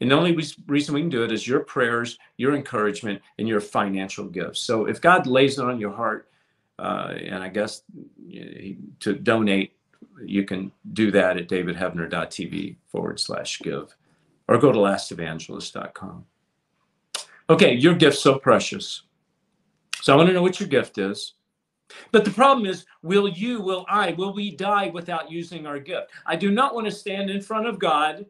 And 0.00 0.10
the 0.10 0.16
only 0.16 0.36
reason 0.66 0.94
we 0.94 1.00
can 1.00 1.08
do 1.08 1.24
it 1.24 1.32
is 1.32 1.46
your 1.46 1.60
prayers, 1.60 2.18
your 2.36 2.54
encouragement, 2.54 3.22
and 3.38 3.46
your 3.46 3.60
financial 3.60 4.26
gifts. 4.26 4.60
So 4.60 4.86
if 4.86 5.00
God 5.00 5.26
lays 5.26 5.58
it 5.58 5.64
on 5.64 5.78
your 5.78 5.92
heart, 5.92 6.28
uh, 6.78 7.14
and 7.16 7.42
I 7.42 7.48
guess 7.48 7.82
to 9.00 9.14
donate, 9.14 9.76
you 10.24 10.44
can 10.44 10.72
do 10.92 11.10
that 11.12 11.36
at 11.36 11.48
davidheavener.tv 11.48 12.76
forward 12.88 13.20
slash 13.20 13.60
give 13.60 13.94
or 14.48 14.58
go 14.58 14.72
to 14.72 14.78
lastevangelist.com. 14.78 16.24
Okay, 17.50 17.74
your 17.74 17.94
gift's 17.94 18.20
so 18.20 18.38
precious. 18.38 19.02
So 20.02 20.12
I 20.12 20.16
want 20.16 20.28
to 20.28 20.32
know 20.32 20.42
what 20.42 20.58
your 20.60 20.68
gift 20.68 20.98
is. 20.98 21.34
But 22.12 22.24
the 22.24 22.30
problem 22.30 22.66
is, 22.66 22.86
will 23.02 23.28
you, 23.28 23.60
will 23.60 23.84
I, 23.88 24.12
will 24.12 24.32
we 24.32 24.56
die 24.56 24.88
without 24.88 25.30
using 25.30 25.66
our 25.66 25.78
gift? 25.78 26.10
I 26.26 26.36
do 26.36 26.50
not 26.50 26.74
want 26.74 26.86
to 26.86 26.92
stand 26.92 27.30
in 27.30 27.40
front 27.40 27.66
of 27.66 27.78
God 27.78 28.26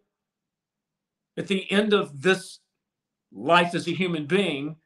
at 1.36 1.46
the 1.46 1.70
end 1.70 1.92
of 1.92 2.20
this 2.20 2.60
life 3.32 3.74
as 3.74 3.88
a 3.88 3.92
human 3.92 4.26
being 4.26 4.76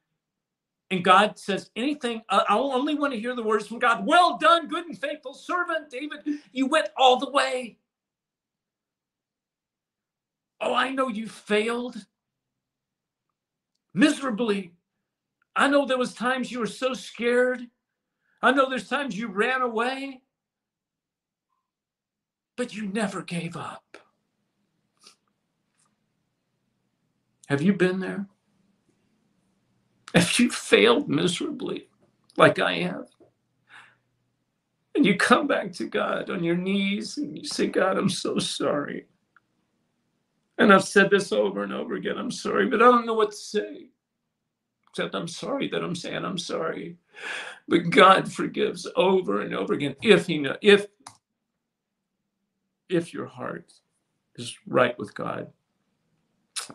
and 0.91 1.05
God 1.05 1.39
says 1.39 1.71
anything, 1.77 2.23
I 2.31 2.45
only 2.49 2.95
want 2.95 3.13
to 3.13 3.21
hear 3.21 3.35
the 3.35 3.43
words 3.43 3.67
from 3.67 3.79
God. 3.79 4.07
Well 4.07 4.39
done, 4.39 4.69
good 4.69 4.87
and 4.87 4.99
faithful 4.99 5.35
servant, 5.35 5.91
David. 5.91 6.21
You 6.53 6.67
went 6.67 6.89
all 6.97 7.19
the 7.19 7.31
way. 7.31 7.77
Oh, 10.61 10.75
I 10.75 10.91
know 10.91 11.09
you 11.09 11.29
failed 11.29 12.07
miserably. 13.93 14.73
I 15.55 15.69
know 15.69 15.85
there 15.85 15.99
was 15.99 16.15
times 16.15 16.51
you 16.51 16.59
were 16.59 16.67
so 16.67 16.95
scared. 16.95 17.61
I 18.43 18.53
know 18.53 18.69
there's 18.69 18.89
times 18.89 19.19
you 19.19 19.29
ran 19.29 19.63
away, 19.63 20.23
but 22.57 22.75
you 22.75 22.87
never 22.87 23.23
gave 23.23 23.57
up. 23.57 23.97
Have 27.49 27.63
you 27.63 27.73
been 27.73 28.01
there? 28.01 28.27
Have 30.15 30.39
you 30.39 30.51
failed 30.51 31.09
miserably 31.09 31.89
like 32.37 32.59
I 32.59 32.79
have? 32.81 33.09
And 34.95 35.05
you 35.07 35.17
come 35.17 35.47
back 35.47 35.73
to 35.75 35.87
God 35.87 36.31
on 36.31 36.43
your 36.43 36.57
knees 36.57 37.19
and 37.19 37.39
you 37.39 37.45
say, 37.45 37.67
God, 37.67 37.97
I'm 37.97 38.09
so 38.09 38.39
sorry. 38.39 39.07
And 40.59 40.73
I've 40.73 40.85
said 40.85 41.11
this 41.11 41.31
over 41.31 41.63
and 41.63 41.73
over 41.73 41.95
again. 41.95 42.19
I'm 42.19 42.33
sorry, 42.33 42.69
but 42.69 42.83
I 42.83 42.87
don't 42.87 43.07
know 43.07 43.15
what 43.15 43.31
to 43.31 43.37
say. 43.37 43.91
Except 44.99 45.15
I'm 45.15 45.29
sorry 45.29 45.69
that 45.69 45.85
I'm 45.85 45.95
saying 45.95 46.25
I'm 46.25 46.39
sorry. 46.39 46.97
But 47.69 47.91
God 47.91 48.33
forgives 48.33 48.85
over 48.97 49.43
and 49.43 49.55
over 49.55 49.75
again 49.75 49.95
if 50.03 50.27
he 50.27 50.39
know 50.39 50.57
if 50.61 50.89
if 52.89 53.15
your 53.15 53.27
heart 53.27 53.73
is 54.37 54.57
right 54.67 54.99
with 54.99 55.15
God. 55.15 55.53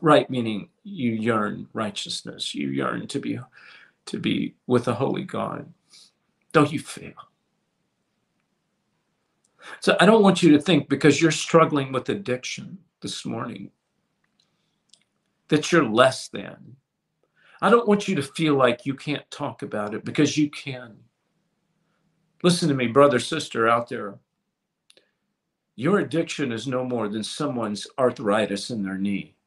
Right 0.01 0.29
meaning 0.29 0.69
you 0.83 1.11
yearn 1.11 1.67
righteousness. 1.73 2.55
You 2.55 2.69
yearn 2.69 3.07
to 3.07 3.19
be 3.19 3.39
to 4.05 4.19
be 4.19 4.55
with 4.67 4.87
a 4.87 4.93
holy 4.93 5.25
God. 5.25 5.73
Don't 6.53 6.71
you 6.71 6.79
fail. 6.79 7.13
So 9.81 9.97
I 9.99 10.05
don't 10.05 10.23
want 10.23 10.41
you 10.43 10.51
to 10.53 10.61
think 10.61 10.87
because 10.87 11.21
you're 11.21 11.31
struggling 11.31 11.91
with 11.91 12.07
addiction 12.07 12.77
this 13.01 13.25
morning 13.25 13.71
that 15.49 15.71
you're 15.71 15.85
less 15.85 16.29
than. 16.29 16.77
I 17.63 17.69
don't 17.69 17.87
want 17.87 18.09
you 18.09 18.15
to 18.15 18.21
feel 18.21 18.55
like 18.55 18.85
you 18.85 18.93
can't 18.93 19.23
talk 19.31 19.61
about 19.61 19.93
it 19.93 20.03
because 20.03 20.37
you 20.37 20.49
can. 20.49 20.97
Listen 22.43 22.67
to 22.67 22.75
me, 22.75 22.87
brother, 22.87 23.19
sister 23.19 23.69
out 23.69 23.87
there. 23.87 24.19
Your 25.77 25.99
addiction 25.99 26.51
is 26.51 26.67
no 26.67 26.83
more 26.83 27.07
than 27.07 27.23
someone's 27.23 27.87
arthritis 27.97 28.69
in 28.69 28.83
their 28.83 28.97
knee. 28.97 29.37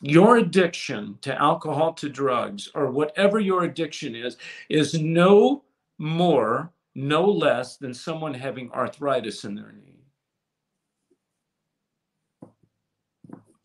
Your 0.00 0.38
addiction 0.38 1.18
to 1.20 1.38
alcohol, 1.38 1.92
to 1.92 2.08
drugs, 2.08 2.70
or 2.74 2.90
whatever 2.90 3.38
your 3.38 3.64
addiction 3.64 4.16
is, 4.16 4.38
is 4.70 4.94
no 4.94 5.64
more, 5.98 6.72
no 6.94 7.26
less 7.26 7.76
than 7.76 7.92
someone 7.92 8.32
having 8.32 8.72
arthritis 8.72 9.44
in 9.44 9.54
their 9.54 9.72
knee. 9.72 10.06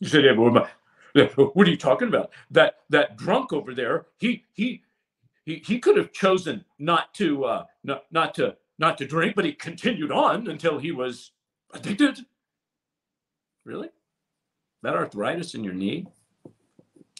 You 0.01 0.09
said, 0.09 0.25
yeah, 0.25 0.33
but 0.33 0.69
are 1.37 1.65
you 1.65 1.77
talking 1.77 2.07
about? 2.07 2.31
That 2.51 2.75
that 2.89 3.17
drunk 3.17 3.53
over 3.53 3.73
there, 3.73 4.07
he 4.17 4.43
he 4.53 4.83
he, 5.45 5.55
he 5.65 5.79
could 5.79 5.97
have 5.97 6.11
chosen 6.11 6.65
not 6.79 7.13
to 7.15 7.45
uh, 7.45 7.65
not 7.83 8.03
not 8.11 8.35
to 8.35 8.55
not 8.79 8.97
to 8.97 9.07
drink, 9.07 9.35
but 9.35 9.45
he 9.45 9.53
continued 9.53 10.11
on 10.11 10.47
until 10.47 10.77
he 10.77 10.91
was 10.91 11.31
addicted. 11.73 12.19
Really? 13.65 13.89
That 14.83 14.95
arthritis 14.95 15.55
in 15.55 15.63
your 15.63 15.73
knee? 15.73 16.05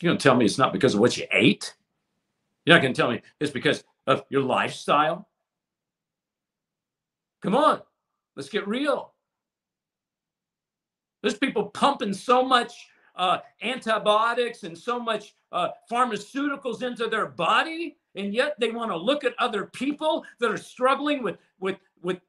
You're 0.02 0.12
gonna 0.12 0.20
tell 0.20 0.36
me 0.36 0.46
it's 0.46 0.58
not 0.58 0.74
because 0.74 0.94
of 0.94 1.00
what 1.00 1.18
you 1.18 1.26
ate? 1.32 1.74
You're 2.66 2.76
not 2.76 2.82
gonna 2.82 2.94
tell 2.94 3.12
me 3.12 3.22
it's 3.40 3.52
because 3.52 3.84
of 4.06 4.24
your 4.30 4.44
lifestyle? 4.44 5.28
Come 7.42 7.56
on, 7.56 7.82
let's 8.36 8.50
get 8.50 8.68
real. 8.68 9.14
There's 11.22 11.38
people 11.38 11.66
pumping 11.70 12.14
so 12.14 12.44
much 12.44 12.74
uh, 13.18 13.40
antibiotics 13.62 14.64
and 14.64 14.78
so 14.78 15.00
much 15.00 15.36
uh, 15.52 15.70
pharmaceuticals 15.92 16.84
into 16.84 17.08
their 17.08 17.28
body, 17.28 17.98
and 18.16 18.34
yet 18.34 18.56
they 18.60 18.72
want 18.72 18.92
to 18.92 18.98
look 18.98 19.24
at 19.24 19.34
other 19.40 19.66
people 19.66 20.24
that 20.40 20.52
are 20.52 20.58
struggling 20.58 21.24
with 21.24 21.38
with 21.60 21.78
with 22.02 22.20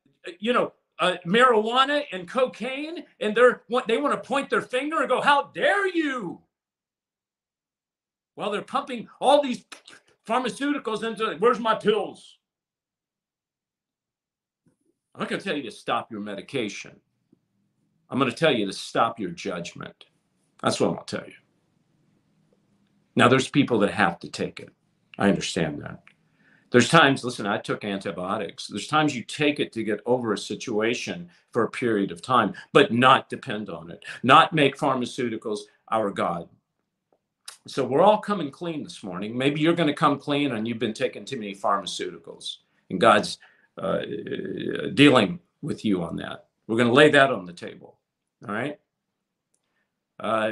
you 0.40 0.52
know 0.52 0.72
uh, 0.98 1.16
marijuana 1.26 2.02
and 2.12 2.28
cocaine, 2.28 3.04
and 3.20 3.36
they're 3.36 3.62
they 3.86 3.98
want 3.98 4.20
to 4.20 4.28
point 4.28 4.50
their 4.50 4.62
finger 4.62 5.00
and 5.00 5.08
go, 5.08 5.20
"How 5.20 5.50
dare 5.54 5.86
you!" 5.88 6.40
While 8.34 8.50
they're 8.50 8.62
pumping 8.62 9.08
all 9.20 9.42
these 9.42 9.64
pharmaceuticals 10.26 11.02
into, 11.02 11.36
where's 11.38 11.58
my 11.58 11.74
pills? 11.74 12.38
I'm 15.14 15.22
not 15.22 15.28
going 15.28 15.40
to 15.40 15.44
tell 15.44 15.56
you 15.56 15.64
to 15.64 15.72
stop 15.72 16.12
your 16.12 16.20
medication. 16.20 17.00
I'm 18.08 18.18
going 18.18 18.30
to 18.30 18.36
tell 18.36 18.52
you 18.52 18.64
to 18.66 18.72
stop 18.72 19.18
your 19.18 19.30
judgment. 19.30 20.04
That's 20.62 20.80
what 20.80 20.96
I'll 20.96 21.04
tell 21.04 21.24
you. 21.26 21.34
Now, 23.16 23.28
there's 23.28 23.48
people 23.48 23.80
that 23.80 23.90
have 23.90 24.18
to 24.20 24.30
take 24.30 24.60
it. 24.60 24.70
I 25.18 25.28
understand 25.28 25.82
that. 25.82 26.02
There's 26.70 26.88
times, 26.88 27.24
listen, 27.24 27.46
I 27.46 27.58
took 27.58 27.84
antibiotics. 27.84 28.66
There's 28.66 28.86
times 28.86 29.16
you 29.16 29.24
take 29.24 29.58
it 29.58 29.72
to 29.72 29.82
get 29.82 30.00
over 30.04 30.32
a 30.32 30.38
situation 30.38 31.30
for 31.50 31.64
a 31.64 31.70
period 31.70 32.12
of 32.12 32.20
time, 32.20 32.52
but 32.72 32.92
not 32.92 33.30
depend 33.30 33.70
on 33.70 33.90
it, 33.90 34.04
not 34.22 34.52
make 34.52 34.76
pharmaceuticals 34.76 35.60
our 35.90 36.10
God. 36.10 36.48
So 37.66 37.84
we're 37.84 38.02
all 38.02 38.18
coming 38.18 38.50
clean 38.50 38.82
this 38.82 39.02
morning. 39.02 39.36
Maybe 39.36 39.60
you're 39.60 39.74
going 39.74 39.88
to 39.88 39.94
come 39.94 40.18
clean 40.18 40.52
and 40.52 40.68
you've 40.68 40.78
been 40.78 40.94
taking 40.94 41.24
too 41.24 41.38
many 41.38 41.54
pharmaceuticals, 41.54 42.56
and 42.90 43.00
God's 43.00 43.38
uh, 43.78 44.00
dealing 44.94 45.40
with 45.62 45.84
you 45.84 46.02
on 46.02 46.16
that. 46.16 46.46
We're 46.66 46.76
going 46.76 46.88
to 46.88 46.94
lay 46.94 47.10
that 47.10 47.30
on 47.30 47.46
the 47.46 47.52
table. 47.52 47.98
All 48.46 48.54
right. 48.54 48.78
Uh, 50.18 50.50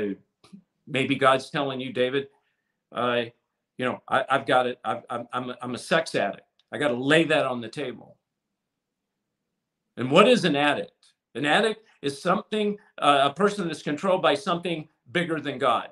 maybe 0.86 1.16
God's 1.16 1.50
telling 1.50 1.80
you, 1.80 1.92
David, 1.92 2.28
uh, 2.92 3.24
you 3.78 3.84
know, 3.84 4.00
I, 4.08 4.24
have 4.28 4.46
got 4.46 4.66
it. 4.66 4.78
i 4.84 5.00
am 5.10 5.28
I'm, 5.32 5.54
I'm 5.60 5.74
a 5.74 5.78
sex 5.78 6.14
addict. 6.14 6.46
I 6.72 6.78
got 6.78 6.88
to 6.88 6.94
lay 6.94 7.24
that 7.24 7.46
on 7.46 7.60
the 7.60 7.68
table. 7.68 8.16
And 9.96 10.10
what 10.10 10.28
is 10.28 10.44
an 10.44 10.56
addict? 10.56 11.12
An 11.34 11.44
addict 11.46 11.84
is 12.02 12.20
something, 12.20 12.78
uh, 12.98 13.30
a 13.30 13.34
person 13.34 13.68
that's 13.68 13.82
controlled 13.82 14.22
by 14.22 14.34
something 14.34 14.88
bigger 15.12 15.40
than 15.40 15.58
God. 15.58 15.90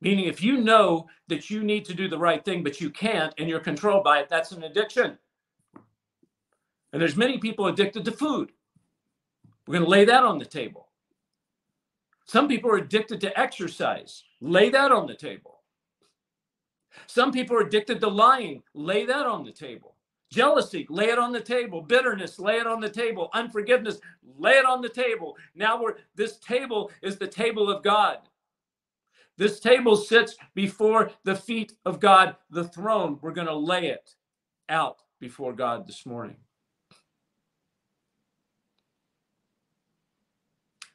Meaning, 0.00 0.26
if 0.26 0.42
you 0.42 0.58
know 0.58 1.06
that 1.28 1.48
you 1.50 1.62
need 1.62 1.84
to 1.86 1.94
do 1.94 2.08
the 2.08 2.18
right 2.18 2.44
thing, 2.44 2.62
but 2.62 2.80
you 2.80 2.90
can't, 2.90 3.32
and 3.38 3.48
you're 3.48 3.60
controlled 3.60 4.04
by 4.04 4.18
it, 4.20 4.28
that's 4.28 4.52
an 4.52 4.64
addiction. 4.64 5.18
And 6.92 7.00
there's 7.00 7.16
many 7.16 7.38
people 7.38 7.66
addicted 7.66 8.04
to 8.04 8.12
food. 8.12 8.52
We're 9.66 9.74
going 9.74 9.84
to 9.84 9.90
lay 9.90 10.04
that 10.04 10.22
on 10.22 10.38
the 10.38 10.44
table. 10.44 10.83
Some 12.26 12.48
people 12.48 12.70
are 12.70 12.78
addicted 12.78 13.20
to 13.22 13.38
exercise. 13.38 14.24
Lay 14.40 14.70
that 14.70 14.92
on 14.92 15.06
the 15.06 15.14
table. 15.14 15.60
Some 17.06 17.32
people 17.32 17.56
are 17.56 17.66
addicted 17.66 18.00
to 18.00 18.08
lying. 18.08 18.62
Lay 18.74 19.04
that 19.06 19.26
on 19.26 19.44
the 19.44 19.52
table. 19.52 19.96
Jealousy, 20.30 20.86
lay 20.88 21.10
it 21.10 21.18
on 21.18 21.32
the 21.32 21.40
table. 21.40 21.80
Bitterness, 21.80 22.38
lay 22.38 22.56
it 22.56 22.66
on 22.66 22.80
the 22.80 22.88
table. 22.88 23.30
Unforgiveness, 23.34 24.00
lay 24.38 24.52
it 24.52 24.64
on 24.64 24.80
the 24.80 24.88
table. 24.88 25.36
Now 25.54 25.80
we're 25.80 25.94
this 26.16 26.38
table 26.38 26.90
is 27.02 27.18
the 27.18 27.28
table 27.28 27.70
of 27.70 27.84
God. 27.84 28.18
This 29.36 29.60
table 29.60 29.96
sits 29.96 30.36
before 30.54 31.10
the 31.24 31.34
feet 31.34 31.74
of 31.84 32.00
God, 32.00 32.36
the 32.50 32.64
throne. 32.64 33.18
We're 33.20 33.32
going 33.32 33.48
to 33.48 33.54
lay 33.54 33.88
it 33.88 34.14
out 34.68 35.02
before 35.20 35.52
God 35.52 35.86
this 35.86 36.06
morning. 36.06 36.36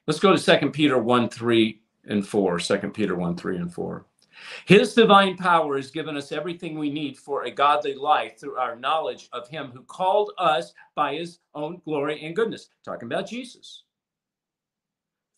Let's 0.10 0.19
go 0.19 0.36
to 0.36 0.60
2 0.60 0.72
Peter 0.72 0.98
1 0.98 1.30
3 1.30 1.82
and 2.06 2.28
4. 2.28 2.60
2 2.60 2.78
Peter 2.95 3.15
1 3.15 3.36
3 3.38 3.58
and 3.58 3.72
4. 3.72 4.06
His 4.65 4.95
divine 4.95 5.38
power 5.38 5.76
has 5.76 5.91
given 5.91 6.17
us 6.17 6.32
everything 6.32 6.80
we 6.80 6.89
need 6.89 7.15
for 7.15 7.43
a 7.43 7.52
godly 7.52 7.93
life 7.93 8.39
through 8.39 8.58
our 8.58 8.76
knowledge 8.76 9.30
of 9.34 9.48
Him 9.48 9.69
who 9.72 9.84
called 9.84 10.32
us 10.39 10.74
by 10.95 11.13
His 11.13 11.38
own 11.54 11.80
glory 11.86 12.26
and 12.26 12.36
goodness. 12.36 12.69
Talking 12.84 13.06
about 13.06 13.30
Jesus. 13.30 13.84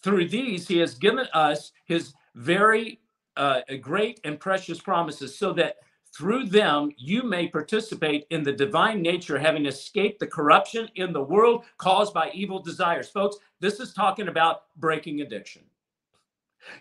Through 0.04 0.30
these, 0.30 0.70
He 0.70 0.78
has 0.78 0.96
given 0.96 1.28
us 1.34 1.74
His 1.84 2.14
very 2.36 3.02
uh, 3.36 3.60
great 3.82 4.22
and 4.24 4.40
precious 4.40 4.80
promises 4.80 5.38
so 5.38 5.52
that 5.52 5.80
through 6.14 6.48
them, 6.48 6.92
you 6.98 7.24
may 7.24 7.48
participate 7.48 8.26
in 8.32 8.44
the 8.44 8.52
divine 8.52 9.02
nature, 9.02 9.40
having 9.40 9.66
escaped 9.66 10.20
the 10.20 10.28
corruption 10.28 10.90
in 10.96 11.14
the 11.14 11.24
world 11.24 11.64
caused 11.78 12.14
by 12.14 12.32
evil 12.34 12.62
desires. 12.62 13.08
Folks, 13.08 13.38
this 13.62 13.80
is 13.80 13.94
talking 13.94 14.28
about 14.28 14.64
breaking 14.76 15.22
addiction. 15.22 15.62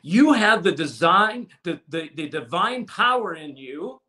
You 0.02 0.32
have 0.32 0.62
the 0.62 0.72
design, 0.72 1.48
the, 1.62 1.80
the, 1.88 2.10
the 2.16 2.28
divine 2.28 2.86
power 2.86 3.34
in 3.34 3.56
you 3.56 4.00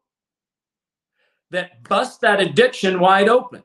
that 1.52 1.84
busts 1.88 2.18
that 2.20 2.42
addiction 2.42 3.00
wide 3.00 3.30
open. 3.30 3.64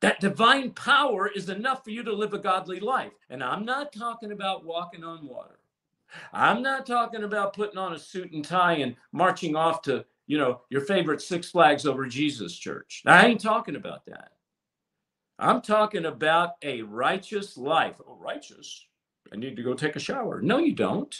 That 0.00 0.20
divine 0.20 0.72
power 0.72 1.28
is 1.28 1.48
enough 1.48 1.82
for 1.82 1.90
you 1.90 2.02
to 2.02 2.12
live 2.12 2.34
a 2.34 2.38
godly 2.38 2.78
life. 2.78 3.12
And 3.30 3.42
I'm 3.42 3.64
not 3.64 3.92
talking 3.92 4.32
about 4.32 4.64
walking 4.64 5.02
on 5.02 5.26
water. 5.26 5.58
I'm 6.32 6.62
not 6.62 6.86
talking 6.86 7.24
about 7.24 7.54
putting 7.54 7.78
on 7.78 7.94
a 7.94 7.98
suit 7.98 8.32
and 8.32 8.44
tie 8.44 8.74
and 8.74 8.96
marching 9.12 9.56
off 9.56 9.80
to, 9.82 10.04
you 10.26 10.38
know, 10.38 10.62
your 10.70 10.82
favorite 10.82 11.20
Six 11.20 11.50
Flags 11.50 11.86
over 11.86 12.06
Jesus 12.06 12.56
church. 12.56 13.02
Now, 13.04 13.14
I 13.16 13.26
ain't 13.26 13.40
talking 13.40 13.76
about 13.76 14.06
that. 14.06 14.30
I'm 15.38 15.60
talking 15.60 16.06
about 16.06 16.52
a 16.62 16.82
righteous 16.82 17.56
life. 17.56 18.00
Oh, 18.06 18.16
righteous? 18.20 18.86
I 19.32 19.36
need 19.36 19.56
to 19.56 19.62
go 19.62 19.74
take 19.74 19.96
a 19.96 20.00
shower. 20.00 20.40
No, 20.40 20.58
you 20.58 20.72
don't. 20.72 21.14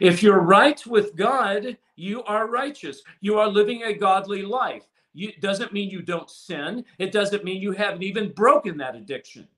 If 0.00 0.22
you're 0.22 0.40
right 0.40 0.84
with 0.86 1.16
God, 1.16 1.76
you 1.96 2.22
are 2.24 2.48
righteous. 2.48 3.02
You 3.20 3.38
are 3.38 3.48
living 3.48 3.82
a 3.82 3.92
godly 3.92 4.42
life. 4.42 4.84
It 5.14 5.40
doesn't 5.40 5.72
mean 5.72 5.90
you 5.90 6.02
don't 6.02 6.30
sin. 6.30 6.84
It 6.98 7.12
doesn't 7.12 7.44
mean 7.44 7.62
you 7.62 7.72
haven't 7.72 8.02
even 8.02 8.32
broken 8.32 8.76
that 8.78 8.94
addiction 8.94 9.48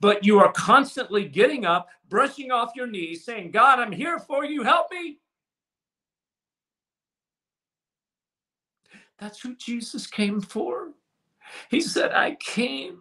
but 0.00 0.24
you 0.24 0.38
are 0.38 0.52
constantly 0.52 1.24
getting 1.24 1.64
up, 1.64 1.88
brushing 2.08 2.50
off 2.50 2.72
your 2.74 2.86
knees, 2.86 3.24
saying, 3.24 3.50
God, 3.50 3.78
I'm 3.78 3.92
here 3.92 4.18
for 4.18 4.44
you, 4.44 4.62
help 4.62 4.90
me. 4.90 5.18
That's 9.18 9.40
who 9.40 9.56
Jesus 9.56 10.06
came 10.06 10.40
for. 10.40 10.92
He 11.70 11.80
said, 11.80 12.12
I 12.12 12.36
came 12.36 13.00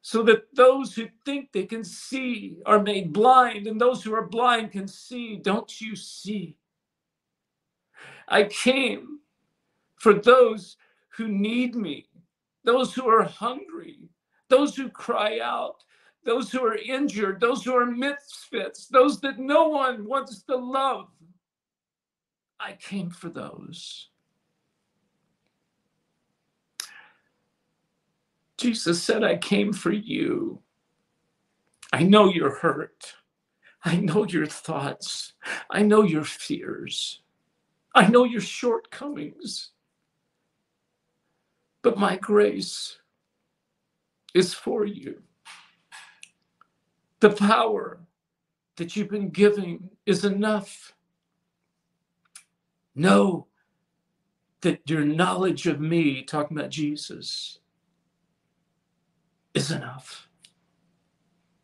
so 0.00 0.22
that 0.24 0.54
those 0.54 0.94
who 0.94 1.08
think 1.24 1.50
they 1.52 1.64
can 1.64 1.82
see 1.82 2.58
are 2.66 2.82
made 2.82 3.12
blind, 3.12 3.66
and 3.66 3.80
those 3.80 4.02
who 4.02 4.14
are 4.14 4.26
blind 4.26 4.72
can 4.72 4.86
see. 4.86 5.36
Don't 5.36 5.80
you 5.80 5.96
see? 5.96 6.56
I 8.28 8.44
came 8.44 9.20
for 9.96 10.14
those 10.14 10.76
who 11.08 11.28
need 11.28 11.74
me, 11.74 12.06
those 12.64 12.94
who 12.94 13.08
are 13.08 13.22
hungry, 13.22 14.10
those 14.48 14.76
who 14.76 14.90
cry 14.90 15.38
out, 15.40 15.82
those 16.24 16.50
who 16.50 16.64
are 16.64 16.76
injured, 16.76 17.40
those 17.40 17.64
who 17.64 17.74
are 17.74 17.86
misfits, 17.86 18.86
those 18.88 19.20
that 19.20 19.38
no 19.38 19.68
one 19.68 20.06
wants 20.06 20.42
to 20.42 20.56
love. 20.56 21.08
I 22.60 22.72
came 22.74 23.10
for 23.10 23.30
those. 23.30 24.08
Jesus 28.56 29.02
said, 29.02 29.24
I 29.24 29.36
came 29.36 29.72
for 29.72 29.92
you. 29.92 30.60
I 31.92 32.02
know 32.02 32.28
you're 32.28 32.56
hurt. 32.56 33.14
I 33.84 33.96
know 33.96 34.24
your 34.26 34.46
thoughts. 34.46 35.34
I 35.70 35.82
know 35.82 36.02
your 36.02 36.24
fears. 36.24 37.20
I 37.94 38.08
know 38.08 38.24
your 38.24 38.40
shortcomings. 38.40 39.70
But 41.82 41.98
my 41.98 42.16
grace 42.16 42.98
is 44.34 44.54
for 44.54 44.84
you. 44.84 45.22
The 47.20 47.30
power 47.30 48.00
that 48.76 48.96
you've 48.96 49.10
been 49.10 49.30
giving 49.30 49.90
is 50.06 50.24
enough. 50.24 50.94
Know 52.94 53.46
that 54.62 54.80
your 54.88 55.04
knowledge 55.04 55.66
of 55.66 55.80
me, 55.80 56.22
talking 56.22 56.56
about 56.56 56.70
Jesus, 56.70 57.58
is 59.54 59.70
enough. 59.70 60.28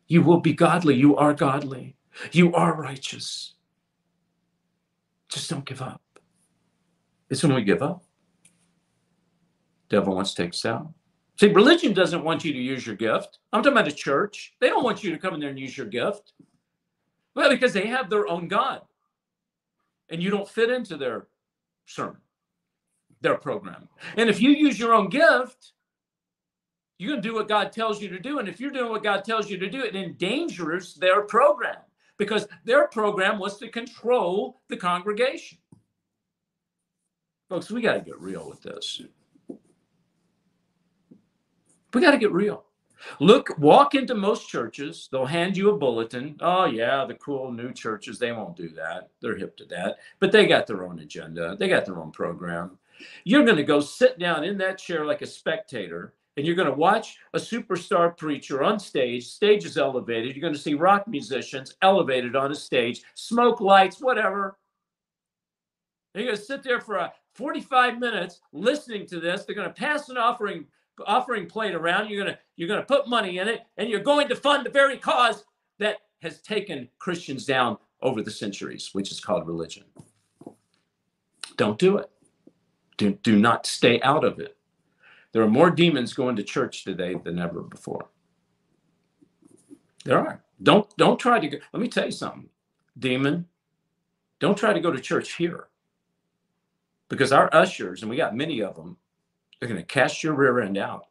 You 0.07 0.21
will 0.21 0.39
be 0.39 0.53
godly. 0.53 0.95
You 0.95 1.15
are 1.17 1.33
godly. 1.33 1.95
You 2.31 2.53
are 2.53 2.75
righteous. 2.75 3.55
Just 5.29 5.49
don't 5.49 5.65
give 5.65 5.81
up. 5.81 6.01
It's 7.29 7.43
when 7.43 7.53
we 7.53 7.63
give 7.63 7.81
up. 7.81 8.03
Devil 9.89 10.15
wants 10.15 10.33
to 10.33 10.43
take 10.43 10.53
us 10.53 10.65
out. 10.65 10.89
See, 11.39 11.47
religion 11.47 11.93
doesn't 11.93 12.23
want 12.23 12.43
you 12.45 12.53
to 12.53 12.59
use 12.59 12.85
your 12.85 12.95
gift. 12.95 13.39
I'm 13.51 13.63
talking 13.63 13.77
about 13.77 13.91
a 13.91 13.95
church. 13.95 14.53
They 14.59 14.67
don't 14.67 14.83
want 14.83 15.03
you 15.03 15.11
to 15.11 15.17
come 15.17 15.33
in 15.33 15.39
there 15.39 15.49
and 15.49 15.59
use 15.59 15.77
your 15.77 15.87
gift. 15.87 16.33
Well, 17.35 17.49
because 17.49 17.73
they 17.73 17.87
have 17.87 18.09
their 18.09 18.27
own 18.27 18.47
God. 18.47 18.81
And 20.09 20.21
you 20.21 20.29
don't 20.29 20.47
fit 20.47 20.69
into 20.69 20.97
their 20.97 21.27
sermon, 21.85 22.21
their 23.21 23.37
program. 23.37 23.87
And 24.17 24.29
if 24.29 24.41
you 24.41 24.51
use 24.51 24.77
your 24.77 24.93
own 24.93 25.09
gift, 25.09 25.71
You're 27.01 27.13
going 27.13 27.23
to 27.23 27.29
do 27.29 27.33
what 27.33 27.47
God 27.47 27.71
tells 27.71 27.99
you 27.99 28.09
to 28.09 28.19
do. 28.19 28.37
And 28.37 28.47
if 28.47 28.59
you're 28.59 28.69
doing 28.69 28.91
what 28.91 29.01
God 29.01 29.25
tells 29.25 29.49
you 29.49 29.57
to 29.57 29.67
do, 29.67 29.83
it 29.83 29.95
endangers 29.95 30.93
their 30.93 31.23
program 31.23 31.77
because 32.17 32.47
their 32.63 32.87
program 32.89 33.39
was 33.39 33.57
to 33.57 33.69
control 33.69 34.61
the 34.67 34.77
congregation. 34.77 35.57
Folks, 37.49 37.71
we 37.71 37.81
got 37.81 37.93
to 37.93 38.01
get 38.01 38.19
real 38.19 38.47
with 38.47 38.61
this. 38.61 39.01
We 41.91 42.01
got 42.01 42.11
to 42.11 42.19
get 42.19 42.31
real. 42.31 42.65
Look, 43.19 43.57
walk 43.57 43.95
into 43.95 44.13
most 44.13 44.47
churches, 44.47 45.09
they'll 45.11 45.25
hand 45.25 45.57
you 45.57 45.71
a 45.71 45.77
bulletin. 45.79 46.37
Oh, 46.39 46.65
yeah, 46.65 47.03
the 47.05 47.15
cool 47.15 47.51
new 47.51 47.73
churches, 47.73 48.19
they 48.19 48.31
won't 48.31 48.55
do 48.55 48.69
that. 48.69 49.09
They're 49.21 49.37
hip 49.37 49.57
to 49.57 49.65
that. 49.65 49.97
But 50.19 50.31
they 50.31 50.45
got 50.45 50.67
their 50.67 50.85
own 50.85 50.99
agenda, 50.99 51.57
they 51.59 51.67
got 51.67 51.87
their 51.87 51.97
own 51.97 52.11
program. 52.11 52.77
You're 53.23 53.43
going 53.43 53.57
to 53.57 53.63
go 53.63 53.79
sit 53.79 54.19
down 54.19 54.43
in 54.43 54.59
that 54.59 54.77
chair 54.77 55.03
like 55.03 55.23
a 55.23 55.25
spectator, 55.25 56.13
and 56.37 56.45
you're 56.45 56.55
going 56.55 56.69
to 56.69 56.73
watch 56.73 57.17
a 57.33 57.37
superstar 57.37 58.15
preacher 58.17 58.63
on 58.63 58.79
stage. 58.79 59.27
Stage 59.27 59.65
is 59.65 59.77
elevated. 59.77 60.35
You're 60.35 60.41
going 60.41 60.53
to 60.53 60.59
see 60.59 60.73
rock 60.73 61.07
musicians 61.07 61.75
elevated 61.81 62.35
on 62.35 62.51
a 62.51 62.55
stage, 62.55 63.01
smoke 63.15 63.59
lights, 63.59 63.99
whatever. 63.99 64.57
And 66.13 66.23
you're 66.23 66.31
going 66.31 66.39
to 66.39 66.45
sit 66.45 66.63
there 66.63 66.79
for 66.79 66.97
a 66.97 67.13
45 67.35 67.99
minutes 67.99 68.39
listening 68.53 69.05
to 69.07 69.19
this. 69.19 69.43
They're 69.43 69.55
going 69.55 69.67
to 69.67 69.73
pass 69.73 70.09
an 70.09 70.17
offering 70.17 70.65
offering 71.07 71.47
plate 71.47 71.73
around. 71.73 72.09
You're 72.09 72.23
gonna 72.23 72.37
you're 72.55 72.67
gonna 72.67 72.83
put 72.83 73.07
money 73.07 73.39
in 73.39 73.47
it, 73.47 73.61
and 73.77 73.89
you're 73.89 74.01
going 74.01 74.27
to 74.27 74.35
fund 74.35 74.65
the 74.65 74.69
very 74.69 74.97
cause 74.97 75.43
that 75.79 75.97
has 76.21 76.41
taken 76.41 76.87
Christians 76.99 77.45
down 77.45 77.77
over 78.01 78.21
the 78.21 78.31
centuries, 78.31 78.89
which 78.93 79.11
is 79.11 79.19
called 79.19 79.47
religion. 79.47 79.83
Don't 81.57 81.79
do 81.79 81.97
it. 81.97 82.09
Do, 82.97 83.17
do 83.23 83.37
not 83.37 83.65
stay 83.65 84.01
out 84.01 84.23
of 84.23 84.39
it. 84.39 84.57
There 85.33 85.43
are 85.43 85.49
more 85.49 85.69
demons 85.71 86.13
going 86.13 86.35
to 86.37 86.43
church 86.43 86.83
today 86.83 87.15
than 87.15 87.39
ever 87.39 87.61
before. 87.61 88.09
There 90.05 90.19
are. 90.19 90.43
Don't 90.61 90.95
don't 90.97 91.19
try 91.19 91.39
to 91.39 91.47
go. 91.47 91.57
Let 91.73 91.81
me 91.81 91.87
tell 91.87 92.05
you 92.05 92.11
something, 92.11 92.49
demon. 92.97 93.47
Don't 94.39 94.57
try 94.57 94.73
to 94.73 94.79
go 94.79 94.91
to 94.91 94.99
church 95.01 95.33
here. 95.33 95.67
Because 97.09 97.31
our 97.33 97.49
ushers, 97.53 98.01
and 98.01 98.09
we 98.09 98.17
got 98.17 98.35
many 98.35 98.61
of 98.61 98.75
them, 98.75 98.97
they're 99.59 99.69
going 99.69 99.81
to 99.81 99.85
cast 99.85 100.23
your 100.23 100.33
rear 100.33 100.61
end 100.61 100.77
out. 100.77 101.07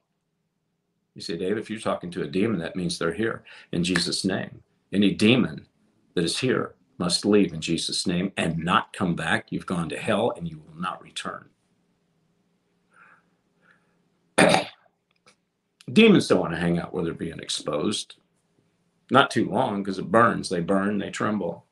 You 1.14 1.22
say, 1.22 1.36
Dave, 1.36 1.58
if 1.58 1.70
you're 1.70 1.80
talking 1.80 2.10
to 2.12 2.22
a 2.22 2.28
demon, 2.28 2.60
that 2.60 2.76
means 2.76 2.98
they're 2.98 3.12
here 3.12 3.44
in 3.72 3.84
Jesus' 3.84 4.24
name. 4.24 4.62
Any 4.92 5.12
demon 5.12 5.66
that 6.14 6.24
is 6.24 6.38
here 6.40 6.74
must 6.98 7.26
leave 7.26 7.52
in 7.52 7.60
Jesus' 7.60 8.06
name 8.06 8.32
and 8.38 8.58
not 8.58 8.94
come 8.94 9.14
back. 9.16 9.48
You've 9.50 9.66
gone 9.66 9.90
to 9.90 9.98
hell 9.98 10.32
and 10.36 10.48
you 10.48 10.58
will 10.66 10.80
not 10.80 11.02
return. 11.02 11.49
Demons 15.92 16.28
don't 16.28 16.40
want 16.40 16.52
to 16.52 16.60
hang 16.60 16.78
out 16.78 16.92
where 16.92 17.04
they're 17.04 17.14
being 17.14 17.38
exposed. 17.40 18.16
Not 19.10 19.30
too 19.30 19.50
long 19.50 19.82
because 19.82 19.98
it 19.98 20.10
burns. 20.10 20.48
They 20.48 20.60
burn, 20.60 20.98
they 20.98 21.10
tremble. 21.10 21.64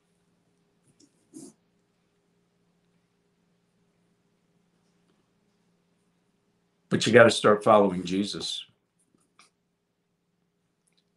But 6.88 7.06
you 7.06 7.12
got 7.12 7.24
to 7.24 7.30
start 7.30 7.62
following 7.62 8.04
Jesus. 8.04 8.64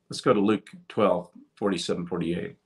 Let's 0.10 0.22
go 0.22 0.34
to 0.34 0.42
Luke 0.42 0.70
12, 0.90 1.30
47, 1.56 2.06
48. 2.06 2.58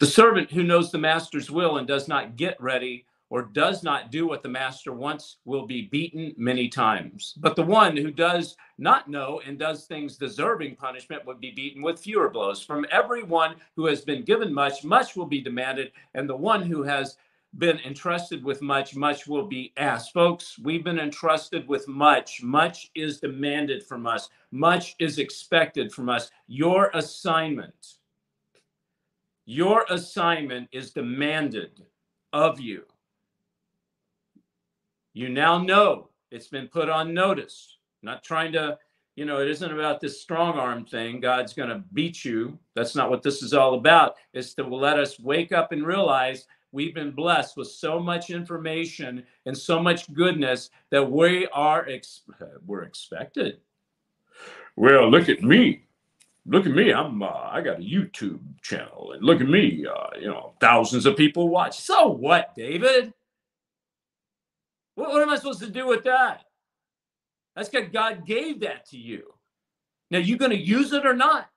The 0.00 0.06
servant 0.06 0.50
who 0.50 0.64
knows 0.64 0.90
the 0.90 0.98
master's 0.98 1.50
will 1.50 1.76
and 1.78 1.86
does 1.86 2.08
not 2.08 2.36
get 2.36 2.60
ready 2.60 3.06
or 3.34 3.42
does 3.42 3.82
not 3.82 4.12
do 4.12 4.28
what 4.28 4.44
the 4.44 4.48
master 4.48 4.92
wants 4.92 5.38
will 5.44 5.66
be 5.66 5.88
beaten 5.90 6.32
many 6.36 6.68
times. 6.68 7.34
But 7.38 7.56
the 7.56 7.64
one 7.64 7.96
who 7.96 8.12
does 8.12 8.56
not 8.78 9.08
know 9.08 9.40
and 9.44 9.58
does 9.58 9.86
things 9.86 10.16
deserving 10.16 10.76
punishment 10.76 11.26
would 11.26 11.40
be 11.40 11.50
beaten 11.50 11.82
with 11.82 11.98
fewer 11.98 12.30
blows. 12.30 12.62
From 12.62 12.86
everyone 12.92 13.56
who 13.74 13.86
has 13.86 14.02
been 14.02 14.22
given 14.22 14.54
much, 14.54 14.84
much 14.84 15.16
will 15.16 15.26
be 15.26 15.40
demanded, 15.40 15.90
and 16.14 16.30
the 16.30 16.36
one 16.36 16.62
who 16.62 16.84
has 16.84 17.16
been 17.58 17.80
entrusted 17.80 18.44
with 18.44 18.62
much, 18.62 18.94
much 18.94 19.26
will 19.26 19.48
be 19.48 19.72
asked. 19.78 20.12
Folks, 20.12 20.56
we've 20.60 20.84
been 20.84 21.00
entrusted 21.00 21.66
with 21.66 21.88
much. 21.88 22.40
Much 22.40 22.92
is 22.94 23.18
demanded 23.18 23.82
from 23.82 24.06
us, 24.06 24.28
much 24.52 24.94
is 25.00 25.18
expected 25.18 25.92
from 25.92 26.08
us. 26.08 26.30
Your 26.46 26.92
assignment, 26.94 27.94
your 29.44 29.86
assignment 29.90 30.68
is 30.70 30.92
demanded 30.92 31.84
of 32.32 32.60
you. 32.60 32.84
You 35.14 35.28
now 35.28 35.58
know 35.58 36.08
it's 36.32 36.48
been 36.48 36.66
put 36.66 36.88
on 36.88 37.14
notice. 37.14 37.78
not 38.02 38.24
trying 38.24 38.52
to, 38.52 38.76
you 39.14 39.24
know, 39.24 39.40
it 39.40 39.48
isn't 39.48 39.72
about 39.72 40.00
this 40.00 40.20
strong 40.20 40.58
arm 40.58 40.84
thing. 40.84 41.20
God's 41.20 41.54
going 41.54 41.68
to 41.68 41.84
beat 41.92 42.24
you. 42.24 42.58
That's 42.74 42.96
not 42.96 43.08
what 43.08 43.22
this 43.22 43.40
is 43.40 43.54
all 43.54 43.74
about. 43.74 44.16
It's 44.32 44.54
to 44.54 44.64
let 44.64 44.98
us 44.98 45.20
wake 45.20 45.52
up 45.52 45.70
and 45.70 45.86
realize 45.86 46.46
we've 46.72 46.94
been 46.94 47.12
blessed 47.12 47.56
with 47.56 47.68
so 47.68 48.00
much 48.00 48.30
information 48.30 49.22
and 49.46 49.56
so 49.56 49.80
much 49.80 50.12
goodness 50.12 50.70
that 50.90 51.08
we 51.08 51.46
are 51.52 51.88
ex- 51.88 52.22
we're 52.66 52.82
expected. 52.82 53.60
Well, 54.74 55.08
look 55.08 55.28
at 55.28 55.42
me. 55.42 55.84
Look 56.46 56.66
at 56.66 56.72
me. 56.72 56.92
I'm 56.92 57.22
uh, 57.22 57.26
I 57.28 57.60
got 57.60 57.78
a 57.78 57.82
YouTube 57.82 58.40
channel 58.60 59.12
and 59.12 59.24
look 59.24 59.40
at 59.40 59.48
me, 59.48 59.86
uh, 59.86 60.18
you 60.18 60.26
know, 60.26 60.54
thousands 60.60 61.06
of 61.06 61.16
people 61.16 61.48
watch. 61.48 61.78
So 61.78 62.08
what, 62.08 62.54
David? 62.56 63.14
What, 64.94 65.10
what 65.10 65.22
am 65.22 65.30
I 65.30 65.36
supposed 65.36 65.60
to 65.60 65.70
do 65.70 65.86
with 65.86 66.04
that? 66.04 66.44
That's 67.56 67.68
because 67.68 67.90
God 67.92 68.26
gave 68.26 68.60
that 68.60 68.86
to 68.90 68.98
you. 68.98 69.34
Now, 70.10 70.18
you 70.18 70.36
going 70.36 70.50
to 70.50 70.56
use 70.56 70.92
it 70.92 71.06
or 71.06 71.14
not? 71.14 71.48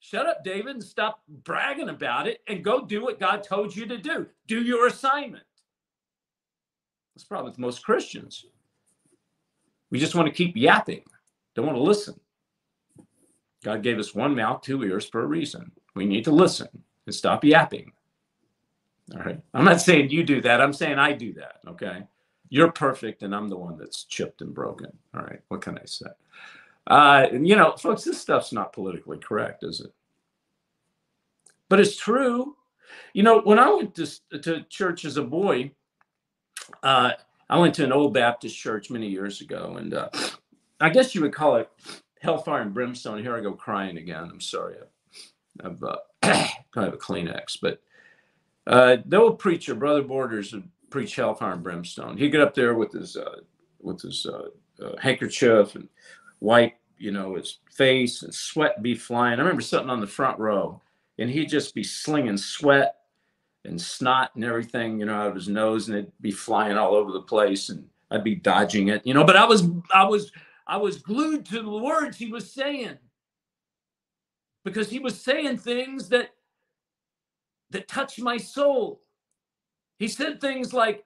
Shut 0.00 0.26
up, 0.26 0.44
David, 0.44 0.76
and 0.76 0.84
stop 0.84 1.22
bragging 1.28 1.88
about 1.88 2.28
it 2.28 2.40
and 2.46 2.62
go 2.62 2.84
do 2.84 3.02
what 3.02 3.18
God 3.18 3.42
told 3.42 3.74
you 3.74 3.86
to 3.86 3.98
do. 3.98 4.26
Do 4.46 4.62
your 4.62 4.86
assignment. 4.86 5.44
That's 7.14 7.24
the 7.24 7.28
problem 7.28 7.50
with 7.50 7.58
most 7.58 7.84
Christians. 7.84 8.44
We 9.90 9.98
just 9.98 10.14
want 10.14 10.28
to 10.28 10.34
keep 10.34 10.56
yapping, 10.56 11.02
don't 11.54 11.66
want 11.66 11.78
to 11.78 11.82
listen. 11.82 12.20
God 13.64 13.82
gave 13.82 13.98
us 13.98 14.14
one 14.14 14.36
mouth, 14.36 14.62
two 14.62 14.82
ears 14.84 15.08
for 15.08 15.22
a 15.22 15.26
reason. 15.26 15.72
We 15.94 16.04
need 16.06 16.24
to 16.24 16.30
listen 16.30 16.68
and 17.06 17.14
stop 17.14 17.42
yapping. 17.42 17.92
All 19.14 19.22
right. 19.22 19.40
I'm 19.54 19.64
not 19.64 19.80
saying 19.80 20.10
you 20.10 20.24
do 20.24 20.40
that. 20.42 20.60
I'm 20.60 20.72
saying 20.72 20.98
I 20.98 21.12
do 21.12 21.32
that. 21.34 21.60
Okay. 21.68 22.02
You're 22.48 22.72
perfect, 22.72 23.22
and 23.22 23.34
I'm 23.34 23.48
the 23.48 23.56
one 23.56 23.76
that's 23.76 24.04
chipped 24.04 24.40
and 24.40 24.54
broken. 24.54 24.90
All 25.14 25.22
right. 25.22 25.40
What 25.48 25.62
can 25.62 25.78
I 25.78 25.84
say? 25.84 26.06
Uh, 26.86 27.26
and, 27.32 27.46
you 27.46 27.56
know, 27.56 27.72
folks, 27.76 28.04
this 28.04 28.20
stuff's 28.20 28.52
not 28.52 28.72
politically 28.72 29.18
correct, 29.18 29.64
is 29.64 29.80
it? 29.80 29.92
But 31.68 31.80
it's 31.80 31.96
true. 31.96 32.56
You 33.12 33.24
know, 33.24 33.40
when 33.40 33.58
I 33.58 33.68
went 33.68 33.94
to, 33.96 34.06
to 34.40 34.62
church 34.68 35.04
as 35.04 35.16
a 35.16 35.22
boy, 35.22 35.72
uh, 36.82 37.12
I 37.48 37.58
went 37.58 37.74
to 37.76 37.84
an 37.84 37.92
old 37.92 38.14
Baptist 38.14 38.56
church 38.56 38.90
many 38.90 39.08
years 39.08 39.40
ago, 39.40 39.76
and 39.78 39.94
uh, 39.94 40.08
I 40.80 40.90
guess 40.90 41.14
you 41.14 41.22
would 41.22 41.34
call 41.34 41.56
it 41.56 41.68
hellfire 42.20 42.62
and 42.62 42.74
brimstone. 42.74 43.22
Here 43.22 43.36
I 43.36 43.40
go 43.40 43.52
crying 43.52 43.98
again. 43.98 44.28
I'm 44.30 44.40
sorry. 44.40 44.76
I've, 45.64 45.82
uh, 45.82 45.96
kind 46.22 46.88
of 46.88 46.94
a 46.94 46.98
Kleenex, 46.98 47.58
but 47.60 47.80
uh, 48.66 48.96
old 49.12 49.38
preacher, 49.38 49.74
Brother 49.74 50.02
Borders, 50.02 50.52
would 50.52 50.68
preach 50.90 51.16
hellfire 51.16 51.52
and 51.52 51.62
brimstone. 51.62 52.16
He'd 52.16 52.30
get 52.30 52.40
up 52.40 52.54
there 52.54 52.74
with 52.74 52.92
his 52.92 53.16
uh, 53.16 53.40
with 53.80 54.00
his 54.00 54.26
uh, 54.26 54.84
uh, 54.84 54.96
handkerchief 55.00 55.74
and 55.74 55.88
wipe, 56.40 56.74
you 56.98 57.12
know, 57.12 57.36
his 57.36 57.58
face, 57.72 58.22
and 58.22 58.34
sweat 58.34 58.82
be 58.82 58.94
flying. 58.94 59.38
I 59.38 59.42
remember 59.42 59.62
sitting 59.62 59.90
on 59.90 60.00
the 60.00 60.06
front 60.06 60.38
row, 60.38 60.80
and 61.18 61.30
he'd 61.30 61.48
just 61.48 61.74
be 61.74 61.84
slinging 61.84 62.36
sweat 62.36 62.96
and 63.64 63.80
snot 63.80 64.30
and 64.34 64.44
everything, 64.44 64.98
you 65.00 65.06
know, 65.06 65.14
out 65.14 65.28
of 65.28 65.34
his 65.34 65.48
nose, 65.48 65.88
and 65.88 65.98
it'd 65.98 66.12
be 66.20 66.30
flying 66.30 66.76
all 66.76 66.94
over 66.94 67.12
the 67.12 67.22
place, 67.22 67.68
and 67.68 67.86
I'd 68.10 68.24
be 68.24 68.34
dodging 68.34 68.88
it, 68.88 69.06
you 69.06 69.14
know. 69.14 69.24
But 69.24 69.36
I 69.36 69.44
was, 69.44 69.68
I 69.92 70.04
was, 70.04 70.32
I 70.66 70.76
was 70.76 70.98
glued 70.98 71.46
to 71.46 71.62
the 71.62 71.70
words 71.70 72.16
he 72.16 72.30
was 72.30 72.50
saying 72.50 72.98
because 74.64 74.90
he 74.90 74.98
was 74.98 75.20
saying 75.20 75.58
things 75.58 76.08
that 76.08 76.30
that 77.70 77.88
touched 77.88 78.20
my 78.20 78.36
soul. 78.36 79.02
He 79.98 80.08
said 80.08 80.40
things 80.40 80.72
like, 80.72 81.04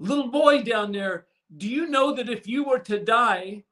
Little 0.00 0.28
boy 0.28 0.62
down 0.62 0.92
there, 0.92 1.26
do 1.56 1.68
you 1.68 1.88
know 1.88 2.14
that 2.14 2.28
if 2.28 2.46
you 2.46 2.62
were 2.62 2.78
to 2.78 3.00
die, 3.00 3.64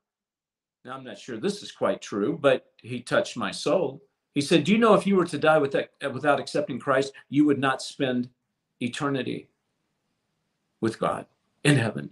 now 0.84 0.94
I'm 0.94 1.04
not 1.04 1.18
sure 1.18 1.36
this 1.36 1.62
is 1.62 1.70
quite 1.70 2.02
true, 2.02 2.36
but 2.40 2.66
he 2.78 3.00
touched 3.00 3.36
my 3.36 3.50
soul. 3.50 4.02
He 4.34 4.40
said, 4.40 4.64
Do 4.64 4.72
you 4.72 4.78
know 4.78 4.94
if 4.94 5.06
you 5.06 5.16
were 5.16 5.24
to 5.24 5.38
die 5.38 5.58
without, 5.58 5.86
uh, 6.04 6.10
without 6.10 6.40
accepting 6.40 6.78
Christ, 6.78 7.12
you 7.28 7.44
would 7.44 7.58
not 7.58 7.80
spend 7.80 8.28
eternity 8.80 9.48
with 10.80 10.98
God 10.98 11.26
in 11.64 11.76
heaven? 11.76 12.10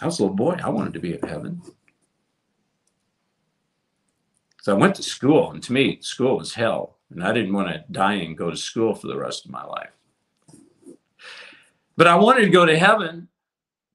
I 0.00 0.06
was 0.06 0.18
a 0.18 0.22
little 0.22 0.36
boy. 0.36 0.56
I 0.62 0.68
wanted 0.68 0.94
to 0.94 1.00
be 1.00 1.14
in 1.14 1.28
heaven. 1.28 1.62
So 4.62 4.74
I 4.74 4.78
went 4.78 4.94
to 4.96 5.02
school, 5.02 5.50
and 5.50 5.62
to 5.64 5.72
me, 5.72 5.98
school 6.00 6.38
was 6.38 6.54
hell. 6.54 6.98
And 7.12 7.22
I 7.22 7.32
didn't 7.32 7.52
want 7.52 7.68
to 7.68 7.84
die 7.90 8.14
and 8.14 8.36
go 8.36 8.50
to 8.50 8.56
school 8.56 8.94
for 8.94 9.06
the 9.06 9.16
rest 9.16 9.44
of 9.44 9.50
my 9.50 9.64
life. 9.64 9.90
But 11.96 12.06
I 12.06 12.14
wanted 12.16 12.42
to 12.42 12.50
go 12.50 12.64
to 12.64 12.78
heaven. 12.78 13.28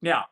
Now, 0.00 0.26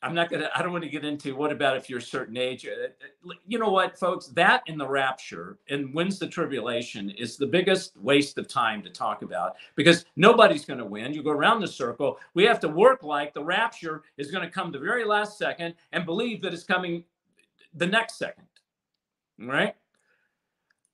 I'm 0.00 0.14
not 0.14 0.30
gonna. 0.30 0.48
I 0.54 0.62
don't 0.62 0.70
want 0.70 0.84
to 0.84 0.90
get 0.90 1.04
into 1.04 1.34
what 1.34 1.50
about 1.50 1.76
if 1.76 1.90
you're 1.90 1.98
a 1.98 2.02
certain 2.02 2.36
age. 2.36 2.64
Uh, 2.64 2.90
uh, 3.28 3.34
you 3.48 3.58
know 3.58 3.70
what, 3.70 3.98
folks? 3.98 4.28
That 4.28 4.62
in 4.68 4.78
the 4.78 4.86
rapture 4.86 5.58
and 5.68 5.92
when's 5.92 6.20
the 6.20 6.28
tribulation 6.28 7.10
is 7.10 7.36
the 7.36 7.46
biggest 7.46 7.96
waste 7.96 8.38
of 8.38 8.46
time 8.46 8.80
to 8.82 8.90
talk 8.90 9.22
about 9.22 9.56
because 9.74 10.04
nobody's 10.14 10.64
going 10.64 10.78
to 10.78 10.84
win. 10.84 11.12
You 11.12 11.24
go 11.24 11.30
around 11.32 11.60
the 11.60 11.66
circle. 11.66 12.20
We 12.34 12.44
have 12.44 12.60
to 12.60 12.68
work 12.68 13.02
like 13.02 13.34
the 13.34 13.42
rapture 13.42 14.02
is 14.18 14.30
going 14.30 14.44
to 14.44 14.50
come 14.50 14.70
the 14.70 14.78
very 14.78 15.04
last 15.04 15.36
second 15.36 15.74
and 15.90 16.06
believe 16.06 16.42
that 16.42 16.54
it's 16.54 16.62
coming 16.62 17.02
the 17.74 17.86
next 17.86 18.18
second. 18.18 18.46
Right? 19.40 19.74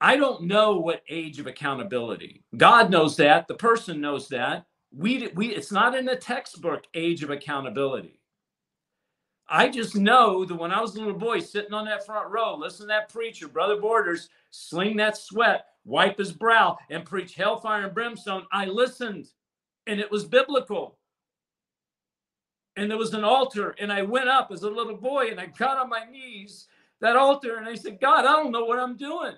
I 0.04 0.16
don't 0.16 0.42
know 0.42 0.76
what 0.76 1.02
age 1.08 1.38
of 1.40 1.46
accountability. 1.46 2.44
God 2.58 2.90
knows 2.90 3.16
that. 3.16 3.48
The 3.48 3.54
person 3.54 4.02
knows 4.02 4.28
that. 4.28 4.66
We 4.92 5.28
we. 5.28 5.48
It's 5.54 5.72
not 5.72 5.94
in 5.94 6.04
the 6.04 6.14
textbook 6.14 6.84
age 6.92 7.22
of 7.22 7.30
accountability. 7.30 8.20
I 9.48 9.70
just 9.70 9.96
know 9.96 10.44
that 10.44 10.56
when 10.56 10.72
I 10.72 10.82
was 10.82 10.94
a 10.94 10.98
little 10.98 11.14
boy 11.18 11.40
sitting 11.40 11.72
on 11.72 11.86
that 11.86 12.04
front 12.04 12.30
row, 12.30 12.54
listen 12.54 12.80
to 12.82 12.88
that 12.88 13.08
preacher, 13.08 13.48
Brother 13.48 13.78
Borders, 13.80 14.28
sling 14.50 14.98
that 14.98 15.16
sweat, 15.16 15.64
wipe 15.86 16.18
his 16.18 16.32
brow, 16.32 16.76
and 16.90 17.06
preach 17.06 17.34
hellfire 17.34 17.84
and 17.84 17.94
brimstone, 17.94 18.44
I 18.52 18.66
listened 18.66 19.28
and 19.86 20.00
it 20.00 20.10
was 20.10 20.26
biblical. 20.26 20.98
And 22.76 22.90
there 22.90 22.98
was 22.98 23.14
an 23.14 23.24
altar, 23.24 23.74
and 23.78 23.90
I 23.90 24.02
went 24.02 24.28
up 24.28 24.50
as 24.52 24.64
a 24.64 24.70
little 24.70 24.96
boy 24.96 25.28
and 25.30 25.40
I 25.40 25.46
got 25.46 25.78
on 25.78 25.88
my 25.88 26.04
knees, 26.10 26.66
that 27.00 27.16
altar, 27.16 27.56
and 27.56 27.66
I 27.66 27.74
said, 27.74 28.02
God, 28.02 28.26
I 28.26 28.32
don't 28.32 28.52
know 28.52 28.66
what 28.66 28.78
I'm 28.78 28.98
doing. 28.98 29.34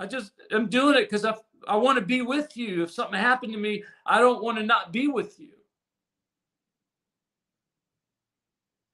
I 0.00 0.06
just 0.06 0.32
am 0.50 0.68
doing 0.68 0.96
it 0.96 1.10
because 1.10 1.26
I, 1.26 1.34
I 1.68 1.76
want 1.76 1.98
to 1.98 2.04
be 2.04 2.22
with 2.22 2.56
you. 2.56 2.82
If 2.82 2.90
something 2.90 3.20
happened 3.20 3.52
to 3.52 3.58
me, 3.58 3.84
I 4.06 4.18
don't 4.18 4.42
want 4.42 4.56
to 4.56 4.64
not 4.64 4.92
be 4.92 5.08
with 5.08 5.38
you. 5.38 5.50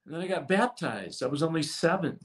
And 0.05 0.13
then 0.13 0.21
I 0.21 0.27
got 0.27 0.49
baptized. 0.49 1.23
I 1.23 1.27
was 1.27 1.41
only 1.41 1.63
seven. 1.63 2.19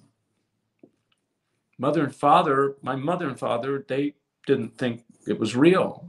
Mother 1.78 2.02
and 2.02 2.14
father, 2.14 2.74
my 2.82 2.96
mother 2.96 3.28
and 3.28 3.38
father, 3.38 3.84
they 3.88 4.14
didn't 4.48 4.76
think 4.76 5.04
it 5.28 5.38
was 5.38 5.54
real. 5.54 6.08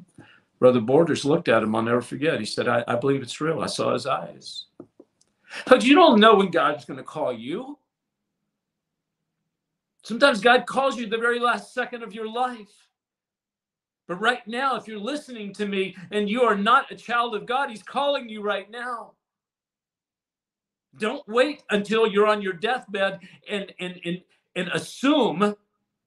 Brother 0.58 0.82
Borders 0.82 1.26
looked 1.26 1.50
at 1.50 1.62
him, 1.62 1.76
I'll 1.76 1.84
never 1.84 2.02
forget. 2.02 2.40
He 2.40 2.46
said, 2.46 2.68
I, 2.68 2.84
I 2.88 2.96
believe 2.96 3.22
it's 3.22 3.40
real. 3.40 3.62
I 3.62 3.68
saw 3.68 3.94
his 3.94 4.08
eyes. 4.08 4.66
But 5.68 5.84
you 5.84 5.94
don't 5.94 6.20
know 6.20 6.36
when 6.36 6.50
God's 6.50 6.86
going 6.86 6.98
to 6.98 7.04
call 7.04 7.32
you. 7.34 7.78
Sometimes 10.04 10.42
God 10.42 10.66
calls 10.66 10.98
you 10.98 11.08
the 11.08 11.18
very 11.18 11.40
last 11.40 11.74
second 11.74 12.04
of 12.04 12.14
your 12.14 12.30
life. 12.30 12.88
But 14.08 14.20
right 14.20 14.46
now, 14.46 14.76
if 14.76 14.88
you're 14.88 15.00
listening 15.00 15.54
to 15.54 15.66
me 15.66 15.96
and 16.12 16.30
you 16.30 16.44
are 16.44 16.58
not 16.58 16.92
a 16.92 16.96
child 16.96 17.36
of 17.36 17.46
God, 17.46 17.70
He's 17.70 17.84
calling 17.84 18.28
you 18.28 18.42
right 18.42 18.70
now. 18.70 19.14
Don't 21.00 21.28
wait 21.28 21.64
until 21.70 22.06
you're 22.06 22.28
on 22.28 22.42
your 22.42 22.54
deathbed 22.54 23.20
and 23.50 23.74
and 23.80 24.00
and, 24.04 24.22
and 24.56 24.68
assume 24.70 25.56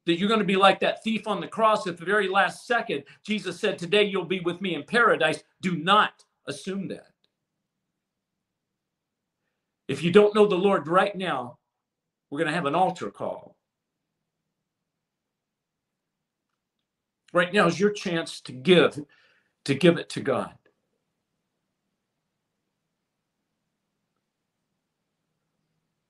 that 0.06 0.18
you're 0.18 0.28
going 0.28 0.40
to 0.40 0.46
be 0.46 0.56
like 0.56 0.80
that 0.80 1.02
thief 1.02 1.26
on 1.26 1.40
the 1.40 1.48
cross 1.48 1.86
at 1.86 1.96
the 1.96 2.04
very 2.04 2.28
last 2.28 2.66
second. 2.66 3.02
Jesus 3.24 3.58
said, 3.58 3.78
Today 3.78 4.04
you'll 4.04 4.24
be 4.24 4.40
with 4.40 4.60
me 4.60 4.74
in 4.74 4.84
paradise. 4.84 5.42
Do 5.60 5.76
not 5.76 6.24
assume 6.46 6.88
that. 6.88 7.10
If 9.88 10.02
you 10.02 10.12
don't 10.12 10.34
know 10.34 10.46
the 10.46 10.56
Lord 10.56 10.86
right 10.86 11.14
now, 11.14 11.58
we're 12.30 12.38
going 12.38 12.48
to 12.48 12.54
have 12.54 12.66
an 12.66 12.74
altar 12.74 13.10
call. 13.10 13.55
Right 17.36 17.52
now 17.52 17.66
is 17.66 17.78
your 17.78 17.90
chance 17.90 18.40
to 18.40 18.52
give, 18.52 18.98
to 19.66 19.74
give 19.74 19.98
it 19.98 20.08
to 20.08 20.22
God. 20.22 20.54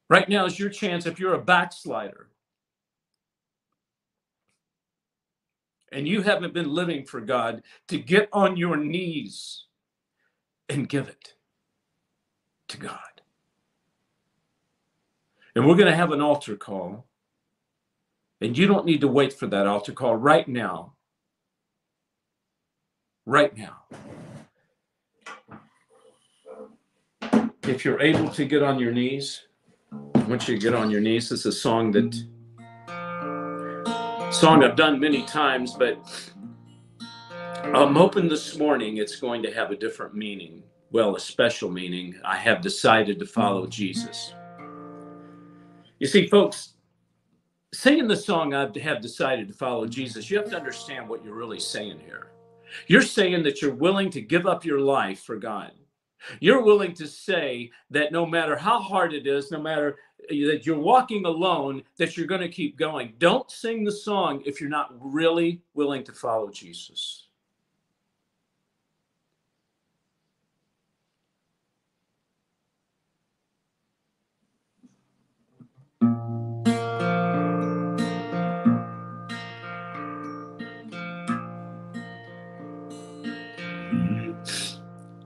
Right 0.08 0.28
now 0.28 0.46
is 0.46 0.56
your 0.56 0.70
chance 0.70 1.04
if 1.04 1.18
you're 1.18 1.34
a 1.34 1.42
backslider 1.42 2.28
and 5.90 6.06
you 6.06 6.22
haven't 6.22 6.54
been 6.54 6.72
living 6.72 7.04
for 7.04 7.20
God 7.20 7.64
to 7.88 7.98
get 7.98 8.28
on 8.32 8.56
your 8.56 8.76
knees 8.76 9.64
and 10.68 10.88
give 10.88 11.08
it 11.08 11.34
to 12.68 12.78
God. 12.78 13.00
And 15.56 15.66
we're 15.66 15.74
going 15.74 15.90
to 15.90 15.96
have 15.96 16.12
an 16.12 16.20
altar 16.20 16.54
call. 16.54 17.08
And 18.40 18.56
you 18.56 18.68
don't 18.68 18.86
need 18.86 19.00
to 19.00 19.08
wait 19.08 19.32
for 19.32 19.48
that 19.48 19.66
altar 19.66 19.90
call 19.90 20.14
right 20.14 20.46
now. 20.46 20.92
Right 23.26 23.52
now. 23.56 23.82
If 27.64 27.84
you're 27.84 28.00
able 28.00 28.28
to 28.28 28.44
get 28.44 28.62
on 28.62 28.78
your 28.78 28.92
knees, 28.92 29.48
I 29.92 30.22
want 30.22 30.46
you 30.46 30.54
to 30.54 30.60
get 30.60 30.74
on 30.74 30.92
your 30.92 31.00
knees. 31.00 31.28
This 31.28 31.40
is 31.40 31.46
a 31.46 31.52
song 31.52 31.90
that 31.90 32.14
song 34.32 34.62
I've 34.62 34.76
done 34.76 35.00
many 35.00 35.24
times, 35.24 35.74
but 35.74 35.98
I'm 37.64 37.96
hoping 37.96 38.28
this 38.28 38.56
morning 38.56 38.98
it's 38.98 39.16
going 39.16 39.42
to 39.42 39.52
have 39.52 39.72
a 39.72 39.76
different 39.76 40.14
meaning. 40.14 40.62
Well, 40.92 41.16
a 41.16 41.20
special 41.20 41.68
meaning. 41.68 42.14
I 42.24 42.36
have 42.36 42.60
decided 42.62 43.18
to 43.18 43.26
follow 43.26 43.66
Jesus. 43.66 44.34
You 45.98 46.06
see, 46.06 46.28
folks, 46.28 46.74
singing 47.74 48.06
the 48.06 48.16
song 48.16 48.54
I 48.54 48.70
have 48.78 49.02
decided 49.02 49.48
to 49.48 49.54
follow 49.54 49.88
Jesus, 49.88 50.30
you 50.30 50.38
have 50.38 50.48
to 50.50 50.56
understand 50.56 51.08
what 51.08 51.24
you're 51.24 51.34
really 51.34 51.58
saying 51.58 51.98
here. 51.98 52.30
You're 52.86 53.02
saying 53.02 53.42
that 53.44 53.60
you're 53.62 53.74
willing 53.74 54.10
to 54.10 54.20
give 54.20 54.46
up 54.46 54.64
your 54.64 54.80
life 54.80 55.20
for 55.20 55.36
God. 55.36 55.72
You're 56.40 56.62
willing 56.62 56.94
to 56.94 57.06
say 57.06 57.70
that 57.90 58.12
no 58.12 58.26
matter 58.26 58.56
how 58.56 58.80
hard 58.80 59.12
it 59.12 59.26
is, 59.26 59.50
no 59.50 59.60
matter 59.60 59.98
eh, 60.30 60.46
that 60.46 60.66
you're 60.66 60.78
walking 60.78 61.24
alone, 61.24 61.82
that 61.98 62.16
you're 62.16 62.26
going 62.26 62.40
to 62.40 62.48
keep 62.48 62.78
going. 62.78 63.14
Don't 63.18 63.50
sing 63.50 63.84
the 63.84 63.92
song 63.92 64.42
if 64.44 64.60
you're 64.60 64.70
not 64.70 64.94
really 64.98 65.62
willing 65.74 66.02
to 66.04 66.12
follow 66.12 66.50
Jesus. 66.50 67.25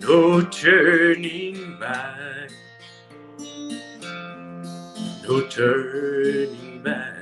No 0.00 0.42
turning 0.42 1.78
back 1.78 2.50
no 5.26 5.40
turning 5.48 6.82
back. 6.82 7.14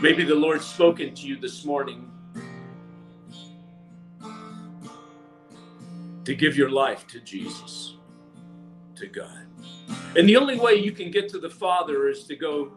Maybe 0.00 0.22
the 0.22 0.34
Lord's 0.34 0.64
spoken 0.64 1.14
to 1.14 1.26
you 1.26 1.36
this 1.36 1.64
morning 1.64 2.10
to 6.24 6.34
give 6.34 6.56
your 6.56 6.70
life 6.70 7.06
to 7.08 7.20
Jesus, 7.20 7.96
to 8.94 9.06
God. 9.08 9.46
And 10.16 10.28
the 10.28 10.36
only 10.36 10.58
way 10.58 10.74
you 10.74 10.92
can 10.92 11.10
get 11.10 11.28
to 11.30 11.38
the 11.38 11.50
Father 11.50 12.08
is 12.08 12.24
to 12.24 12.36
go 12.36 12.74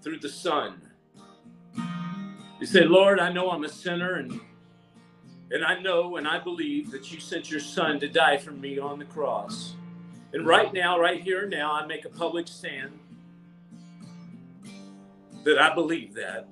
through 0.00 0.20
the 0.20 0.28
Son. 0.28 0.80
You 2.60 2.66
say, 2.66 2.84
Lord, 2.84 3.18
I 3.18 3.32
know 3.32 3.50
I'm 3.50 3.64
a 3.64 3.68
sinner, 3.68 4.14
and, 4.14 4.40
and 5.50 5.64
I 5.64 5.78
know 5.80 6.16
and 6.16 6.26
I 6.26 6.38
believe 6.38 6.90
that 6.90 7.12
you 7.12 7.20
sent 7.20 7.50
your 7.50 7.60
Son 7.60 8.00
to 8.00 8.08
die 8.08 8.36
for 8.36 8.50
me 8.50 8.78
on 8.78 8.98
the 8.98 9.04
cross. 9.04 9.74
And 10.32 10.46
right 10.46 10.72
now, 10.72 10.98
right 10.98 11.22
here 11.22 11.42
and 11.42 11.50
now, 11.50 11.72
I 11.72 11.86
make 11.86 12.04
a 12.04 12.08
public 12.08 12.48
stand 12.48 12.98
that 15.44 15.58
I 15.58 15.74
believe 15.74 16.14
that. 16.14 16.48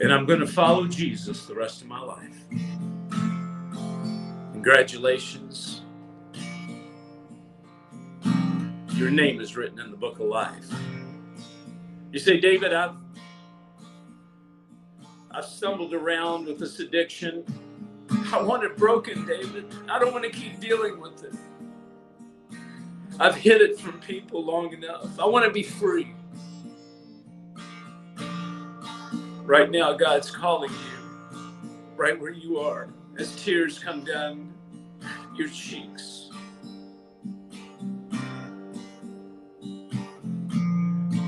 And 0.00 0.12
I'm 0.12 0.26
going 0.26 0.40
to 0.40 0.46
follow 0.46 0.86
Jesus 0.86 1.46
the 1.46 1.54
rest 1.54 1.82
of 1.82 1.88
my 1.88 2.00
life. 2.00 2.36
Congratulations. 4.52 5.82
Your 8.94 9.10
name 9.10 9.40
is 9.40 9.56
written 9.56 9.80
in 9.80 9.90
the 9.90 9.96
book 9.96 10.20
of 10.20 10.26
life. 10.26 10.66
You 12.12 12.18
say, 12.18 12.38
David, 12.40 12.72
I've 12.72 13.07
I've 15.38 15.44
stumbled 15.44 15.94
around 15.94 16.46
with 16.46 16.58
this 16.58 16.80
addiction. 16.80 17.44
I 18.32 18.42
want 18.42 18.64
it 18.64 18.76
broken, 18.76 19.24
David. 19.24 19.72
I 19.88 20.00
don't 20.00 20.12
want 20.12 20.24
to 20.24 20.30
keep 20.30 20.58
dealing 20.58 21.00
with 21.00 21.22
it. 21.22 21.32
I've 23.20 23.36
hid 23.36 23.60
it 23.60 23.78
from 23.78 24.00
people 24.00 24.44
long 24.44 24.72
enough. 24.72 25.16
I 25.16 25.26
want 25.26 25.44
to 25.44 25.52
be 25.52 25.62
free. 25.62 26.12
Right 29.44 29.70
now, 29.70 29.92
God's 29.92 30.28
calling 30.28 30.72
you 30.72 31.38
right 31.94 32.20
where 32.20 32.32
you 32.32 32.58
are 32.58 32.88
as 33.16 33.40
tears 33.40 33.78
come 33.78 34.02
down 34.04 34.52
your 35.36 35.48
cheeks. 35.50 36.30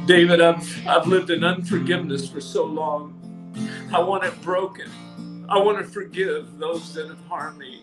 David, 0.07 0.41
I've, 0.41 0.89
I've 0.89 1.07
lived 1.07 1.31
in 1.31 1.45
unforgiveness 1.45 2.29
for 2.29 2.41
so 2.41 2.65
long. 2.65 3.20
I 3.93 3.99
want 3.99 4.23
it 4.23 4.41
broken. 4.43 4.89
I 5.49 5.59
want 5.59 5.79
to 5.79 5.85
forgive 5.85 6.59
those 6.59 6.95
that 6.95 7.09
have 7.09 7.25
harmed 7.27 7.59
me. 7.59 7.83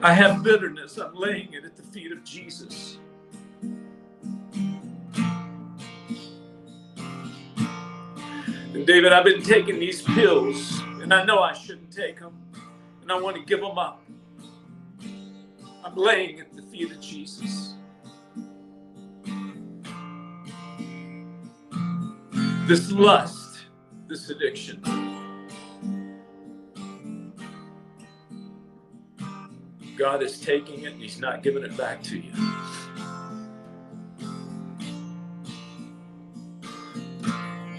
I 0.00 0.12
have 0.12 0.44
bitterness. 0.44 0.96
I'm 0.96 1.16
laying 1.16 1.54
it 1.54 1.64
at 1.64 1.76
the 1.76 1.82
feet 1.82 2.12
of 2.12 2.22
Jesus. 2.22 2.98
And 8.76 8.86
David, 8.86 9.12
I've 9.12 9.24
been 9.24 9.42
taking 9.42 9.80
these 9.80 10.02
pills, 10.02 10.80
and 11.00 11.12
I 11.12 11.24
know 11.24 11.40
I 11.40 11.52
shouldn't 11.52 11.90
take 11.90 12.20
them, 12.20 12.36
and 13.02 13.10
I 13.10 13.18
want 13.18 13.34
to 13.36 13.42
give 13.42 13.60
them 13.60 13.76
up. 13.76 14.04
I'm 15.84 15.96
laying 15.96 16.38
at 16.38 16.54
the 16.54 16.62
feet 16.62 16.92
of 16.92 17.00
Jesus. 17.00 17.74
This 22.66 22.90
lust, 22.90 23.66
this 24.08 24.28
addiction. 24.28 24.82
God 29.96 30.20
is 30.20 30.40
taking 30.40 30.82
it 30.82 30.94
and 30.94 31.00
He's 31.00 31.20
not 31.20 31.44
giving 31.44 31.62
it 31.62 31.76
back 31.76 32.02
to 32.02 32.18
you. 32.18 32.32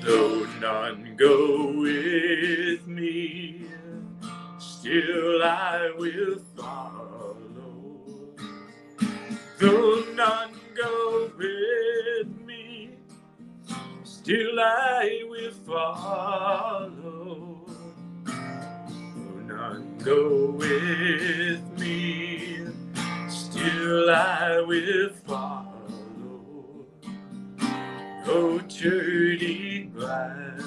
Though 0.03 0.47
none 0.61 1.15
go 1.17 1.73
with 1.73 2.87
me, 2.87 3.65
still 4.57 5.43
I 5.43 5.91
will 5.97 6.39
follow. 6.55 7.35
Though 9.59 10.05
none 10.15 10.51
go 10.81 11.29
with 11.37 12.27
me, 12.29 12.36
still 14.27 14.59
I 14.59 15.23
will 15.29 15.51
follow. 15.51 17.61
Though 18.25 19.39
none 19.45 19.97
go 19.99 20.51
with 20.51 21.79
me, 21.79 22.59
still 23.29 24.09
I 24.09 24.59
will 24.67 25.11
follow. 25.25 26.85
Go 28.25 28.59
turning 28.67 29.91
back, 29.91 30.59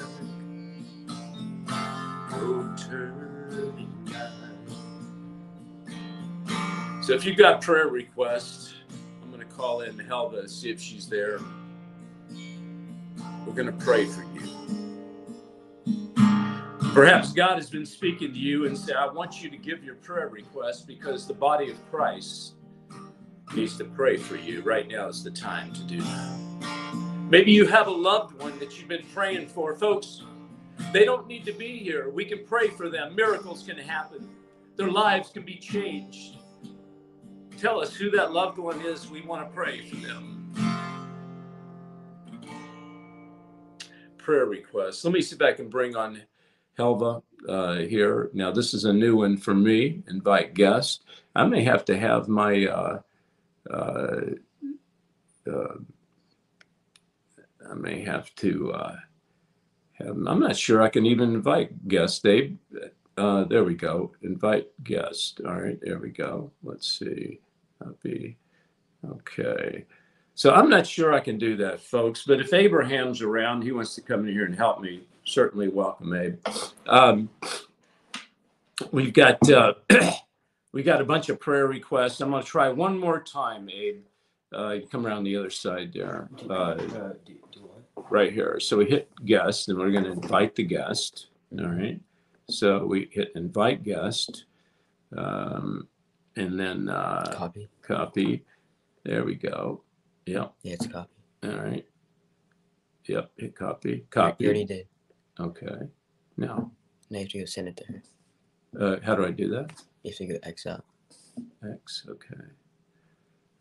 go 2.31 2.75
turning 2.89 4.05
back. 4.05 4.31
So 7.03 7.13
if 7.13 7.27
you've 7.27 7.37
got 7.37 7.61
prayer 7.61 7.89
requests, 7.89 8.73
I'm 9.21 9.29
going 9.29 9.47
to 9.47 9.53
call 9.53 9.81
in 9.81 9.99
Helva, 9.99 10.49
see 10.49 10.71
if 10.71 10.81
she's 10.81 11.07
there. 11.07 11.39
We're 13.45 13.53
going 13.53 13.77
to 13.77 13.85
pray 13.85 14.05
for 14.05 14.23
you. 14.23 14.41
Perhaps 16.93 17.31
God 17.31 17.55
has 17.55 17.69
been 17.69 17.85
speaking 17.85 18.33
to 18.33 18.39
you 18.39 18.65
and 18.65 18.77
said, 18.77 18.97
I 18.97 19.07
want 19.07 19.41
you 19.41 19.49
to 19.49 19.57
give 19.57 19.83
your 19.83 19.95
prayer 19.95 20.27
request 20.27 20.87
because 20.87 21.25
the 21.25 21.33
body 21.33 21.71
of 21.71 21.77
Christ 21.89 22.55
needs 23.55 23.77
to 23.77 23.85
pray 23.85 24.17
for 24.17 24.35
you. 24.35 24.61
Right 24.61 24.87
now 24.87 25.07
is 25.07 25.23
the 25.23 25.31
time 25.31 25.71
to 25.73 25.83
do 25.83 26.01
that. 26.01 26.37
Maybe 27.29 27.53
you 27.53 27.65
have 27.65 27.87
a 27.87 27.91
loved 27.91 28.33
one 28.41 28.59
that 28.59 28.77
you've 28.77 28.89
been 28.89 29.05
praying 29.13 29.47
for. 29.47 29.73
Folks, 29.75 30.23
they 30.91 31.05
don't 31.05 31.27
need 31.27 31.45
to 31.45 31.53
be 31.53 31.77
here. 31.77 32.09
We 32.09 32.25
can 32.25 32.45
pray 32.45 32.67
for 32.67 32.89
them. 32.89 33.15
Miracles 33.15 33.63
can 33.63 33.77
happen, 33.77 34.29
their 34.75 34.89
lives 34.89 35.29
can 35.29 35.43
be 35.43 35.55
changed. 35.55 36.39
Tell 37.57 37.79
us 37.79 37.95
who 37.95 38.09
that 38.11 38.33
loved 38.33 38.57
one 38.57 38.81
is. 38.81 39.09
We 39.09 39.21
want 39.21 39.47
to 39.47 39.55
pray 39.55 39.87
for 39.87 39.95
them. 39.95 40.40
Prayer 44.21 44.45
requests. 44.45 45.03
Let 45.03 45.13
me 45.13 45.21
see 45.21 45.35
if 45.35 45.41
I 45.41 45.53
can 45.53 45.69
bring 45.69 45.95
on 45.95 46.21
Helva 46.77 47.23
uh, 47.49 47.75
here. 47.75 48.29
Now, 48.33 48.51
this 48.51 48.73
is 48.73 48.85
a 48.85 48.93
new 48.93 49.17
one 49.17 49.37
for 49.37 49.53
me. 49.53 50.03
Invite 50.07 50.53
guests. 50.53 51.03
I 51.35 51.45
may 51.45 51.63
have 51.63 51.85
to 51.85 51.97
have 51.97 52.27
my 52.27 52.65
uh, 52.67 52.99
uh, 53.69 54.21
uh, 55.49 55.75
I 57.69 57.73
may 57.75 58.01
have 58.01 58.33
to 58.35 58.73
uh, 58.73 58.95
have. 59.93 60.17
I'm 60.27 60.39
not 60.39 60.55
sure 60.55 60.81
I 60.81 60.89
can 60.89 61.05
even 61.05 61.33
invite 61.33 61.87
guests, 61.87 62.19
Dave. 62.19 62.57
Uh, 63.17 63.43
there 63.45 63.63
we 63.63 63.75
go. 63.75 64.11
Invite 64.21 64.67
guest. 64.83 65.41
All 65.45 65.61
right, 65.61 65.79
there 65.81 65.99
we 65.99 66.09
go. 66.09 66.51
Let's 66.63 66.99
see. 66.99 67.39
Copy. 67.81 68.37
Okay. 69.09 69.85
So 70.41 70.51
I'm 70.51 70.71
not 70.71 70.87
sure 70.87 71.13
I 71.13 71.19
can 71.19 71.37
do 71.37 71.55
that, 71.57 71.81
folks. 71.81 72.23
But 72.25 72.39
if 72.39 72.51
Abraham's 72.51 73.21
around, 73.21 73.61
he 73.61 73.71
wants 73.71 73.93
to 73.93 74.01
come 74.01 74.27
in 74.27 74.33
here 74.33 74.45
and 74.45 74.55
help 74.55 74.81
me. 74.81 75.03
Certainly 75.23 75.67
welcome, 75.67 76.15
Abe. 76.15 76.39
Um, 76.87 77.29
we've 78.91 79.13
got 79.13 79.37
uh, 79.51 79.75
we 80.71 80.81
got 80.81 80.99
a 80.99 81.05
bunch 81.05 81.29
of 81.29 81.39
prayer 81.39 81.67
requests. 81.67 82.21
I'm 82.21 82.31
going 82.31 82.41
to 82.41 82.49
try 82.49 82.69
one 82.69 82.97
more 82.97 83.21
time, 83.21 83.69
Abe. 83.69 84.01
Uh, 84.51 84.77
come 84.91 85.05
around 85.05 85.25
the 85.25 85.37
other 85.37 85.51
side 85.51 85.93
there. 85.93 86.27
Uh, 86.49 87.11
right 88.09 88.33
here. 88.33 88.59
So 88.59 88.77
we 88.77 88.85
hit 88.85 89.11
guest 89.23 89.69
and 89.69 89.77
we're 89.77 89.91
going 89.91 90.05
to 90.05 90.11
invite 90.13 90.55
the 90.55 90.63
guest. 90.63 91.27
All 91.59 91.67
right. 91.67 91.99
So 92.49 92.83
we 92.83 93.09
hit 93.11 93.31
invite 93.35 93.83
guest. 93.83 94.45
Um, 95.15 95.87
and 96.35 96.59
then 96.59 96.89
uh, 96.89 97.31
Copy. 97.37 97.69
copy. 97.83 98.43
There 99.03 99.23
we 99.23 99.35
go. 99.35 99.83
Yep. 100.25 100.53
Yeah, 100.63 100.73
it's 100.73 100.87
copy. 100.87 101.09
All 101.43 101.49
right. 101.51 101.85
Yep. 103.05 103.31
Hit 103.37 103.55
copy. 103.55 104.05
Copy. 104.09 104.43
You 104.43 104.49
already 104.49 104.65
did. 104.65 104.87
Okay. 105.39 105.87
Now, 106.37 106.71
Now 107.09 107.19
you 107.19 107.23
have 107.25 107.29
to 107.29 107.39
go 107.39 107.45
send 107.45 107.67
it 107.69 107.77
to 107.77 107.83
her. 107.85 108.03
uh, 108.79 108.99
how 109.03 109.15
do 109.15 109.25
I 109.25 109.31
do 109.31 109.49
that? 109.49 109.71
You 110.03 110.11
have 110.11 110.17
to 110.17 110.25
go 110.27 110.35
X 110.43 110.65
out. 110.65 110.85
X. 111.73 112.05
Okay. 112.09 112.35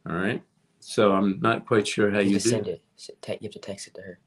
All 0.08 0.16
right. 0.16 0.42
So 0.80 1.12
I'm 1.12 1.40
not 1.40 1.66
quite 1.66 1.86
sure 1.86 2.10
how 2.10 2.20
You, 2.20 2.30
you 2.32 2.40
do. 2.40 2.48
send 2.48 2.68
it. 2.68 2.82
You 3.08 3.14
have 3.42 3.50
to 3.52 3.58
text 3.58 3.86
it 3.88 3.94
to 3.94 4.02
her. 4.02 4.18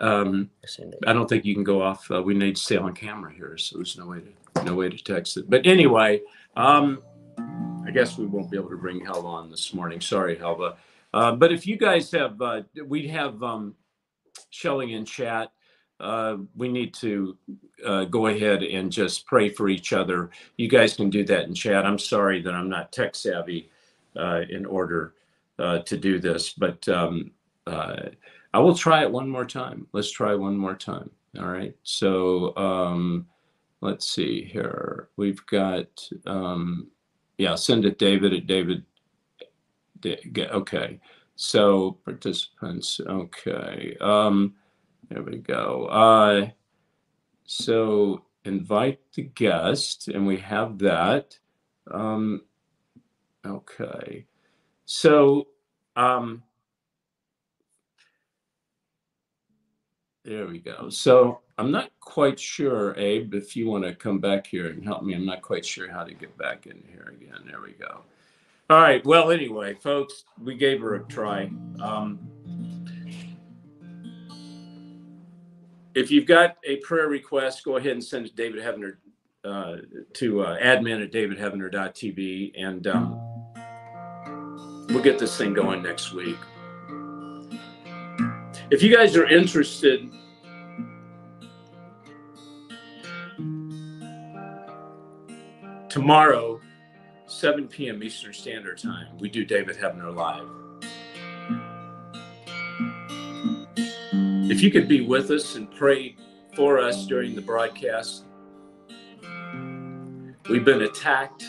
Um, 0.00 0.50
send 0.66 0.94
it. 0.94 1.00
I 1.06 1.12
don't 1.12 1.28
think 1.28 1.44
you 1.44 1.54
can 1.54 1.64
go 1.64 1.82
off. 1.82 2.10
Uh, 2.10 2.22
we 2.22 2.32
need 2.34 2.56
to 2.56 2.62
stay 2.62 2.76
on 2.78 2.94
camera 2.94 3.32
here, 3.32 3.56
so 3.58 3.76
there's 3.76 3.98
no 3.98 4.06
way 4.06 4.20
to 4.20 4.64
no 4.64 4.74
way 4.74 4.88
to 4.88 4.96
text 5.02 5.36
it. 5.36 5.48
But 5.48 5.66
anyway, 5.66 6.22
um, 6.56 7.02
I 7.86 7.90
guess 7.92 8.16
we 8.18 8.24
won't 8.26 8.50
be 8.50 8.56
able 8.56 8.70
to 8.70 8.76
bring 8.76 9.04
Helva 9.04 9.24
on 9.24 9.50
this 9.50 9.72
morning. 9.74 10.00
Sorry, 10.00 10.36
Helva. 10.36 10.76
Uh, 11.12 11.32
but 11.32 11.52
if 11.52 11.66
you 11.66 11.76
guys 11.76 12.10
have, 12.12 12.40
uh, 12.40 12.62
we 12.86 13.08
have 13.08 13.42
um, 13.42 13.74
Shelly 14.50 14.94
in 14.94 15.04
chat. 15.04 15.52
Uh, 15.98 16.38
we 16.56 16.68
need 16.68 16.94
to 16.94 17.36
uh, 17.84 18.04
go 18.04 18.28
ahead 18.28 18.62
and 18.62 18.90
just 18.90 19.26
pray 19.26 19.50
for 19.50 19.68
each 19.68 19.92
other. 19.92 20.30
You 20.56 20.68
guys 20.68 20.96
can 20.96 21.10
do 21.10 21.24
that 21.24 21.44
in 21.44 21.54
chat. 21.54 21.84
I'm 21.84 21.98
sorry 21.98 22.40
that 22.42 22.54
I'm 22.54 22.70
not 22.70 22.90
tech 22.92 23.14
savvy 23.14 23.68
uh, 24.16 24.42
in 24.48 24.64
order 24.64 25.14
uh, 25.58 25.80
to 25.80 25.96
do 25.98 26.18
this, 26.18 26.54
but 26.54 26.88
um, 26.88 27.32
uh, 27.66 28.08
I 28.54 28.58
will 28.58 28.74
try 28.74 29.02
it 29.02 29.12
one 29.12 29.28
more 29.28 29.44
time. 29.44 29.86
Let's 29.92 30.10
try 30.10 30.34
one 30.34 30.56
more 30.56 30.74
time. 30.74 31.10
All 31.38 31.46
right. 31.48 31.76
So 31.82 32.56
um, 32.56 33.26
let's 33.82 34.08
see 34.08 34.42
here. 34.44 35.10
We've 35.16 35.44
got, 35.46 35.86
um, 36.26 36.88
yeah, 37.38 37.54
send 37.54 37.84
it 37.84 37.98
David 37.98 38.32
at 38.32 38.46
David. 38.46 38.84
Okay. 40.04 41.00
So 41.36 41.98
participants. 42.04 43.00
Okay. 43.06 43.96
Um, 44.00 44.54
there 45.08 45.22
we 45.22 45.38
go. 45.38 45.86
Uh, 45.86 46.50
so 47.44 48.22
invite 48.44 49.00
the 49.14 49.22
guest, 49.22 50.08
and 50.08 50.26
we 50.26 50.38
have 50.38 50.78
that. 50.78 51.38
Um, 51.90 52.42
okay. 53.44 54.26
So, 54.84 55.48
um, 55.96 56.42
There 60.24 60.46
we 60.46 60.58
go. 60.58 60.90
So 60.90 61.40
I'm 61.56 61.70
not 61.70 61.90
quite 61.98 62.38
sure, 62.38 62.94
Abe, 62.96 63.34
if 63.34 63.56
you 63.56 63.68
want 63.68 63.84
to 63.84 63.94
come 63.94 64.18
back 64.18 64.46
here 64.46 64.68
and 64.68 64.84
help 64.84 65.02
me. 65.02 65.14
I'm 65.14 65.24
not 65.24 65.40
quite 65.40 65.64
sure 65.64 65.90
how 65.90 66.04
to 66.04 66.12
get 66.12 66.36
back 66.36 66.66
in 66.66 66.84
here 66.88 67.14
again. 67.16 67.40
There 67.46 67.62
we 67.62 67.72
go. 67.72 68.02
All 68.70 68.80
right. 68.80 69.04
Well, 69.04 69.32
anyway, 69.32 69.74
folks, 69.74 70.22
we 70.40 70.54
gave 70.54 70.80
her 70.80 70.94
a 70.94 71.04
try. 71.06 71.50
Um, 71.82 72.20
if 75.96 76.08
you've 76.12 76.26
got 76.26 76.56
a 76.64 76.76
prayer 76.76 77.08
request, 77.08 77.64
go 77.64 77.78
ahead 77.78 77.90
and 77.90 78.04
send 78.04 78.26
it 78.26 78.28
to 78.28 78.34
David 78.36 78.62
Heavener 78.62 78.98
uh, 79.42 79.78
to 80.12 80.42
uh, 80.42 80.58
admin 80.60 81.02
at 81.02 81.10
davidheavener.tv 81.10 82.52
and 82.56 82.86
um, 82.86 83.18
we'll 84.90 85.02
get 85.02 85.18
this 85.18 85.36
thing 85.36 85.52
going 85.52 85.82
next 85.82 86.12
week. 86.12 86.38
If 88.70 88.84
you 88.84 88.94
guys 88.94 89.16
are 89.16 89.26
interested, 89.26 90.08
tomorrow, 95.88 96.59
7 97.40 97.68
p.m. 97.68 98.02
Eastern 98.02 98.34
Standard 98.34 98.76
Time, 98.76 99.06
we 99.18 99.30
do 99.30 99.46
David 99.46 99.78
Heavener 99.78 100.14
Live. 100.14 100.46
If 104.50 104.60
you 104.60 104.70
could 104.70 104.86
be 104.86 105.00
with 105.00 105.30
us 105.30 105.56
and 105.56 105.74
pray 105.74 106.16
for 106.54 106.78
us 106.78 107.06
during 107.06 107.34
the 107.34 107.40
broadcast, 107.40 108.24
we've 110.50 110.66
been 110.66 110.82
attacked 110.82 111.46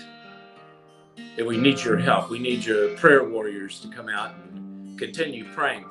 and 1.17 1.45
we 1.45 1.57
need 1.57 1.83
your 1.83 1.97
help. 1.97 2.29
We 2.29 2.39
need 2.39 2.63
your 2.63 2.95
prayer 2.95 3.27
warriors 3.27 3.81
to 3.81 3.89
come 3.89 4.07
out 4.07 4.33
and 4.35 4.97
continue 4.97 5.43
praying. 5.51 5.87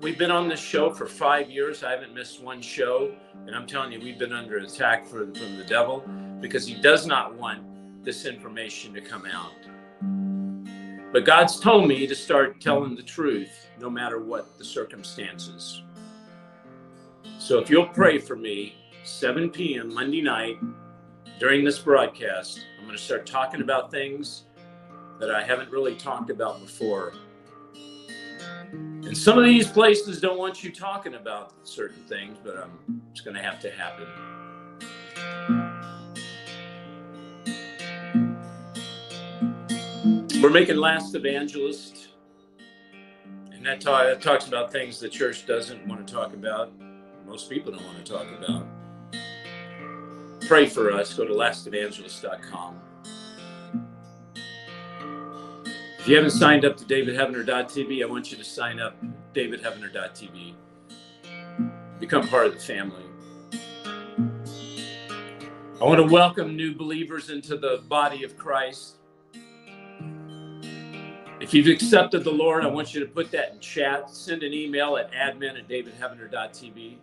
We've 0.00 0.18
been 0.18 0.32
on 0.32 0.48
this 0.48 0.58
show 0.58 0.92
for 0.92 1.06
five 1.06 1.48
years. 1.48 1.84
I 1.84 1.92
haven't 1.92 2.12
missed 2.12 2.42
one 2.42 2.60
show. 2.60 3.14
And 3.46 3.54
I'm 3.54 3.68
telling 3.68 3.92
you, 3.92 4.00
we've 4.00 4.18
been 4.18 4.32
under 4.32 4.56
attack 4.56 5.06
from 5.06 5.32
the 5.32 5.64
devil 5.68 6.04
because 6.40 6.66
he 6.66 6.74
does 6.74 7.06
not 7.06 7.36
want 7.36 7.73
this 8.04 8.26
information 8.26 8.92
to 8.94 9.00
come 9.00 9.26
out. 9.26 9.52
But 11.12 11.24
God's 11.24 11.60
told 11.60 11.86
me 11.86 12.06
to 12.06 12.14
start 12.14 12.60
telling 12.60 12.96
the 12.96 13.02
truth 13.02 13.68
no 13.80 13.88
matter 13.88 14.20
what 14.20 14.58
the 14.58 14.64
circumstances. 14.64 15.82
So 17.38 17.58
if 17.58 17.70
you'll 17.70 17.88
pray 17.88 18.18
for 18.18 18.36
me, 18.36 18.74
7 19.04 19.50
p.m. 19.50 19.94
Monday 19.94 20.22
night 20.22 20.58
during 21.38 21.64
this 21.64 21.78
broadcast, 21.78 22.64
I'm 22.78 22.86
going 22.86 22.96
to 22.96 23.02
start 23.02 23.26
talking 23.26 23.60
about 23.60 23.90
things 23.90 24.44
that 25.20 25.30
I 25.30 25.42
haven't 25.42 25.70
really 25.70 25.94
talked 25.94 26.30
about 26.30 26.60
before. 26.60 27.12
And 28.72 29.16
some 29.16 29.38
of 29.38 29.44
these 29.44 29.68
places 29.68 30.20
don't 30.20 30.38
want 30.38 30.64
you 30.64 30.72
talking 30.72 31.14
about 31.14 31.52
certain 31.62 32.02
things, 32.04 32.38
but 32.42 32.68
it's 33.12 33.20
going 33.20 33.36
to 33.36 33.42
have 33.42 33.60
to 33.60 33.70
happen. 33.70 35.83
We're 40.44 40.50
making 40.50 40.76
Last 40.76 41.14
Evangelist, 41.14 42.08
and 43.50 43.64
that, 43.64 43.80
talk, 43.80 44.04
that 44.04 44.20
talks 44.20 44.46
about 44.46 44.70
things 44.70 45.00
the 45.00 45.08
church 45.08 45.46
doesn't 45.46 45.88
want 45.88 46.06
to 46.06 46.12
talk 46.12 46.34
about. 46.34 46.70
Most 47.26 47.48
people 47.48 47.72
don't 47.72 47.82
want 47.82 48.04
to 48.04 48.12
talk 48.12 48.26
about. 48.30 48.66
Pray 50.42 50.66
for 50.66 50.92
us. 50.92 51.14
Go 51.14 51.24
to 51.24 51.32
lastevangelist.com. 51.32 52.78
If 56.00 56.08
you 56.08 56.16
haven't 56.16 56.32
signed 56.32 56.66
up 56.66 56.76
to 56.76 56.84
davidheavener.tv, 56.84 58.02
I 58.02 58.06
want 58.06 58.30
you 58.30 58.36
to 58.36 58.44
sign 58.44 58.80
up 58.80 59.02
davidheavener.tv. 59.32 60.52
Become 61.98 62.28
part 62.28 62.48
of 62.48 62.52
the 62.52 62.60
family. 62.60 63.04
I 65.80 65.84
want 65.84 66.06
to 66.06 66.12
welcome 66.12 66.54
new 66.54 66.74
believers 66.74 67.30
into 67.30 67.56
the 67.56 67.82
body 67.88 68.24
of 68.24 68.36
Christ. 68.36 68.96
If 71.44 71.52
you've 71.52 71.66
accepted 71.66 72.24
the 72.24 72.30
Lord, 72.30 72.64
I 72.64 72.68
want 72.68 72.94
you 72.94 73.00
to 73.00 73.06
put 73.06 73.30
that 73.32 73.52
in 73.52 73.60
chat. 73.60 74.08
Send 74.08 74.42
an 74.42 74.54
email 74.54 74.96
at 74.96 75.12
admin 75.12 75.58
at 75.58 75.68
davidheavener.tv. 75.68 76.96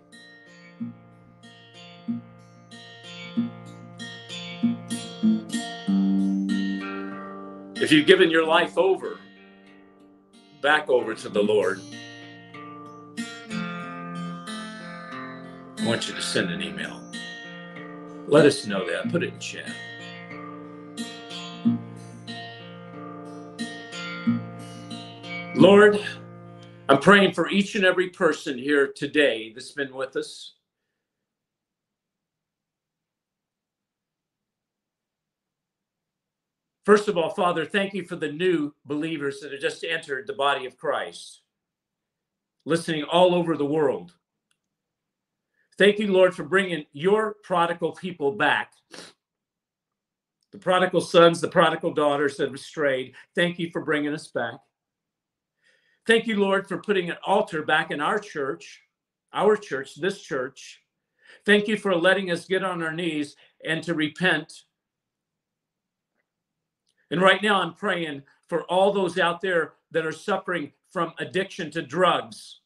If 7.76 7.92
you've 7.92 8.08
given 8.08 8.32
your 8.32 8.44
life 8.44 8.80
over, 8.80 9.20
back 10.64 10.90
over 10.90 11.14
to 11.14 11.30
the 11.30 11.44
Lord, 11.44 11.80
I 15.78 15.86
want 15.86 16.08
you 16.08 16.16
to 16.16 16.22
send 16.22 16.50
an 16.50 16.64
email. 16.64 17.00
Let 18.26 18.48
us 18.48 18.66
know 18.66 18.90
that. 18.90 19.12
Put 19.12 19.22
it 19.22 19.36
in 19.36 19.40
chat. 19.40 19.72
Lord, 25.62 26.04
I'm 26.90 26.98
praying 26.98 27.34
for 27.34 27.48
each 27.48 27.76
and 27.76 27.86
every 27.86 28.10
person 28.10 28.58
here 28.58 28.92
today 28.92 29.54
that's 29.54 29.74
been 29.74 29.94
with 29.94 30.16
us. 30.16 30.56
First 36.84 37.08
of 37.10 37.16
all, 37.16 37.30
Father, 37.30 37.64
thank 37.64 37.94
you 37.94 38.06
for 38.06 38.16
the 38.16 38.32
new 38.32 38.74
believers 38.86 39.40
that 39.42 39.52
have 39.52 39.62
just 39.62 39.84
entered 39.84 40.26
the 40.26 40.34
body 40.34 40.66
of 40.66 40.78
Christ, 40.78 41.44
listening 42.66 43.04
all 43.04 43.36
over 43.36 43.56
the 43.56 43.64
world. 43.64 44.16
Thank 45.78 46.00
you, 46.00 46.12
Lord, 46.12 46.34
for 46.34 46.44
bringing 46.44 46.86
your 46.92 47.36
prodigal 47.44 47.92
people 47.92 48.32
back. 48.32 48.72
The 50.54 50.58
prodigal 50.58 51.02
sons, 51.02 51.40
the 51.40 51.50
prodigal 51.50 51.94
daughters 51.94 52.38
that 52.38 52.50
have 52.50 52.60
strayed. 52.60 53.14
Thank 53.36 53.60
you 53.60 53.70
for 53.70 53.82
bringing 53.82 54.12
us 54.12 54.26
back. 54.26 54.56
Thank 56.08 56.28
you, 56.28 56.40
Lord, 56.40 56.68
for 56.68 56.78
putting 56.78 57.10
an 57.10 57.18
altar 57.26 57.64
back 57.64 57.92
in 57.92 58.02
our 58.02 58.20
church, 58.20 58.82
our 59.34 59.56
church, 59.56 59.96
this 59.96 60.22
church. 60.22 60.82
Thank 61.46 61.68
you 61.68 61.78
for 61.78 61.96
letting 61.96 62.32
us 62.32 62.46
get 62.46 62.64
on 62.64 62.82
our 62.82 62.94
knees 62.94 63.36
and 63.66 63.84
to 63.84 63.94
repent 63.94 64.64
and 67.12 67.22
right 67.22 67.44
now, 67.44 67.62
I'm 67.62 67.74
praying 67.74 68.24
for 68.48 68.64
all 68.64 68.92
those 68.92 69.20
out 69.20 69.42
there 69.42 69.74
that 69.92 70.06
are 70.06 70.14
suffering 70.14 70.72
from 70.90 71.14
addiction 71.20 71.70
to 71.72 71.82
drugs. 71.82 72.62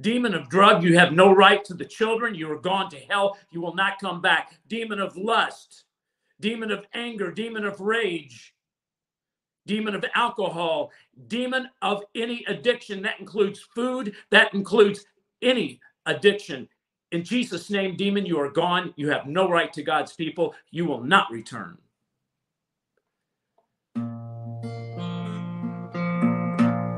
Demon 0.00 0.34
of 0.34 0.48
drug, 0.48 0.82
you 0.82 0.98
have 0.98 1.12
no 1.12 1.32
right 1.32 1.64
to 1.64 1.74
the 1.74 1.84
children. 1.84 2.34
You 2.34 2.50
are 2.52 2.58
gone 2.58 2.90
to 2.90 2.98
hell. 3.08 3.38
You 3.52 3.60
will 3.60 3.74
not 3.74 4.00
come 4.00 4.20
back. 4.20 4.58
Demon 4.68 5.00
of 5.00 5.16
lust, 5.16 5.84
demon 6.40 6.70
of 6.70 6.86
anger, 6.92 7.30
demon 7.30 7.64
of 7.64 7.80
rage, 7.80 8.52
demon 9.70 9.94
of 9.94 10.04
alcohol, 10.16 10.90
demon 11.28 11.68
of 11.80 12.02
any 12.16 12.44
addiction. 12.48 13.00
That 13.02 13.20
includes 13.20 13.60
food, 13.72 14.16
that 14.30 14.52
includes 14.52 15.04
any 15.42 15.78
addiction. 16.06 16.68
In 17.12 17.22
Jesus' 17.22 17.70
name, 17.70 17.96
demon, 17.96 18.26
you 18.26 18.40
are 18.40 18.50
gone. 18.50 18.92
You 18.96 19.10
have 19.10 19.26
no 19.26 19.48
right 19.48 19.72
to 19.74 19.84
God's 19.84 20.12
people. 20.12 20.56
You 20.72 20.86
will 20.86 21.04
not 21.04 21.30
return. 21.30 21.78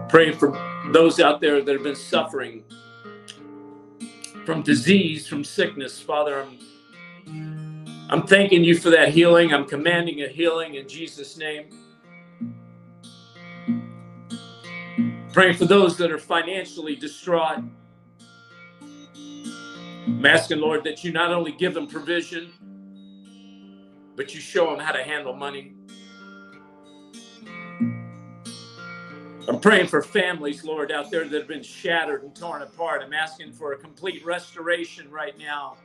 Praying 0.09 0.39
for 0.39 0.59
those 0.93 1.20
out 1.20 1.43
there 1.43 1.61
that 1.62 1.75
have 1.75 1.83
been 1.83 1.95
suffering 1.95 2.64
from 4.47 4.62
disease, 4.62 5.27
from 5.27 5.45
sickness. 5.45 6.01
Father, 6.01 6.43
I'm, 6.43 6.59
I'm 8.09 8.27
thanking 8.27 8.64
you 8.64 8.79
for 8.79 8.89
that 8.89 9.11
healing. 9.11 9.53
I'm 9.53 9.66
commanding 9.66 10.23
a 10.23 10.29
healing 10.29 10.77
in 10.77 10.89
Jesus' 10.89 11.37
name. 11.37 11.66
Praying 15.33 15.57
for 15.57 15.64
those 15.64 15.97
that 15.97 16.11
are 16.11 16.18
financially 16.18 16.95
distraught. 16.95 17.61
I'm 20.07 20.26
asking, 20.26 20.61
Lord, 20.61 20.85
that 20.85 21.05
you 21.05 21.12
not 21.12 21.33
only 21.33 21.53
give 21.53 21.72
them 21.72 21.87
provision, 21.87 22.53
but 24.14 24.35
you 24.35 24.41
show 24.41 24.70
them 24.70 24.78
how 24.78 24.93
to 24.93 25.03
handle 25.03 25.33
money. 25.33 25.72
I'm 29.49 29.59
praying 29.59 29.87
for 29.87 30.03
families, 30.03 30.64
Lord, 30.64 30.93
out 30.93 31.11
there 31.11 31.24
that 31.24 31.39
have 31.39 31.49
been 31.49 31.62
shattered 31.62 32.24
and 32.24 32.37
torn 32.37 32.61
apart. 32.62 33.03
I'm 33.03 33.14
asking 33.14 33.53
for 33.53 33.72
a 33.72 33.78
complete 33.78 34.24
restoration 34.26 35.11
right 35.11 35.37
now 35.39 35.78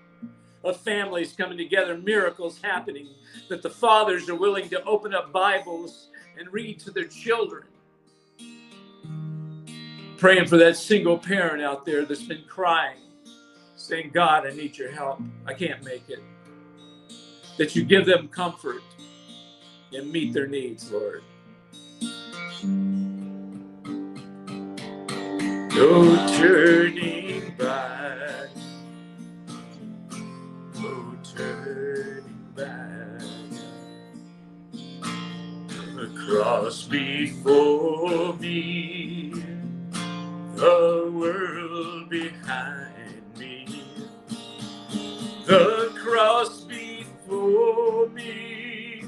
of 0.65 0.77
families 0.81 1.33
coming 1.33 1.57
together, 1.57 1.97
miracles 1.97 2.59
happening, 2.61 3.07
that 3.47 3.61
the 3.61 3.69
fathers 3.69 4.27
are 4.29 4.35
willing 4.35 4.67
to 4.69 4.83
open 4.83 5.15
up 5.15 5.31
Bibles 5.31 6.09
and 6.37 6.51
read 6.51 6.79
to 6.81 6.91
their 6.91 7.07
children. 7.07 7.63
Praying 10.17 10.47
for 10.47 10.57
that 10.57 10.75
single 10.75 11.17
parent 11.17 11.61
out 11.61 11.85
there 11.85 12.03
that's 12.03 12.23
been 12.23 12.43
crying, 12.47 12.97
saying, 13.75 14.09
God, 14.13 14.47
I 14.47 14.51
need 14.51 14.75
your 14.75 14.91
help. 14.91 15.21
I 15.45 15.53
can't 15.53 15.83
make 15.83 16.09
it. 16.09 16.19
That 17.57 17.75
you 17.75 17.83
give 17.83 18.07
them 18.07 18.27
comfort 18.27 18.81
and 19.93 20.11
meet 20.11 20.33
their 20.33 20.47
needs, 20.47 20.91
Lord. 20.91 21.21
No 25.75 26.27
turning 26.37 27.53
back. 27.55 28.49
No 30.79 31.15
turning 31.35 32.53
back. 32.55 33.21
The 35.95 36.11
cross 36.25 36.83
before 36.85 38.33
me. 38.37 39.26
The 40.57 41.11
world 41.13 42.09
behind 42.09 43.37
me, 43.37 43.83
the 45.45 45.91
cross 46.03 46.61
before 46.61 48.09
me, 48.09 49.05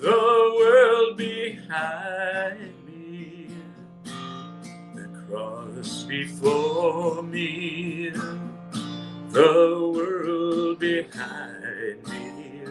the 0.00 0.54
world 0.56 1.16
behind 1.16 2.72
me, 2.86 3.48
the 4.94 5.08
cross 5.26 6.04
before 6.04 7.24
me, 7.24 8.10
the 9.30 9.92
world 9.92 10.78
behind 10.78 12.06
me, 12.06 12.62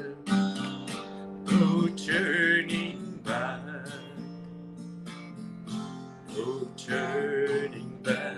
turning 1.98 3.20
back. 3.26 3.67
Turning 6.88 8.00
back. 8.02 8.38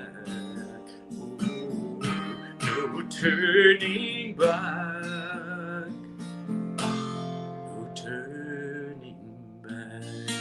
Ooh, 1.44 2.02
no 2.64 3.02
turning 3.04 4.34
back. 4.34 5.92
No 6.80 7.92
turning 7.96 9.18
back. 9.62 10.34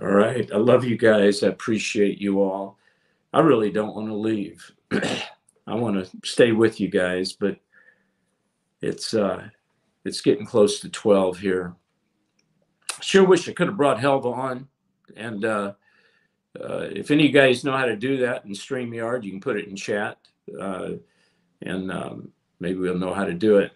All 0.00 0.06
right. 0.06 0.48
I 0.52 0.56
love 0.58 0.84
you 0.84 0.96
guys. 0.96 1.42
I 1.42 1.48
appreciate 1.48 2.20
you 2.20 2.40
all. 2.40 2.78
I 3.32 3.40
really 3.40 3.72
don't 3.72 3.96
want 3.96 4.06
to 4.06 4.14
leave. 4.14 4.70
I 4.92 5.74
want 5.74 5.96
to 5.96 6.08
stay 6.24 6.52
with 6.52 6.78
you 6.78 6.88
guys, 6.88 7.32
but 7.32 7.58
it's 8.80 9.14
uh 9.14 9.48
it's 10.04 10.20
getting 10.20 10.46
close 10.46 10.80
to 10.80 10.88
12 10.88 11.38
here. 11.38 11.74
Sure 13.00 13.24
wish 13.24 13.48
I 13.48 13.52
could 13.52 13.68
have 13.68 13.76
brought 13.76 13.98
Helva 13.98 14.32
on. 14.32 14.68
And 15.16 15.44
uh, 15.44 15.72
uh, 16.60 16.88
if 16.90 17.10
any 17.10 17.24
of 17.24 17.26
you 17.28 17.32
guys 17.32 17.64
know 17.64 17.76
how 17.76 17.86
to 17.86 17.96
do 17.96 18.18
that 18.18 18.44
in 18.44 18.52
StreamYard, 18.52 19.24
you 19.24 19.30
can 19.30 19.40
put 19.40 19.56
it 19.56 19.68
in 19.68 19.76
chat. 19.76 20.18
Uh, 20.60 20.92
and 21.62 21.90
um, 21.90 22.32
maybe 22.60 22.78
we'll 22.78 22.98
know 22.98 23.14
how 23.14 23.24
to 23.24 23.34
do 23.34 23.58
it. 23.58 23.72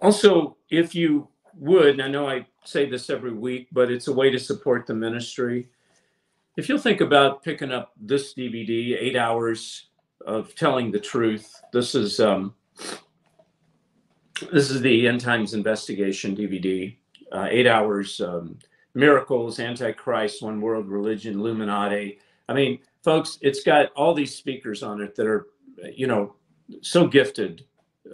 Also, 0.00 0.56
if 0.70 0.94
you 0.94 1.28
would, 1.56 2.00
I 2.00 2.08
know 2.08 2.28
I 2.28 2.46
say 2.64 2.88
this 2.88 3.10
every 3.10 3.32
week, 3.32 3.68
but 3.72 3.90
it's 3.90 4.08
a 4.08 4.12
way 4.12 4.30
to 4.30 4.38
support 4.38 4.86
the 4.86 4.94
ministry. 4.94 5.68
If 6.56 6.68
you'll 6.68 6.78
think 6.78 7.00
about 7.00 7.42
picking 7.42 7.72
up 7.72 7.92
this 8.00 8.34
DVD, 8.34 8.96
eight 8.98 9.16
hours 9.16 9.88
of 10.26 10.54
telling 10.54 10.90
the 10.90 11.00
truth, 11.00 11.60
this 11.72 11.94
is 11.94 12.20
um, 12.20 12.54
this 14.52 14.70
is 14.70 14.80
the 14.80 15.06
End 15.08 15.20
Times 15.20 15.54
Investigation 15.54 16.36
DVD. 16.36 16.96
Uh, 17.32 17.48
eight 17.50 17.66
hours, 17.66 18.20
um, 18.20 18.58
miracles, 18.94 19.58
Antichrist, 19.58 20.42
one 20.42 20.60
world 20.60 20.88
religion, 20.88 21.40
Illuminati. 21.40 22.18
I 22.48 22.54
mean, 22.54 22.78
folks, 23.02 23.38
it's 23.40 23.64
got 23.64 23.92
all 23.92 24.14
these 24.14 24.34
speakers 24.34 24.82
on 24.82 25.00
it 25.00 25.14
that 25.16 25.26
are, 25.26 25.48
you 25.92 26.06
know, 26.06 26.36
so 26.80 27.06
gifted 27.06 27.64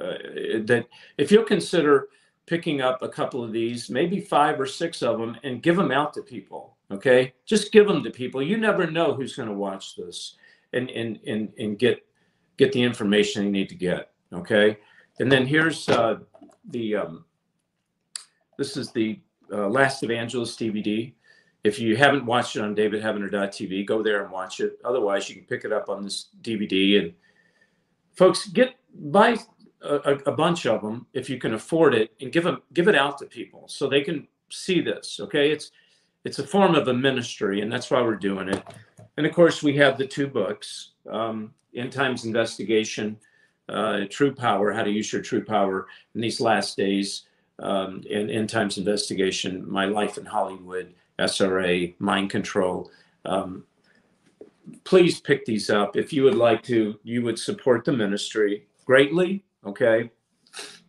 uh, 0.00 0.14
that 0.64 0.86
if 1.18 1.30
you'll 1.30 1.44
consider 1.44 2.08
picking 2.46 2.80
up 2.80 3.02
a 3.02 3.08
couple 3.08 3.44
of 3.44 3.52
these, 3.52 3.90
maybe 3.90 4.20
five 4.20 4.60
or 4.60 4.66
six 4.66 5.02
of 5.02 5.18
them, 5.18 5.36
and 5.44 5.62
give 5.62 5.76
them 5.76 5.92
out 5.92 6.14
to 6.14 6.22
people. 6.22 6.76
Okay, 6.90 7.32
just 7.46 7.70
give 7.70 7.86
them 7.86 8.02
to 8.02 8.10
people. 8.10 8.42
You 8.42 8.56
never 8.56 8.90
know 8.90 9.14
who's 9.14 9.36
going 9.36 9.48
to 9.48 9.54
watch 9.54 9.94
this 9.94 10.36
and 10.72 10.90
and 10.90 11.20
and 11.26 11.52
and 11.58 11.78
get 11.78 12.04
get 12.56 12.72
the 12.72 12.82
information 12.82 13.44
you 13.44 13.52
need 13.52 13.68
to 13.68 13.76
get. 13.76 14.10
Okay, 14.32 14.78
and 15.20 15.30
then 15.30 15.46
here's 15.46 15.88
uh, 15.88 16.18
the 16.70 16.96
um, 16.96 17.24
this 18.58 18.76
is 18.76 18.90
the 18.90 19.20
uh, 19.52 19.68
Last 19.68 20.02
Evangelist 20.02 20.58
DVD. 20.58 21.12
If 21.62 21.78
you 21.78 21.94
haven't 21.94 22.24
watched 22.24 22.56
it 22.56 22.62
on 22.62 22.74
davidheavener.tv, 22.74 23.86
go 23.86 24.02
there 24.02 24.22
and 24.22 24.32
watch 24.32 24.60
it. 24.60 24.78
Otherwise, 24.82 25.28
you 25.28 25.36
can 25.36 25.44
pick 25.44 25.66
it 25.66 25.72
up 25.72 25.90
on 25.90 26.02
this 26.02 26.28
DVD. 26.40 27.00
And 27.00 27.12
folks, 28.14 28.48
get 28.48 28.76
buy 28.94 29.36
a, 29.82 30.14
a 30.26 30.32
bunch 30.32 30.64
of 30.64 30.80
them 30.80 31.06
if 31.12 31.28
you 31.28 31.38
can 31.38 31.52
afford 31.52 31.94
it, 31.94 32.12
and 32.20 32.32
give 32.32 32.44
them 32.44 32.62
give 32.72 32.88
it 32.88 32.94
out 32.94 33.18
to 33.18 33.26
people 33.26 33.68
so 33.68 33.88
they 33.88 34.00
can 34.00 34.26
see 34.50 34.80
this. 34.80 35.20
Okay, 35.20 35.50
it's 35.50 35.70
it's 36.24 36.38
a 36.38 36.46
form 36.46 36.74
of 36.74 36.88
a 36.88 36.94
ministry, 36.94 37.60
and 37.60 37.70
that's 37.70 37.90
why 37.90 38.00
we're 38.00 38.16
doing 38.16 38.48
it. 38.48 38.62
And 39.18 39.26
of 39.26 39.34
course, 39.34 39.62
we 39.62 39.76
have 39.76 39.98
the 39.98 40.06
two 40.06 40.28
books, 40.28 40.92
um, 41.10 41.52
End 41.74 41.92
Times 41.92 42.24
Investigation, 42.24 43.18
uh, 43.70 44.04
True 44.10 44.34
Power, 44.34 44.72
How 44.72 44.82
to 44.82 44.90
Use 44.90 45.12
Your 45.12 45.22
True 45.22 45.44
Power 45.44 45.86
in 46.14 46.20
These 46.20 46.40
Last 46.40 46.76
Days, 46.76 47.22
um, 47.58 48.02
and 48.12 48.30
End 48.30 48.48
Times 48.48 48.78
Investigation, 48.78 49.70
My 49.70 49.84
Life 49.84 50.18
in 50.18 50.24
Hollywood, 50.24 50.94
SRA, 51.18 51.94
Mind 51.98 52.30
Control. 52.30 52.90
Um, 53.24 53.64
please 54.84 55.20
pick 55.20 55.44
these 55.44 55.70
up. 55.70 55.96
If 55.96 56.12
you 56.12 56.22
would 56.24 56.34
like 56.34 56.62
to, 56.64 56.98
you 57.02 57.22
would 57.22 57.38
support 57.38 57.84
the 57.84 57.92
ministry 57.92 58.66
greatly. 58.84 59.44
Okay. 59.64 60.10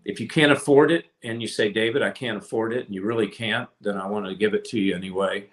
If 0.05 0.19
you 0.19 0.27
can't 0.27 0.51
afford 0.51 0.91
it 0.91 1.05
and 1.23 1.41
you 1.41 1.47
say, 1.47 1.71
David, 1.71 2.01
I 2.01 2.09
can't 2.09 2.37
afford 2.37 2.73
it, 2.73 2.87
and 2.87 2.95
you 2.95 3.03
really 3.03 3.27
can't, 3.27 3.69
then 3.81 3.97
I 3.97 4.07
want 4.07 4.25
to 4.25 4.35
give 4.35 4.53
it 4.53 4.65
to 4.65 4.79
you 4.79 4.95
anyway. 4.95 5.49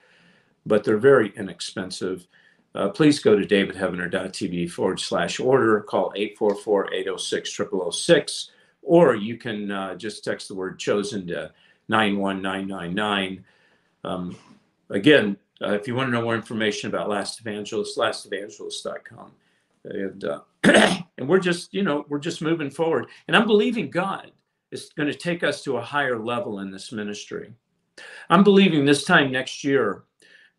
But 0.65 0.85
they're 0.85 0.99
very 0.99 1.33
inexpensive. 1.37 2.27
Uh, 2.75 2.89
please 2.89 3.19
go 3.19 3.39
to 3.39 3.47
davidheavener.tv 3.47 4.71
forward 4.71 5.01
slash 5.01 5.41
order, 5.41 5.81
call 5.81 6.13
844 6.15 6.93
806 6.93 7.61
0006, 7.93 8.51
or 8.83 9.15
you 9.15 9.37
can 9.37 9.71
uh, 9.71 9.95
just 9.95 10.23
text 10.23 10.49
the 10.49 10.55
word 10.55 10.79
chosen 10.79 11.27
to 11.29 11.51
91999. 11.89 13.45
Um, 14.05 14.37
again, 14.91 15.37
uh, 15.63 15.73
if 15.73 15.89
you 15.89 15.95
want 15.95 16.09
to 16.09 16.13
know 16.13 16.23
more 16.23 16.35
information 16.35 16.89
about 16.89 17.09
Last 17.09 17.41
Evangelist, 17.41 17.97
lastevangelist.com. 17.97 19.33
And, 19.85 20.25
uh, 20.25 20.41
and 21.19 21.29
we're 21.29 21.41
just, 21.41 21.73
you 21.75 21.83
know, 21.83 22.05
we're 22.09 22.19
just 22.19 22.43
moving 22.43 22.71
forward. 22.71 23.07
And 23.27 23.37
I'm 23.37 23.47
believing 23.47 23.91
God 23.91 24.31
is 24.71 24.91
going 24.97 25.11
to 25.11 25.19
take 25.19 25.43
us 25.43 25.65
to 25.65 25.79
a 25.79 25.83
higher 25.83 26.19
level 26.19 26.61
in 26.61 26.71
this 26.71 26.93
ministry. 26.93 27.53
I'm 28.31 28.45
believing 28.45 28.85
this 28.85 29.05
time 29.05 29.33
next 29.33 29.65
year 29.65 30.05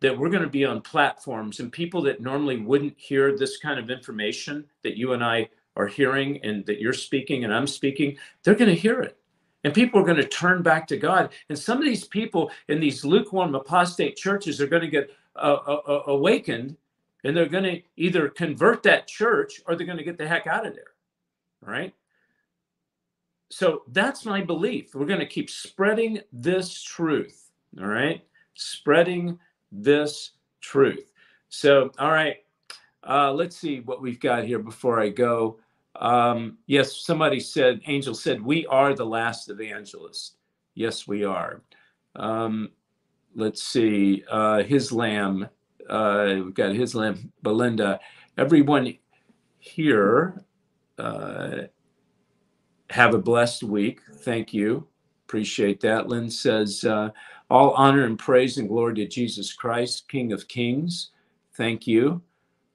that 0.02 0.18
we're 0.18 0.30
going 0.30 0.44
to 0.44 0.50
be 0.50 0.66
on 0.66 0.82
platforms 0.82 1.60
and 1.60 1.72
people 1.72 2.02
that 2.04 2.22
normally 2.22 2.58
wouldn't 2.58 2.94
hear 2.98 3.38
this 3.38 3.58
kind 3.58 3.80
of 3.80 3.90
information 3.90 4.66
that 4.84 4.98
you 4.98 5.14
and 5.14 5.24
I 5.24 5.50
are 5.76 5.88
hearing 5.88 6.40
and 6.44 6.66
that 6.66 6.80
you're 6.80 6.94
speaking 6.94 7.44
and 7.44 7.54
I'm 7.54 7.68
speaking, 7.68 8.18
they're 8.44 8.56
going 8.56 8.74
to 8.74 8.80
hear 8.80 9.02
it. 9.02 9.18
And 9.64 9.74
people 9.74 10.00
are 10.00 10.06
going 10.06 10.18
to 10.18 10.28
turn 10.28 10.62
back 10.62 10.88
to 10.88 10.98
God. 10.98 11.32
And 11.50 11.60
some 11.60 11.80
of 11.80 11.86
these 11.86 12.06
people 12.06 12.52
in 12.70 12.80
these 12.80 13.04
lukewarm 13.04 13.56
apostate 13.56 14.16
churches 14.16 14.62
are 14.62 14.68
going 14.68 14.82
to 14.84 14.88
get 14.88 15.12
uh, 15.36 15.58
uh, 15.68 16.04
awakened 16.08 16.78
and 17.24 17.36
they're 17.36 17.48
going 17.48 17.66
to 17.66 17.82
either 17.98 18.30
convert 18.30 18.84
that 18.84 19.08
church 19.08 19.62
or 19.68 19.76
they're 19.76 19.86
going 19.86 19.98
to 19.98 20.04
get 20.04 20.18
the 20.18 20.28
heck 20.28 20.48
out 20.48 20.66
of 20.66 20.76
there. 20.76 20.94
All 21.66 21.74
right. 21.74 21.94
So 23.50 23.84
that's 23.90 24.26
my 24.26 24.42
belief. 24.42 24.96
We're 24.96 25.06
going 25.06 25.20
to 25.20 25.26
keep 25.26 25.50
spreading 25.50 26.22
this 26.32 26.82
truth. 26.82 27.52
All 27.80 27.88
right. 27.88 28.24
Spreading 28.54 29.40
this 29.72 30.32
truth. 30.62 31.12
So, 31.50 31.92
all 32.00 32.12
right. 32.12 32.38
Uh, 33.08 33.32
let's 33.32 33.56
see 33.56 33.80
what 33.80 34.02
we've 34.02 34.20
got 34.20 34.44
here 34.44 34.60
before 34.60 35.00
I 35.00 35.10
go. 35.10 35.60
Um, 35.96 36.58
yes, 36.68 36.98
somebody 36.98 37.40
said, 37.40 37.82
Angel 37.88 38.14
said, 38.14 38.42
we 38.42 38.66
are 38.68 38.94
the 38.94 39.06
last 39.06 39.50
evangelist. 39.50 40.36
Yes, 40.76 41.08
we 41.08 41.24
are. 41.24 41.62
Um, 42.16 42.72
let's 43.36 43.64
see. 43.64 44.24
Uh, 44.30 44.64
his 44.64 44.92
lamb. 44.92 45.48
Uh, 45.90 46.42
we've 46.44 46.54
got 46.54 46.76
his 46.76 46.94
lamb, 46.94 47.32
Belinda. 47.42 48.00
Everyone 48.38 48.96
here, 49.58 50.44
uh, 50.98 51.64
have 52.90 53.14
a 53.14 53.20
blessed 53.20 53.64
week. 53.64 54.02
Thank 54.18 54.54
you. 54.54 54.88
Appreciate 55.28 55.80
that. 55.82 56.08
Lynn 56.08 56.30
says, 56.30 56.84
uh, 56.86 57.10
all 57.50 57.72
honor 57.72 58.06
and 58.06 58.18
praise 58.18 58.58
and 58.58 58.70
glory 58.70 58.96
to 58.96 59.08
Jesus 59.08 59.54
Christ, 59.54 60.08
King 60.08 60.32
of 60.32 60.48
Kings. 60.48 61.10
Thank 61.56 61.88
you. 61.88 62.22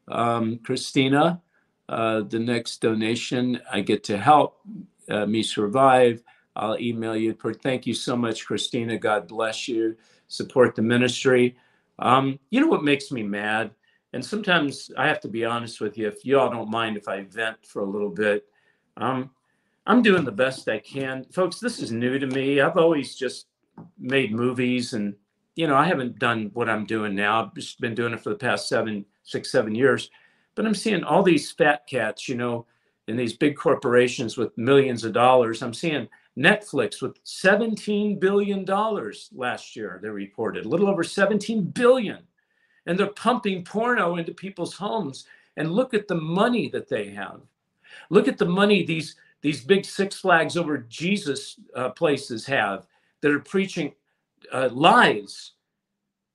Um, 0.09 0.59
Christina, 0.59 1.41
uh, 1.89 2.23
the 2.23 2.39
next 2.39 2.81
donation, 2.81 3.61
I 3.73 3.81
get 3.81 4.05
to 4.05 4.19
help 4.19 4.61
uh, 5.09 5.27
me 5.27 5.43
survive. 5.43 6.23
I'll 6.57 6.79
email 6.79 7.17
you. 7.17 7.37
Thank 7.63 7.87
you 7.87 7.95
so 7.95 8.17
much, 8.17 8.47
Christina. 8.47 8.99
God 8.99 9.29
bless 9.29 9.69
you. 9.69 9.97
Support 10.29 10.75
the 10.75 10.83
ministry. 10.83 11.57
Um, 11.99 12.39
you 12.51 12.61
know 12.61 12.69
what 12.69 12.85
makes 12.85 13.13
me 13.13 13.23
mad? 13.23 13.71
And 14.13 14.25
sometimes 14.25 14.91
I 14.97 15.09
have 15.09 15.21
to 15.21 15.29
be 15.29 15.45
honest 15.45 15.81
with 15.81 15.99
you. 15.99 16.07
If 16.07 16.25
you 16.25 16.39
all 16.39 16.51
don't 16.51 16.71
mind 16.71 16.97
if 16.97 17.09
I 17.09 17.23
vent 17.23 17.65
for 17.67 17.83
a 17.83 17.87
little 17.87 18.11
bit, 18.11 18.45
um, 18.97 19.31
I'm 19.87 20.03
doing 20.03 20.25
the 20.25 20.33
best 20.33 20.69
I 20.69 20.79
can. 20.79 21.25
Folks, 21.33 21.59
this 21.59 21.83
is 21.83 21.93
new 21.93 22.19
to 22.19 22.27
me. 22.27 22.61
I've 22.61 22.77
always 22.77 23.15
just 23.17 23.47
made 23.99 24.33
movies 24.33 24.93
and, 24.93 25.15
you 25.57 25.67
know, 25.67 25.77
I 25.77 25.87
haven't 25.87 26.19
done 26.19 26.51
what 26.55 26.69
I'm 26.69 26.85
doing 26.85 27.15
now. 27.15 27.43
I've 27.45 27.55
just 27.55 27.81
been 27.81 27.95
doing 27.95 28.13
it 28.13 28.21
for 28.21 28.31
the 28.31 28.37
past 28.37 28.69
seven, 28.69 29.05
six, 29.23 29.51
seven 29.51 29.75
years. 29.75 30.11
But 30.55 30.67
I'm 30.67 30.75
seeing 30.75 31.05
all 31.05 31.23
these 31.23 31.51
fat 31.51 31.87
cats, 31.87 32.29
you 32.29 32.37
know, 32.37 32.67
in 33.09 33.17
these 33.17 33.35
big 33.35 33.57
corporations 33.57 34.37
with 34.37 34.57
millions 34.57 35.05
of 35.05 35.13
dollars. 35.13 35.63
I'm 35.63 35.75
seeing 35.75 36.09
Netflix 36.39 37.01
with 37.03 37.19
17 37.25 38.19
billion 38.19 38.65
dollars 38.65 39.31
last 39.35 39.77
year 39.77 40.01
they 40.03 40.09
reported, 40.09 40.65
a 40.65 40.69
little 40.69 40.89
over 40.89 41.05
17 41.05 41.65
billion. 41.71 42.19
And 42.87 42.99
they're 42.99 43.07
pumping 43.09 43.65
porno 43.65 44.17
into 44.17 44.33
people's 44.33 44.75
homes 44.75 45.27
and 45.57 45.73
look 45.73 45.95
at 45.95 46.09
the 46.09 46.17
money 46.17 46.69
that 46.71 46.89
they 46.89 47.11
have. 47.11 47.41
Look 48.11 48.29
at 48.29 48.39
the 48.39 48.47
money 48.47 48.85
these 48.85 49.17
these 49.41 49.63
big 49.63 49.85
Six 49.85 50.17
Flags 50.17 50.57
over 50.57 50.79
Jesus 50.79 51.61
uh, 51.77 51.91
places 51.91 52.47
have 52.47 52.87
that 53.25 53.33
are 53.33 53.41
preaching 53.41 53.95
uh, 54.53 54.69
lies. 54.71 55.53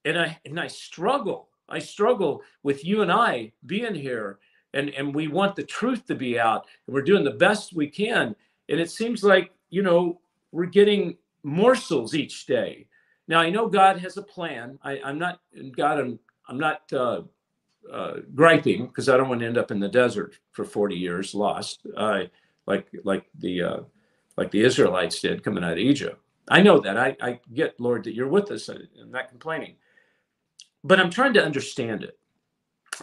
And 0.05 0.17
I 0.17 0.39
and 0.43 0.59
I 0.59 0.65
struggle. 0.65 1.49
I 1.69 1.77
struggle 1.77 2.41
with 2.63 2.83
you 2.83 3.03
and 3.03 3.11
I 3.11 3.51
being 3.67 3.93
here, 3.93 4.39
and 4.73 4.89
and 4.89 5.13
we 5.13 5.27
want 5.27 5.55
the 5.55 5.63
truth 5.63 6.07
to 6.07 6.15
be 6.15 6.39
out, 6.39 6.65
and 6.87 6.95
we're 6.95 7.03
doing 7.03 7.23
the 7.23 7.31
best 7.31 7.75
we 7.75 7.87
can. 7.87 8.35
And 8.69 8.79
it 8.79 8.89
seems 8.89 9.23
like 9.23 9.51
you 9.69 9.83
know 9.83 10.19
we're 10.51 10.65
getting 10.65 11.17
morsels 11.43 12.15
each 12.15 12.47
day. 12.47 12.87
Now 13.27 13.39
I 13.39 13.51
know 13.51 13.67
God 13.67 13.99
has 13.99 14.17
a 14.17 14.23
plan. 14.23 14.79
I, 14.81 14.99
I'm 15.05 15.19
not 15.19 15.41
God. 15.77 15.99
I'm 15.99 16.19
I'm 16.47 16.57
not 16.57 16.91
uh, 16.91 17.21
uh, 17.91 18.13
griping 18.33 18.87
because 18.87 19.09
I 19.09 19.17
don't 19.17 19.29
want 19.29 19.41
to 19.41 19.47
end 19.47 19.59
up 19.59 19.69
in 19.69 19.79
the 19.79 19.89
desert 19.89 20.39
for 20.53 20.65
40 20.65 20.95
years 20.95 21.35
lost, 21.35 21.85
uh, 21.95 22.23
like 22.65 22.87
like 23.03 23.29
the 23.37 23.61
uh, 23.61 23.79
like 24.37 24.49
the 24.49 24.63
Israelites 24.63 25.21
did 25.21 25.43
coming 25.43 25.63
out 25.63 25.73
of 25.73 25.77
Egypt. 25.77 26.19
I 26.49 26.61
know 26.61 26.79
that. 26.79 26.97
I, 26.97 27.15
I 27.21 27.39
get, 27.53 27.79
Lord, 27.79 28.03
that 28.05 28.15
you're 28.15 28.27
with 28.27 28.51
us. 28.51 28.69
I'm 28.69 29.11
not 29.11 29.29
complaining, 29.29 29.75
but 30.83 30.99
I'm 30.99 31.09
trying 31.09 31.33
to 31.33 31.43
understand 31.43 32.03
it. 32.03 32.17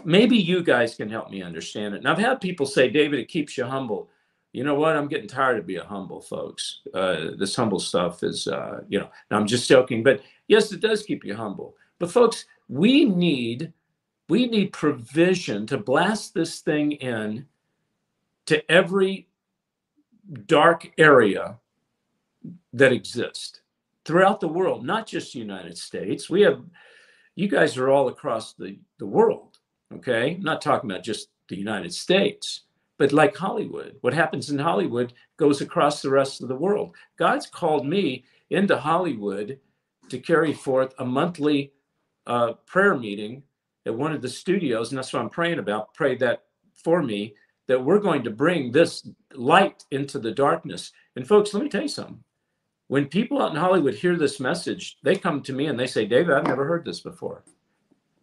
Maybe 0.05 0.36
you 0.36 0.62
guys 0.62 0.94
can 0.94 1.09
help 1.09 1.30
me 1.30 1.42
understand 1.42 1.94
it. 1.94 1.99
And 1.99 2.09
I've 2.09 2.18
had 2.18 2.40
people 2.40 2.66
say, 2.66 2.90
David, 2.90 3.20
it 3.20 3.28
keeps 3.28 3.57
you 3.57 3.64
humble. 3.64 4.11
You 4.53 4.64
know 4.64 4.74
what? 4.74 4.97
I'm 4.97 5.09
getting 5.09 5.28
tired 5.28 5.59
of 5.59 5.66
being 5.66 5.84
humble, 5.84 6.20
folks. 6.20 6.80
Uh, 6.92 7.28
this 7.38 7.55
humble 7.55 7.78
stuff 7.78 8.22
is, 8.22 8.49
uh, 8.49 8.80
you 8.88 8.99
know, 8.99 9.11
I'm 9.30 9.47
just 9.47 9.68
joking, 9.68 10.03
but 10.03 10.22
yes, 10.49 10.72
it 10.72 10.80
does 10.80 11.03
keep 11.03 11.24
you 11.24 11.34
humble. 11.34 11.76
But 11.99 12.11
folks, 12.11 12.47
we 12.68 13.05
need 13.05 13.72
we 14.28 14.47
need 14.47 14.72
provision 14.72 15.66
to 15.68 15.78
blast 15.78 16.34
this 16.34 16.61
thing 16.61 16.92
in 16.92 17.47
to 18.47 18.70
every 18.70 19.28
dark 20.47 20.90
area 20.99 21.59
that 22.72 22.92
exist 22.92 23.61
throughout 24.05 24.40
the 24.40 24.49
world, 24.49 24.84
not 24.84 25.07
just 25.07 25.32
the 25.32 25.38
United 25.38 25.76
States. 25.76 26.30
We 26.30 26.42
have, 26.42 26.62
you 27.34 27.49
guys 27.49 27.76
are 27.76 27.90
all 27.90 28.09
across 28.09 28.55
the, 28.55 28.78
the 28.99 29.07
world, 29.07 29.59
okay? 29.94 30.36
I'm 30.36 30.42
not 30.42 30.62
talking 30.62 30.90
about 30.90 31.05
just 31.05 31.28
the 31.49 31.57
United 31.57 31.92
States, 31.92 32.62
but 32.99 33.12
like 33.12 33.36
Hollywood. 33.36 33.97
What 34.01 34.14
happens 34.14 34.51
in 34.51 34.59
Hollywood 34.59 35.12
goes 35.36 35.61
across 35.61 36.03
the 36.03 36.11
rest 36.11 36.42
of 36.42 36.49
the 36.49 36.55
world. 36.55 36.94
God's 37.18 37.47
called 37.47 37.86
me 37.86 38.24
into 38.51 38.76
Hollywood 38.76 39.59
to 40.09 40.18
carry 40.18 40.53
forth 40.53 40.94
a 40.99 41.05
monthly 41.05 41.72
uh, 42.26 42.53
prayer 42.66 42.97
meeting 42.97 43.42
at 43.86 43.94
one 43.94 44.12
of 44.12 44.22
the 44.22 44.28
studios, 44.28 44.90
and 44.90 44.99
that's 44.99 45.12
what 45.12 45.22
I'm 45.22 45.30
praying 45.30 45.59
about. 45.59 45.94
Pray 45.94 46.16
that 46.16 46.44
for 46.74 47.03
me 47.03 47.34
that 47.68 47.82
we're 47.82 47.99
going 47.99 48.22
to 48.22 48.30
bring 48.30 48.70
this 48.70 49.09
light 49.34 49.84
into 49.90 50.18
the 50.18 50.30
darkness. 50.30 50.92
And 51.16 51.26
folks, 51.26 51.53
let 51.53 51.62
me 51.62 51.68
tell 51.68 51.82
you 51.82 51.88
something. 51.88 52.22
When 52.89 53.07
people 53.07 53.43
out 53.43 53.51
in 53.51 53.57
Hollywood 53.57 53.95
hear 53.95 54.16
this 54.16 54.39
message, 54.39 54.99
they 55.03 55.16
come 55.16 55.43
to 55.43 55.53
me 55.53 55.66
and 55.66 55.78
they 55.78 55.87
say, 55.87 56.07
"David, 56.07 56.34
I've 56.34 56.47
never 56.47 56.66
heard 56.66 56.84
this 56.84 57.01
before." 57.01 57.45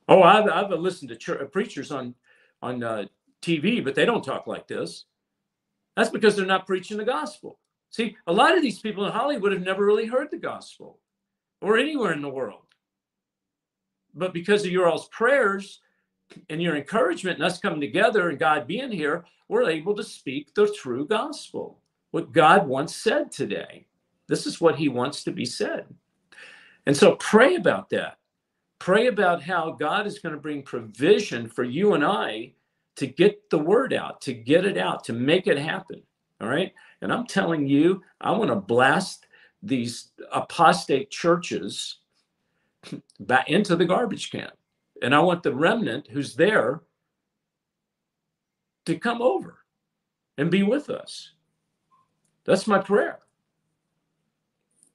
Oh, 0.07 0.22
I've, 0.22 0.49
I've 0.49 0.72
listened 0.72 1.09
to 1.09 1.16
church, 1.16 1.51
preachers 1.51 1.91
on 1.91 2.16
on 2.61 2.84
uh, 2.84 3.05
TV, 3.41 3.84
but 3.84 3.95
they 3.95 4.05
don't 4.05 4.24
talk 4.24 4.47
like 4.47 4.68
this. 4.68 5.05
That's 5.95 6.09
because 6.09 6.36
they're 6.36 6.45
not 6.45 6.66
preaching 6.66 6.97
the 6.97 7.05
gospel. 7.05 7.59
See, 7.89 8.16
a 8.26 8.34
lot 8.34 8.55
of 8.55 8.64
these 8.64 8.80
people 8.80 9.05
in 9.05 9.11
Hollywood 9.11 9.51
have 9.51 9.61
never 9.61 9.86
really 9.86 10.07
heard 10.07 10.32
the 10.32 10.38
gospel 10.38 10.99
or 11.61 11.78
anywhere 11.78 12.14
in 12.14 12.22
the 12.22 12.30
world. 12.30 12.66
But 14.16 14.34
because 14.34 14.66
of 14.66 14.72
your 14.72 14.88
all's 14.88 15.07
prayers 15.09 15.80
and 16.49 16.61
your 16.61 16.76
encouragement 16.76 17.38
and 17.38 17.45
us 17.45 17.59
coming 17.59 17.82
together 17.82 18.30
and 18.30 18.39
God 18.39 18.66
being 18.66 18.91
here, 18.91 19.26
we're 19.47 19.70
able 19.70 19.95
to 19.95 20.03
speak 20.03 20.53
the 20.53 20.74
true 20.74 21.05
gospel, 21.05 21.80
what 22.11 22.32
God 22.32 22.68
once 22.68 22.95
said 22.95 23.32
today. 23.32 23.86
This 24.28 24.45
is 24.45 24.61
what 24.61 24.76
he 24.76 24.89
wants 24.89 25.24
to 25.24 25.32
be 25.32 25.45
said. 25.45 25.86
And 26.86 26.95
so 26.95 27.15
pray 27.15 27.55
about 27.55 27.89
that. 27.89 28.17
Pray 28.80 29.07
about 29.07 29.41
how 29.41 29.71
God 29.71 30.05
is 30.05 30.19
going 30.19 30.36
to 30.36 30.41
bring 30.41 30.61
provision 30.63 31.47
for 31.47 31.63
you 31.63 31.93
and 31.93 32.03
I 32.03 32.53
to 32.97 33.07
get 33.07 33.49
the 33.49 33.59
word 33.59 33.93
out, 33.93 34.21
to 34.21 34.34
get 34.34 34.65
it 34.65 34.78
out, 34.78 35.03
to 35.05 35.13
make 35.13 35.47
it 35.47 35.57
happen. 35.57 36.01
All 36.41 36.49
right. 36.49 36.74
And 37.01 37.11
I'm 37.11 37.26
telling 37.26 37.67
you, 37.67 38.01
I 38.19 38.32
want 38.32 38.49
to 38.49 38.55
blast 38.55 39.28
these 39.61 40.11
apostate 40.32 41.09
churches 41.09 41.99
back 43.19 43.49
into 43.49 43.76
the 43.76 43.86
garbage 43.86 44.30
can. 44.32 44.51
And 45.01 45.15
I 45.15 45.19
want 45.19 45.43
the 45.43 45.53
remnant 45.53 46.07
who's 46.11 46.36
there 46.36 46.82
to 48.86 48.97
come 48.97 49.21
over 49.21 49.59
and 50.38 50.51
be 50.51 50.63
with 50.63 50.89
us. 50.89 51.32
That's 52.45 52.67
my 52.67 52.80
prayer. 52.80 53.19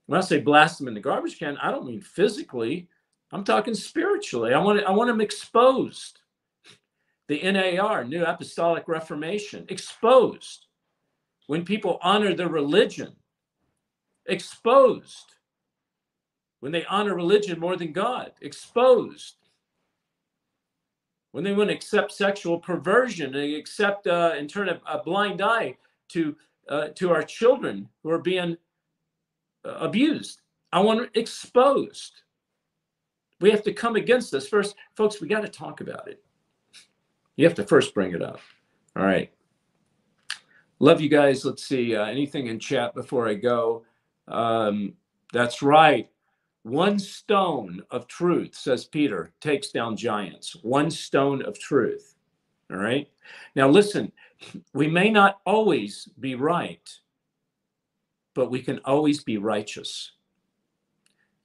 When 0.08 0.18
I 0.18 0.24
say 0.24 0.40
blast 0.40 0.78
them 0.78 0.88
in 0.88 0.94
the 0.94 1.00
garbage 1.00 1.38
can, 1.38 1.58
I 1.58 1.70
don't 1.70 1.86
mean 1.86 2.00
physically. 2.00 2.88
I'm 3.30 3.44
talking 3.44 3.74
spiritually. 3.74 4.54
I 4.54 4.58
want 4.58 4.82
I 4.82 4.90
want 4.90 5.08
them 5.08 5.20
exposed. 5.20 6.20
The 7.28 7.42
NAR, 7.52 8.04
New 8.04 8.24
Apostolic 8.24 8.88
Reformation, 8.88 9.66
exposed. 9.68 10.64
When 11.46 11.62
people 11.62 11.98
honor 12.00 12.34
their 12.34 12.48
religion, 12.48 13.16
exposed 14.24 15.34
when 16.60 16.72
they 16.72 16.86
honor 16.86 17.14
religion 17.14 17.60
more 17.60 17.76
than 17.76 17.92
God, 17.92 18.32
exposed. 18.40 19.36
When 21.32 21.44
they 21.44 21.52
want 21.52 21.68
to 21.68 21.76
accept 21.76 22.12
sexual 22.12 22.58
perversion, 22.58 23.34
and 23.34 23.54
accept 23.54 24.06
uh, 24.06 24.32
and 24.36 24.48
turn 24.48 24.70
a, 24.70 24.80
a 24.86 25.02
blind 25.02 25.42
eye 25.42 25.76
to 26.08 26.34
uh, 26.68 26.88
to 26.94 27.10
our 27.10 27.22
children 27.22 27.90
who 28.02 28.10
are 28.10 28.18
being 28.18 28.56
abused. 29.78 30.40
I 30.72 30.80
want 30.80 31.10
exposed. 31.14 32.22
We 33.40 33.50
have 33.50 33.62
to 33.62 33.72
come 33.72 33.96
against 33.96 34.30
this 34.32 34.48
first, 34.48 34.74
folks. 34.96 35.20
We 35.20 35.28
got 35.28 35.42
to 35.42 35.48
talk 35.48 35.80
about 35.80 36.08
it. 36.08 36.22
You 37.36 37.44
have 37.44 37.54
to 37.54 37.64
first 37.64 37.94
bring 37.94 38.12
it 38.12 38.22
up. 38.22 38.40
All 38.96 39.04
right. 39.04 39.32
Love 40.80 41.00
you 41.00 41.08
guys. 41.08 41.44
Let's 41.44 41.64
see. 41.64 41.94
Uh, 41.94 42.04
anything 42.04 42.48
in 42.48 42.58
chat 42.58 42.94
before 42.94 43.28
I 43.28 43.34
go? 43.34 43.84
Um, 44.26 44.94
that's 45.32 45.62
right. 45.62 46.08
One 46.62 46.98
stone 46.98 47.82
of 47.90 48.08
truth, 48.08 48.54
says 48.54 48.84
Peter, 48.84 49.32
takes 49.40 49.70
down 49.70 49.96
giants. 49.96 50.56
One 50.62 50.90
stone 50.90 51.42
of 51.44 51.58
truth. 51.58 52.16
All 52.70 52.76
right. 52.76 53.08
Now, 53.54 53.68
listen, 53.68 54.12
we 54.74 54.86
may 54.88 55.10
not 55.10 55.40
always 55.46 56.08
be 56.20 56.34
right, 56.34 56.88
but 58.38 58.52
we 58.52 58.62
can 58.62 58.78
always 58.84 59.24
be 59.24 59.36
righteous. 59.36 60.12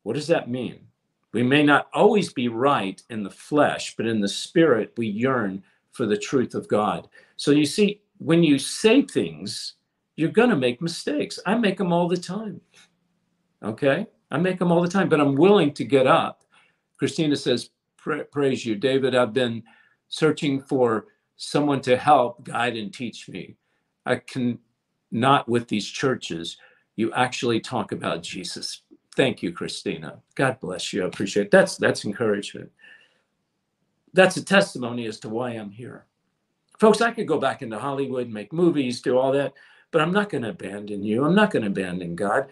What 0.03 0.13
does 0.13 0.27
that 0.27 0.47
mean? 0.47 0.81
We 1.31 1.41
may 1.41 1.63
not 1.63 1.87
always 1.91 2.31
be 2.31 2.49
right 2.49 3.01
in 3.09 3.23
the 3.23 3.31
flesh, 3.31 3.95
but 3.97 4.05
in 4.05 4.21
the 4.21 4.27
spirit, 4.27 4.93
we 4.95 5.07
yearn 5.07 5.63
for 5.91 6.05
the 6.05 6.15
truth 6.15 6.53
of 6.53 6.67
God. 6.67 7.07
So 7.35 7.49
you 7.49 7.65
see, 7.65 8.01
when 8.19 8.43
you 8.43 8.59
say 8.59 9.01
things, 9.01 9.73
you're 10.17 10.29
going 10.29 10.51
to 10.51 10.55
make 10.55 10.83
mistakes. 10.83 11.39
I 11.47 11.55
make 11.55 11.79
them 11.79 11.91
all 11.91 12.07
the 12.07 12.15
time. 12.15 12.61
Okay. 13.63 14.05
I 14.29 14.37
make 14.37 14.59
them 14.59 14.71
all 14.71 14.83
the 14.83 14.87
time, 14.87 15.09
but 15.09 15.19
I'm 15.19 15.33
willing 15.33 15.73
to 15.73 15.83
get 15.83 16.05
up. 16.05 16.43
Christina 16.99 17.35
says, 17.35 17.71
Praise 17.97 18.67
you. 18.67 18.75
David, 18.75 19.15
I've 19.15 19.33
been 19.33 19.63
searching 20.09 20.61
for 20.61 21.07
someone 21.37 21.81
to 21.81 21.97
help, 21.97 22.43
guide, 22.43 22.77
and 22.77 22.93
teach 22.93 23.27
me. 23.29 23.55
I 24.05 24.17
can 24.17 24.59
not 25.13 25.47
with 25.47 25.67
these 25.67 25.87
churches. 25.87 26.57
You 26.95 27.13
actually 27.13 27.59
talk 27.59 27.91
about 27.91 28.23
Jesus. 28.23 28.81
Thank 29.15 29.43
you, 29.43 29.51
Christina. 29.51 30.19
God 30.35 30.59
bless 30.59 30.93
you. 30.93 31.03
I 31.03 31.07
appreciate 31.07 31.47
it. 31.47 31.51
That's 31.51 31.77
that's 31.77 32.05
encouragement. 32.05 32.71
That's 34.13 34.37
a 34.37 34.45
testimony 34.45 35.07
as 35.07 35.19
to 35.21 35.29
why 35.29 35.51
I'm 35.51 35.71
here. 35.71 36.05
Folks, 36.79 37.01
I 37.01 37.11
could 37.11 37.27
go 37.27 37.39
back 37.39 37.61
into 37.61 37.79
Hollywood, 37.79 38.29
make 38.29 38.53
movies, 38.53 39.01
do 39.01 39.17
all 39.17 39.31
that, 39.33 39.53
but 39.91 40.01
I'm 40.01 40.11
not 40.13 40.29
going 40.29 40.43
to 40.43 40.49
abandon 40.49 41.03
you. 41.03 41.23
I'm 41.25 41.35
not 41.35 41.51
going 41.51 41.63
to 41.63 41.69
abandon 41.69 42.15
God. 42.15 42.47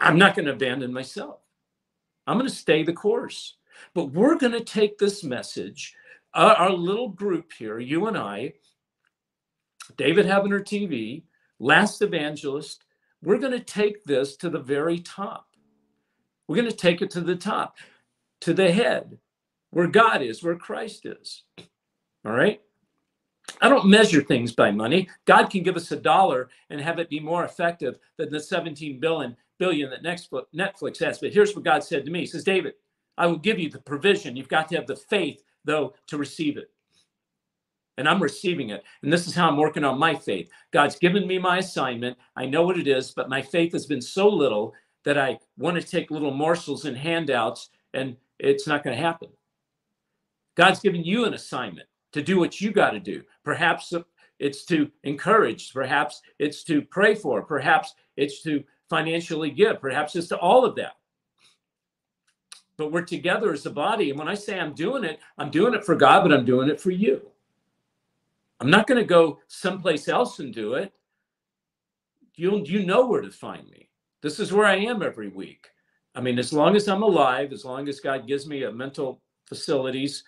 I'm 0.00 0.18
not 0.18 0.34
going 0.34 0.46
to 0.46 0.52
abandon 0.52 0.92
myself. 0.92 1.40
I'm 2.26 2.38
going 2.38 2.48
to 2.48 2.54
stay 2.54 2.82
the 2.82 2.92
course. 2.92 3.56
But 3.94 4.06
we're 4.12 4.36
going 4.36 4.52
to 4.52 4.64
take 4.64 4.98
this 4.98 5.24
message, 5.24 5.94
uh, 6.34 6.54
our 6.58 6.70
little 6.70 7.08
group 7.08 7.52
here, 7.58 7.78
you 7.80 8.06
and 8.06 8.16
I, 8.16 8.54
David 9.96 10.26
Heavener 10.26 10.60
TV, 10.62 11.22
Last 11.58 12.02
Evangelist, 12.02 12.83
we're 13.24 13.38
going 13.38 13.52
to 13.52 13.60
take 13.60 14.04
this 14.04 14.36
to 14.38 14.50
the 14.50 14.60
very 14.60 15.00
top. 15.00 15.46
We're 16.46 16.56
going 16.56 16.70
to 16.70 16.76
take 16.76 17.02
it 17.02 17.10
to 17.12 17.20
the 17.20 17.36
top, 17.36 17.78
to 18.42 18.52
the 18.54 18.70
head, 18.70 19.18
where 19.70 19.86
God 19.86 20.22
is, 20.22 20.42
where 20.42 20.56
Christ 20.56 21.06
is. 21.06 21.42
All 22.24 22.32
right? 22.32 22.60
I 23.60 23.68
don't 23.68 23.86
measure 23.86 24.22
things 24.22 24.52
by 24.52 24.70
money. 24.70 25.08
God 25.26 25.46
can 25.48 25.62
give 25.62 25.76
us 25.76 25.90
a 25.92 25.96
dollar 25.96 26.48
and 26.70 26.80
have 26.80 26.98
it 26.98 27.10
be 27.10 27.20
more 27.20 27.44
effective 27.44 27.98
than 28.16 28.30
the 28.30 28.40
17 28.40 29.00
billion 29.00 29.36
billion 29.58 29.90
that 29.90 30.02
Netflix 30.02 30.98
has. 30.98 31.18
But 31.18 31.32
here's 31.32 31.54
what 31.54 31.64
God 31.64 31.84
said 31.84 32.04
to 32.04 32.10
me. 32.10 32.20
He 32.20 32.26
says, 32.26 32.44
David, 32.44 32.74
I 33.16 33.26
will 33.26 33.38
give 33.38 33.58
you 33.58 33.70
the 33.70 33.80
provision. 33.80 34.36
You've 34.36 34.48
got 34.48 34.68
to 34.68 34.76
have 34.76 34.86
the 34.86 34.96
faith, 34.96 35.42
though, 35.64 35.94
to 36.08 36.18
receive 36.18 36.56
it. 36.56 36.70
And 37.96 38.08
I'm 38.08 38.22
receiving 38.22 38.70
it. 38.70 38.82
And 39.02 39.12
this 39.12 39.26
is 39.26 39.34
how 39.34 39.48
I'm 39.48 39.56
working 39.56 39.84
on 39.84 39.98
my 39.98 40.14
faith. 40.14 40.50
God's 40.72 40.98
given 40.98 41.26
me 41.26 41.38
my 41.38 41.58
assignment. 41.58 42.18
I 42.34 42.46
know 42.46 42.62
what 42.62 42.78
it 42.78 42.88
is, 42.88 43.12
but 43.12 43.28
my 43.28 43.40
faith 43.40 43.72
has 43.72 43.86
been 43.86 44.02
so 44.02 44.28
little 44.28 44.74
that 45.04 45.18
I 45.18 45.38
want 45.58 45.80
to 45.80 45.86
take 45.86 46.10
little 46.10 46.32
morsels 46.32 46.86
and 46.86 46.96
handouts, 46.96 47.68
and 47.92 48.16
it's 48.38 48.66
not 48.66 48.82
going 48.82 48.96
to 48.96 49.02
happen. 49.02 49.28
God's 50.56 50.80
given 50.80 51.04
you 51.04 51.24
an 51.24 51.34
assignment 51.34 51.88
to 52.12 52.22
do 52.22 52.38
what 52.38 52.60
you 52.60 52.72
got 52.72 52.90
to 52.90 53.00
do. 53.00 53.22
Perhaps 53.44 53.92
it's 54.38 54.64
to 54.66 54.90
encourage, 55.04 55.72
perhaps 55.72 56.20
it's 56.38 56.64
to 56.64 56.82
pray 56.82 57.14
for, 57.14 57.42
perhaps 57.42 57.94
it's 58.16 58.42
to 58.42 58.64
financially 58.88 59.50
give, 59.50 59.80
perhaps 59.80 60.16
it's 60.16 60.28
to 60.28 60.38
all 60.38 60.64
of 60.64 60.74
that. 60.76 60.94
But 62.76 62.90
we're 62.90 63.02
together 63.02 63.52
as 63.52 63.66
a 63.66 63.70
body. 63.70 64.10
And 64.10 64.18
when 64.18 64.28
I 64.28 64.34
say 64.34 64.58
I'm 64.58 64.74
doing 64.74 65.04
it, 65.04 65.20
I'm 65.38 65.50
doing 65.50 65.74
it 65.74 65.84
for 65.84 65.94
God, 65.94 66.22
but 66.22 66.32
I'm 66.32 66.44
doing 66.44 66.68
it 66.68 66.80
for 66.80 66.90
you. 66.90 67.22
I'm 68.60 68.70
not 68.70 68.86
going 68.86 69.00
to 69.00 69.06
go 69.06 69.40
someplace 69.48 70.08
else 70.08 70.38
and 70.38 70.54
do 70.54 70.74
it. 70.74 70.92
You, 72.36 72.62
you 72.64 72.84
know 72.84 73.06
where 73.06 73.20
to 73.20 73.30
find 73.30 73.68
me. 73.68 73.88
This 74.22 74.40
is 74.40 74.52
where 74.52 74.66
I 74.66 74.76
am 74.76 75.02
every 75.02 75.28
week. 75.28 75.66
I 76.14 76.20
mean, 76.20 76.38
as 76.38 76.52
long 76.52 76.76
as 76.76 76.88
I'm 76.88 77.02
alive, 77.02 77.52
as 77.52 77.64
long 77.64 77.88
as 77.88 78.00
God 78.00 78.26
gives 78.26 78.46
me 78.46 78.62
a 78.62 78.72
mental 78.72 79.20
facilities, 79.46 80.24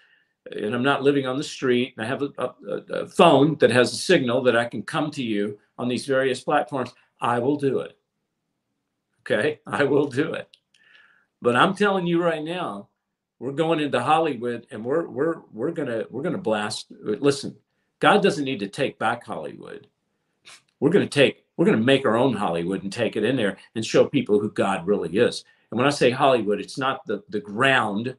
and 0.50 0.74
I'm 0.74 0.82
not 0.82 1.02
living 1.02 1.26
on 1.26 1.38
the 1.38 1.44
street, 1.44 1.94
and 1.96 2.04
I 2.04 2.08
have 2.08 2.22
a, 2.22 2.30
a, 2.38 2.54
a, 2.90 3.06
phone 3.08 3.56
that 3.58 3.70
has 3.70 3.92
a 3.92 3.96
signal 3.96 4.42
that 4.42 4.56
I 4.56 4.64
can 4.64 4.82
come 4.82 5.10
to 5.12 5.22
you 5.22 5.58
on 5.78 5.88
these 5.88 6.06
various 6.06 6.40
platforms, 6.40 6.92
I 7.20 7.38
will 7.38 7.56
do 7.56 7.80
it. 7.80 7.96
Okay, 9.20 9.60
I 9.66 9.84
will 9.84 10.06
do 10.06 10.34
it. 10.34 10.48
But 11.42 11.56
I'm 11.56 11.74
telling 11.74 12.06
you 12.06 12.22
right 12.22 12.44
now, 12.44 12.88
we're 13.38 13.52
going 13.52 13.80
into 13.80 14.00
Hollywood, 14.00 14.66
and 14.70 14.84
we're 14.84 15.08
we're 15.08 15.40
we're 15.52 15.72
gonna 15.72 16.04
we're 16.10 16.22
gonna 16.22 16.38
blast. 16.38 16.86
Listen, 17.00 17.56
God 17.98 18.22
doesn't 18.22 18.44
need 18.44 18.60
to 18.60 18.68
take 18.68 18.98
back 18.98 19.24
Hollywood. 19.24 19.86
We're 20.80 20.90
gonna 20.90 21.06
take 21.06 21.44
we're 21.56 21.66
gonna 21.66 21.78
make 21.78 22.04
our 22.04 22.16
own 22.16 22.34
Hollywood 22.34 22.82
and 22.82 22.92
take 22.92 23.16
it 23.16 23.24
in 23.24 23.36
there 23.36 23.56
and 23.74 23.84
show 23.84 24.06
people 24.06 24.38
who 24.38 24.50
God 24.50 24.86
really 24.86 25.16
is. 25.16 25.44
And 25.70 25.78
when 25.78 25.86
I 25.86 25.90
say 25.90 26.10
Hollywood, 26.10 26.60
it's 26.60 26.78
not 26.78 27.06
the 27.06 27.22
the 27.28 27.40
ground 27.40 28.16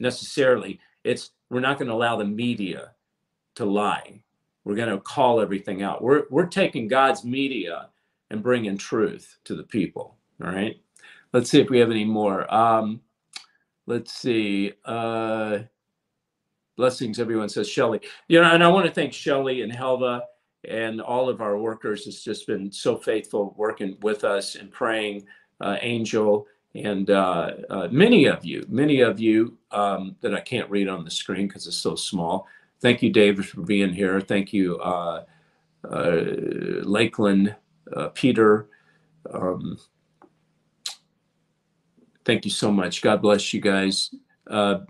necessarily. 0.00 0.80
It's 1.02 1.30
we're 1.50 1.60
not 1.60 1.78
going 1.78 1.88
to 1.88 1.94
allow 1.94 2.16
the 2.16 2.24
media 2.24 2.90
to 3.54 3.64
lie. 3.64 4.20
We're 4.64 4.74
going 4.74 4.88
to 4.88 4.98
call 4.98 5.40
everything 5.40 5.82
out. 5.82 6.02
We're, 6.02 6.24
we're 6.30 6.46
taking 6.46 6.88
God's 6.88 7.24
media 7.24 7.90
and 8.30 8.42
bringing 8.42 8.76
truth 8.76 9.38
to 9.44 9.54
the 9.54 9.62
people. 9.62 10.16
All 10.42 10.50
right. 10.50 10.80
Let's 11.32 11.50
see 11.50 11.60
if 11.60 11.70
we 11.70 11.78
have 11.78 11.90
any 11.90 12.04
more. 12.04 12.52
Um, 12.52 13.02
let's 13.86 14.12
see. 14.12 14.72
Uh, 14.84 15.60
blessings, 16.76 17.20
everyone 17.20 17.48
says 17.48 17.68
Shelly. 17.68 18.00
You 18.28 18.40
know, 18.40 18.52
and 18.52 18.62
I 18.62 18.68
want 18.68 18.86
to 18.86 18.92
thank 18.92 19.12
Shelly 19.12 19.62
and 19.62 19.72
Helva 19.72 20.22
and 20.68 21.00
all 21.00 21.28
of 21.28 21.40
our 21.40 21.58
workers. 21.58 22.06
It's 22.06 22.22
just 22.22 22.46
been 22.46 22.72
so 22.72 22.96
faithful 22.96 23.54
working 23.56 23.96
with 24.02 24.24
us 24.24 24.54
and 24.54 24.70
praying. 24.70 25.26
Uh, 25.60 25.78
Angel, 25.82 26.46
and 26.74 27.08
uh, 27.08 27.52
uh, 27.70 27.88
many 27.90 28.26
of 28.26 28.44
you, 28.44 28.66
many 28.68 29.00
of 29.00 29.20
you 29.20 29.56
um, 29.70 30.16
that 30.20 30.34
I 30.34 30.40
can't 30.40 30.68
read 30.68 30.88
on 30.88 31.04
the 31.04 31.10
screen 31.10 31.46
because 31.46 31.66
it's 31.68 31.76
so 31.76 31.94
small. 31.94 32.48
Thank 32.80 33.02
you, 33.02 33.10
David, 33.10 33.46
for 33.46 33.62
being 33.62 33.92
here. 33.92 34.20
Thank 34.20 34.52
you, 34.52 34.78
uh, 34.78 35.24
uh 35.88 36.20
Lakeland, 36.82 37.54
uh, 37.96 38.08
Peter. 38.08 38.66
Um, 39.32 39.78
thank 42.24 42.44
you 42.44 42.50
so 42.50 42.72
much. 42.72 43.00
God 43.00 43.22
bless 43.22 43.54
you 43.54 43.60
guys. 43.60 44.12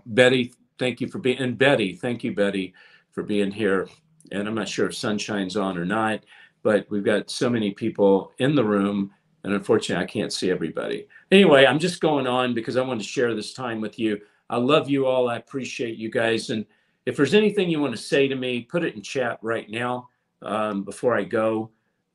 Betty, 0.07 0.51
thank 0.79 1.01
you 1.01 1.07
for 1.07 1.19
being, 1.19 1.39
and 1.39 1.57
Betty, 1.57 1.93
thank 1.93 2.23
you, 2.23 2.33
Betty, 2.33 2.73
for 3.11 3.23
being 3.23 3.51
here. 3.51 3.87
And 4.31 4.47
I'm 4.47 4.55
not 4.55 4.69
sure 4.69 4.87
if 4.87 4.95
sunshine's 4.95 5.55
on 5.55 5.77
or 5.77 5.85
not, 5.85 6.21
but 6.63 6.87
we've 6.89 7.03
got 7.03 7.29
so 7.29 7.49
many 7.49 7.71
people 7.71 8.31
in 8.39 8.55
the 8.55 8.63
room 8.63 9.11
and 9.45 9.53
unfortunately, 9.53 10.03
I 10.03 10.07
can't 10.07 10.33
see 10.33 10.49
everybody. 10.49 11.07
Anyway, 11.31 11.67
I'm 11.67 11.77
just 11.77 12.01
going 12.01 12.25
on 12.25 12.55
because 12.55 12.77
I 12.77 12.81
want 12.81 12.99
to 12.99 13.07
share 13.07 13.35
this 13.35 13.53
time 13.53 13.79
with 13.79 13.99
you. 13.99 14.19
I 14.49 14.57
love 14.57 14.89
you 14.89 15.05
all. 15.05 15.29
I 15.29 15.37
appreciate 15.37 15.97
you 15.97 16.09
guys. 16.09 16.49
And 16.49 16.65
if 17.05 17.15
there's 17.15 17.35
anything 17.35 17.69
you 17.69 17.79
want 17.79 17.95
to 17.95 18.01
say 18.01 18.27
to 18.27 18.33
me, 18.33 18.61
put 18.61 18.83
it 18.83 18.95
in 18.95 19.03
chat 19.03 19.37
right 19.43 19.69
now 19.69 20.09
um, 20.41 20.83
before 20.83 21.15
I 21.15 21.25
go. 21.25 21.69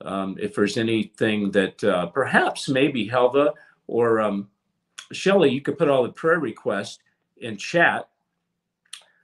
Um, 0.04 0.38
if 0.40 0.56
there's 0.56 0.76
anything 0.76 1.52
that 1.52 1.84
uh, 1.84 2.06
perhaps 2.06 2.68
maybe 2.68 3.08
Helva 3.08 3.52
or 3.86 4.20
um, 4.20 4.48
Shelly, 5.12 5.50
you 5.50 5.60
could 5.60 5.78
put 5.78 5.88
all 5.88 6.02
the 6.02 6.08
prayer 6.08 6.40
requests 6.40 6.98
in 7.36 7.56
chat. 7.56 8.08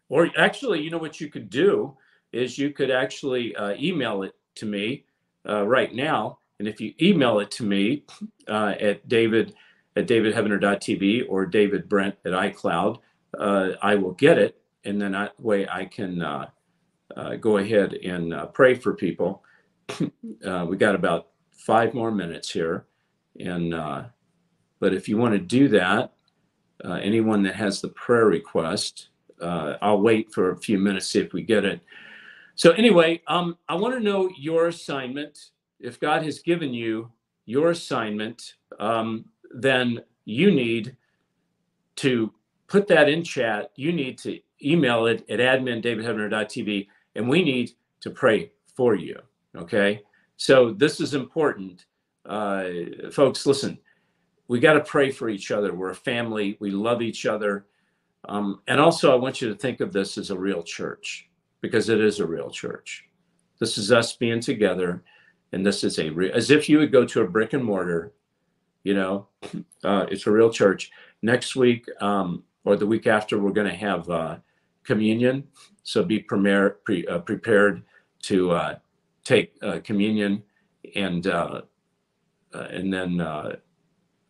Or 0.08 0.30
actually, 0.36 0.82
you 0.82 0.90
know 0.90 0.98
what 0.98 1.20
you 1.20 1.28
could 1.28 1.50
do 1.50 1.96
is 2.32 2.58
you 2.58 2.70
could 2.70 2.90
actually 2.90 3.54
uh, 3.56 3.74
email 3.78 4.22
it 4.22 4.34
to 4.56 4.66
me 4.66 5.04
uh, 5.48 5.66
right 5.66 5.94
now 5.94 6.38
and 6.58 6.66
if 6.66 6.80
you 6.80 6.94
email 7.00 7.38
it 7.40 7.50
to 7.52 7.64
me 7.64 8.04
uh, 8.48 8.74
at 8.80 9.08
david 9.08 9.54
at 9.96 10.06
davidheavener.tv 10.06 11.24
or 11.26 11.46
David 11.46 11.88
Brent 11.88 12.16
at 12.26 12.32
iCloud, 12.32 12.98
uh, 13.38 13.70
I 13.80 13.94
will 13.94 14.12
get 14.12 14.36
it. 14.36 14.60
And 14.84 15.00
then 15.00 15.12
that 15.12 15.40
way 15.40 15.66
I 15.66 15.86
can 15.86 16.20
uh, 16.20 16.48
uh 17.16 17.36
go 17.36 17.56
ahead 17.56 17.94
and 17.94 18.34
pray 18.52 18.74
for 18.74 18.92
people. 18.92 19.42
We 20.68 20.76
got 20.76 20.94
about 20.94 21.28
five 21.50 21.94
more 21.94 22.10
minutes 22.10 22.50
here. 22.50 22.84
And, 23.40 23.70
but 24.80 24.92
if 24.92 25.08
you 25.08 25.16
want 25.16 25.32
to 25.32 25.38
do 25.38 25.68
that, 25.68 26.12
anyone 26.84 27.42
that 27.44 27.54
has 27.54 27.80
the 27.80 27.88
prayer 27.88 28.26
request, 28.26 29.08
I'll 29.42 30.00
wait 30.00 30.32
for 30.32 30.50
a 30.52 30.56
few 30.56 30.78
minutes, 30.78 31.06
see 31.06 31.20
if 31.20 31.32
we 31.32 31.42
get 31.42 31.64
it. 31.64 31.80
So 32.54 32.72
anyway, 32.72 33.22
um, 33.26 33.58
I 33.68 33.74
want 33.74 33.94
to 33.94 34.00
know 34.00 34.30
your 34.38 34.68
assignment 34.68 35.50
if 35.80 36.00
God 36.00 36.22
has 36.24 36.38
given 36.40 36.72
you 36.72 37.10
your 37.44 37.70
assignment, 37.70 38.54
um, 38.78 39.26
then 39.52 40.00
you 40.24 40.50
need 40.50 40.96
to 41.96 42.32
put 42.66 42.88
that 42.88 43.08
in 43.08 43.22
chat. 43.22 43.70
You 43.76 43.92
need 43.92 44.18
to 44.18 44.40
email 44.64 45.06
it 45.06 45.24
at 45.28 45.38
admin.davidheavener.tv, 45.38 46.88
and 47.14 47.28
we 47.28 47.42
need 47.42 47.72
to 48.00 48.10
pray 48.10 48.52
for 48.74 48.94
you. 48.94 49.18
Okay. 49.56 50.02
So 50.36 50.72
this 50.72 51.00
is 51.00 51.14
important. 51.14 51.86
Uh, 52.24 52.68
folks, 53.12 53.46
listen, 53.46 53.78
we 54.48 54.60
got 54.60 54.74
to 54.74 54.80
pray 54.80 55.10
for 55.10 55.28
each 55.28 55.50
other. 55.50 55.74
We're 55.74 55.90
a 55.90 55.94
family, 55.94 56.56
we 56.60 56.70
love 56.70 57.00
each 57.02 57.26
other. 57.26 57.66
Um, 58.26 58.60
and 58.66 58.80
also, 58.80 59.12
I 59.12 59.16
want 59.16 59.40
you 59.40 59.48
to 59.48 59.54
think 59.54 59.80
of 59.80 59.92
this 59.92 60.18
as 60.18 60.30
a 60.30 60.38
real 60.38 60.62
church 60.62 61.28
because 61.60 61.88
it 61.88 62.00
is 62.00 62.20
a 62.20 62.26
real 62.26 62.50
church. 62.50 63.04
This 63.58 63.78
is 63.78 63.92
us 63.92 64.14
being 64.14 64.40
together 64.40 65.02
and 65.52 65.64
this 65.64 65.84
is 65.84 65.98
a 65.98 66.10
re- 66.10 66.32
as 66.32 66.50
if 66.50 66.68
you 66.68 66.78
would 66.78 66.92
go 66.92 67.04
to 67.06 67.22
a 67.22 67.28
brick 67.28 67.52
and 67.52 67.64
mortar 67.64 68.12
you 68.86 68.94
know? 68.94 69.26
Uh, 69.82 70.06
it's 70.10 70.28
a 70.28 70.30
real 70.30 70.48
church. 70.48 70.90
Next 71.20 71.56
week 71.56 71.88
um, 72.00 72.44
or 72.64 72.76
the 72.76 72.86
week 72.86 73.08
after 73.08 73.36
we're 73.38 73.50
going 73.50 73.68
to 73.68 73.74
have 73.74 74.08
uh, 74.08 74.36
communion. 74.84 75.44
So 75.82 76.04
be 76.04 76.20
premier, 76.20 76.78
pre, 76.84 77.04
uh, 77.06 77.18
prepared 77.18 77.82
to 78.22 78.52
uh, 78.52 78.78
take 79.24 79.54
uh, 79.60 79.80
communion 79.82 80.42
and 80.94 81.26
uh, 81.26 81.62
and 82.52 82.92
then 82.92 83.20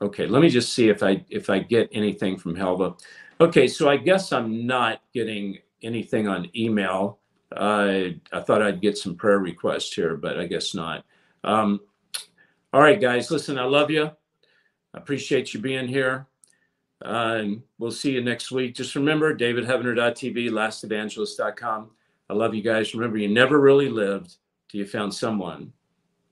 okay 0.03 0.27
let 0.27 0.43
me 0.43 0.49
just 0.49 0.75
see 0.75 0.89
if 0.89 1.03
i 1.03 1.25
if 1.31 1.49
i 1.49 1.59
get 1.59 1.89
anything 1.93 2.37
from 2.37 2.57
helva 2.57 2.99
okay 3.41 3.69
so 3.69 3.89
i 3.89 3.97
guess 3.97 4.33
i'm 4.33 4.67
not 4.67 5.03
getting 5.13 5.59
anything 5.83 6.27
on 6.29 6.49
email 6.57 7.19
uh, 7.55 8.09
I 8.33 8.41
thought 8.41 8.63
I'd 8.63 8.81
get 8.81 8.99
some 8.99 9.15
prayer 9.15 9.39
requests 9.39 9.93
here, 9.93 10.17
but 10.17 10.39
I 10.39 10.47
guess 10.47 10.75
not. 10.75 11.05
Um, 11.45 11.81
all 12.73 12.81
right, 12.81 13.01
guys, 13.01 13.31
listen, 13.31 13.59
I 13.59 13.65
love 13.65 13.91
you. 13.91 14.07
I 14.07 14.99
appreciate 14.99 15.55
you 15.55 15.61
being 15.61 15.87
here. 15.87 16.27
Uh, 17.05 17.39
and 17.41 17.63
we'll 17.79 17.91
see 17.91 18.13
you 18.13 18.23
next 18.23 18.51
week. 18.51 18.75
Just 18.75 18.95
remember, 18.97 19.37
davidheavener.tv, 19.37 20.51
lastevangelist.com. 20.51 21.91
I 22.29 22.35
love 22.35 22.55
you 22.55 22.63
guys. 22.63 22.95
Remember, 22.95 23.19
you 23.19 23.29
never 23.29 23.61
really 23.61 23.89
lived 23.89 24.37
till 24.69 24.81
you 24.81 24.87
found 24.87 25.15
someone 25.15 25.73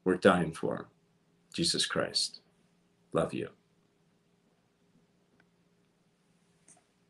worth 0.05 0.21
dying 0.21 0.53
for. 0.53 0.89
Jesus 1.53 1.87
Christ. 1.87 2.41
Love 3.13 3.33
you. 3.33 3.51